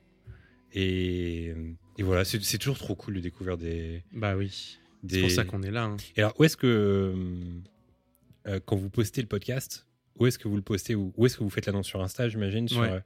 [0.73, 1.55] Et,
[1.99, 4.03] et voilà, c'est c'est toujours trop cool de découvrir des.
[4.13, 4.79] Bah oui.
[5.03, 5.17] des...
[5.17, 5.85] C'est pour ça qu'on est là.
[5.85, 5.97] hein.
[6.17, 10.49] Et alors, où est-ce que, euh, euh, quand vous postez le podcast, où est-ce que
[10.49, 12.91] vous le postez où est-ce que vous faites l'annonce sur Insta, j'imagine sur, Ouais.
[12.91, 13.01] euh,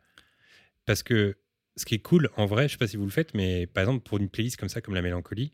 [0.87, 1.37] Parce que
[1.77, 3.83] ce qui est cool, en vrai, je sais pas si vous le faites, mais par
[3.85, 5.53] exemple, pour une playlist comme ça, comme la mélancolie,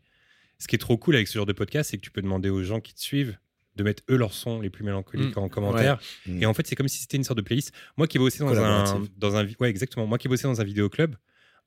[0.57, 2.49] ce qui est trop cool avec ce genre de podcast, c'est que tu peux demander
[2.49, 3.37] aux gens qui te suivent
[3.75, 5.39] de mettre eux leurs sons les plus mélancoliques Mm.
[5.39, 5.99] en commentaire.
[6.25, 6.41] Mm.
[6.43, 7.71] Et en fait, c'est comme si c'était une sorte de playlist.
[7.97, 10.05] Moi qui ai bossé dans un, dans un, ouais, exactement.
[10.07, 11.15] Moi qui ai bossé dans un vidéoclub,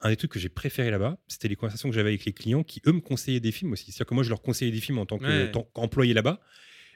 [0.00, 2.62] un des trucs que j'ai préféré là-bas, c'était les conversations que j'avais avec les clients
[2.62, 3.86] qui eux me conseillaient des films aussi.
[3.92, 5.52] C'est-à-dire que moi, je leur conseillais des films en tant que- Ouais.
[5.74, 6.40] qu'employé là-bas.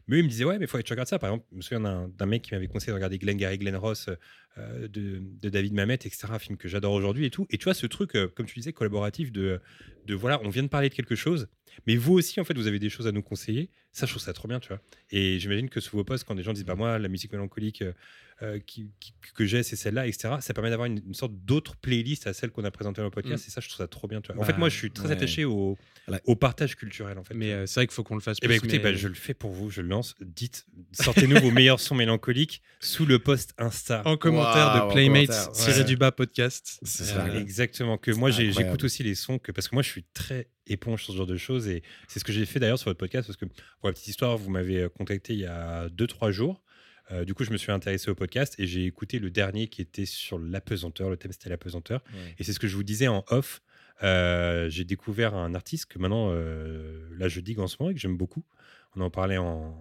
[0.09, 1.19] Mais eux, ils me disaient, ouais, mais il faudrait que tu regardes ça.
[1.21, 3.59] Par exemple, je me souviens d'un d'un mec qui m'avait conseillé de regarder Glenn Gary,
[3.59, 4.17] Glenn Ross, euh,
[4.59, 6.19] de, de David Mamet, etc.
[6.31, 7.47] Un film que j'adore aujourd'hui et tout.
[7.51, 9.61] Et tu vois, ce truc, euh, comme tu disais, collaboratif de,
[10.07, 11.49] de voilà, on vient de parler de quelque chose,
[11.87, 13.71] mais vous aussi, en fait, vous avez des choses à nous conseiller.
[13.93, 14.81] Ça, je trouve ça trop bien, tu vois.
[15.11, 17.83] Et j'imagine que sur vos posts, quand des gens disent, bah moi, la musique mélancolique
[17.83, 17.93] euh,
[18.43, 20.35] euh, qui, qui- que j'ai, c'est celle-là, etc.
[20.41, 23.11] Ça permet d'avoir une, une sorte d'autre playlist à celle qu'on a présentée dans le
[23.11, 23.47] podcast.
[23.47, 24.37] Et ça, je trouve ça trop bien, tu vois.
[24.37, 25.13] En Bah, fait, moi, je suis très ouais.
[25.13, 25.77] attaché au,
[26.25, 27.35] au partage culturel, en fait.
[27.35, 28.49] Mais euh, c'est vrai qu'il faut qu'on le fasse Eh plus.
[28.49, 30.15] ben écoutez, mais- bah, je le fais pour vous, je le lance.
[30.23, 34.03] Dites, sortez-nous vos meilleurs sons mélancoliques sous le post Insta.
[34.07, 35.85] en commentaire En de Playmates commentaire, tiré ouais.
[35.85, 36.81] du bas podcast.
[37.01, 40.49] Euh, Exactement, que moi j'écoute aussi les sons, que, parce que moi je suis très
[40.67, 42.99] éponge sur ce genre de choses et c'est ce que j'ai fait d'ailleurs sur votre
[42.99, 46.31] podcast parce que pour la petite histoire, vous m'avez euh, contacté il y a 2-3
[46.31, 46.63] jours.
[47.11, 49.83] Euh, du coup, je me suis intéressé au podcast et j'ai écouté le dernier qui
[49.83, 51.11] était sur l'apesanteur.
[51.11, 52.03] Le thème c'était l'apesanteur.
[52.13, 52.35] Ouais.
[52.39, 53.61] Et c'est ce que je vous disais en off.
[54.03, 57.95] Euh, j'ai découvert un artiste que maintenant, euh, là, je digue en ce moment et
[57.95, 58.45] que j'aime beaucoup.
[58.97, 59.77] On en parlait en,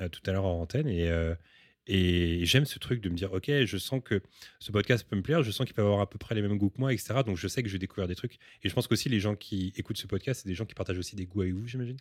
[0.00, 1.34] euh, tout à l'heure en antenne et, euh,
[1.86, 4.22] et j'aime ce truc de me dire, ok, je sens que
[4.58, 6.56] ce podcast peut me plaire, je sens qu'il peut avoir à peu près les mêmes
[6.58, 7.14] goûts que moi, etc.
[7.26, 8.38] Donc je sais que je vais découvrir des trucs.
[8.62, 10.98] Et je pense qu'aussi les gens qui écoutent ce podcast, c'est des gens qui partagent
[10.98, 11.96] aussi des goûts avec vous, j'imagine.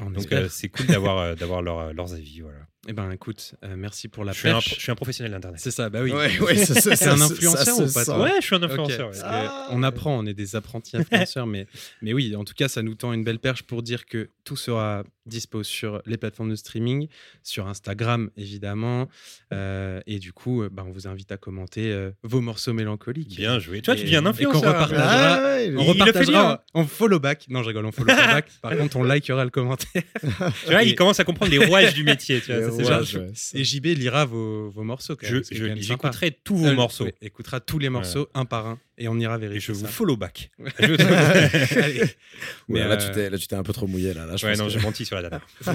[0.00, 2.40] on Donc euh, c'est cool d'avoir euh, d'avoir leur- leurs avis.
[2.40, 2.66] Voilà.
[2.88, 4.74] Eh ben écoute, euh, merci pour la Je suis, un, perche.
[4.76, 5.58] je suis un professionnel d'internet.
[5.60, 6.12] C'est ça, bah oui.
[6.12, 9.10] Ouais, ouais, C'est un influenceur ça ou pas, toi Ouais, je suis un influenceur.
[9.10, 9.16] ouais.
[9.24, 9.66] Ah.
[9.70, 11.66] On apprend, on est des apprentis influenceurs, mais,
[12.00, 14.56] mais oui, en tout cas, ça nous tend une belle perche pour dire que tout
[14.56, 17.08] sera dispo sur les plateformes de streaming,
[17.42, 19.08] sur Instagram évidemment,
[19.52, 23.34] euh, et du coup, euh, bah, on vous invite à commenter euh, vos morceaux mélancoliques.
[23.36, 23.82] Bien joué.
[23.82, 24.72] Toi, tu Et- deviens un et qu'on influenceur.
[24.74, 25.04] repartagera.
[25.08, 26.58] Ah, ouais, On repartagera, hein.
[26.74, 27.46] on follow back.
[27.48, 28.46] Non, je rigole, on follow back.
[28.62, 30.02] Par contre, on likera le commentaire.
[30.20, 32.40] Tu vois, Et- il commence à comprendre les rouages du métier.
[32.40, 35.16] Tu vois, Ouais, Et JB lira vos, vos morceaux.
[35.16, 35.82] Quand Je- même, je- quand même sympa.
[36.10, 37.04] J'écouterai tous vos Euh, morceaux.
[37.04, 39.86] ouais, écoutera tous les morceaux un par un et on ira Et vérifier je vous
[39.86, 40.50] follow back.
[40.78, 42.00] Allez.
[42.00, 42.08] Ouais,
[42.68, 44.14] Mais, là, euh, tu t'es, là, tu t'es un peu trop mouillé.
[44.14, 45.30] Là, là je ouais, pense non, que- j'ai menti sur la
[45.60, 45.72] ça.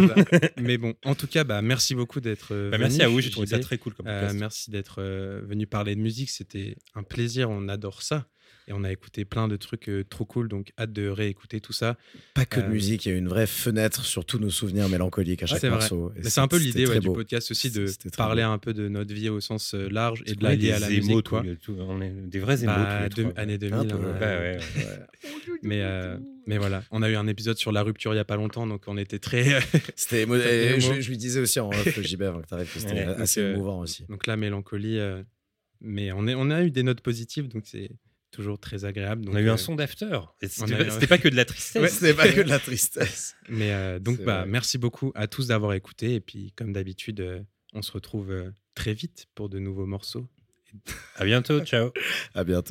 [0.58, 2.88] Mais bon, en tout cas, bah, merci beaucoup d'être euh, Bah, venu.
[2.90, 5.96] merci à vous, j'ai trouvé ça très cool comme Euh, merci d'être euh, venu parler
[5.96, 6.30] de musique.
[6.30, 7.50] C'était un plaisir.
[7.50, 8.28] On adore ça.
[8.68, 10.48] Et on a écouté plein de trucs euh, trop cool.
[10.48, 11.98] Donc, hâte de réécouter tout ça.
[12.36, 14.88] Pas que de Euh, musique, il y a une vraie fenêtre sur tous nos souvenirs
[14.88, 16.12] mélancoliques à chaque morceau.
[16.24, 18.50] C'est un peu l'idée ouais, du podcast aussi de parler beau.
[18.50, 20.90] un peu de notre vie au sens euh, large et de la lier à la
[20.92, 21.28] émos, musique.
[21.28, 21.44] Quoi.
[21.62, 22.72] tous- on est des vrais émots.
[22.74, 23.42] Bah, tous les deux- trois.
[23.44, 23.80] année 2000.
[23.80, 24.84] Un peu, on a- Ouais, ouais, ouais.
[24.84, 25.00] Ouais.
[25.64, 26.18] Mais, euh,
[26.48, 28.68] mais voilà, on a eu un épisode sur la rupture il y a pas longtemps,
[28.68, 29.44] donc on était très.
[29.96, 30.26] C'était
[30.80, 33.80] je, je lui disais aussi en off, JB, avant que t'arrives, que c'était assez émouvant
[33.80, 34.06] aussi.
[34.08, 35.00] donc la mélancolie.
[35.00, 35.24] euh,
[35.82, 37.90] Mais on, est, on a eu des notes positives, donc c'est
[38.32, 39.26] toujours très agréable.
[39.30, 40.18] On a eu euh, un son d'after.
[40.42, 41.82] Et C'était eu- pas- pas que de la tristesse.
[41.82, 43.36] Ouais, C'était pas que de la tristesse.
[43.50, 44.48] Mais euh, donc, bah, vrai.
[44.50, 46.16] merci beaucoup à tous d'avoir écouté.
[46.16, 47.42] Et puis, comme d'habitude, euh,
[47.74, 50.28] on se retrouve euh, très vite pour de nouveaux morceaux.
[51.18, 51.60] À bientôt.
[51.66, 51.92] Ciao.
[52.34, 52.70] À bientôt.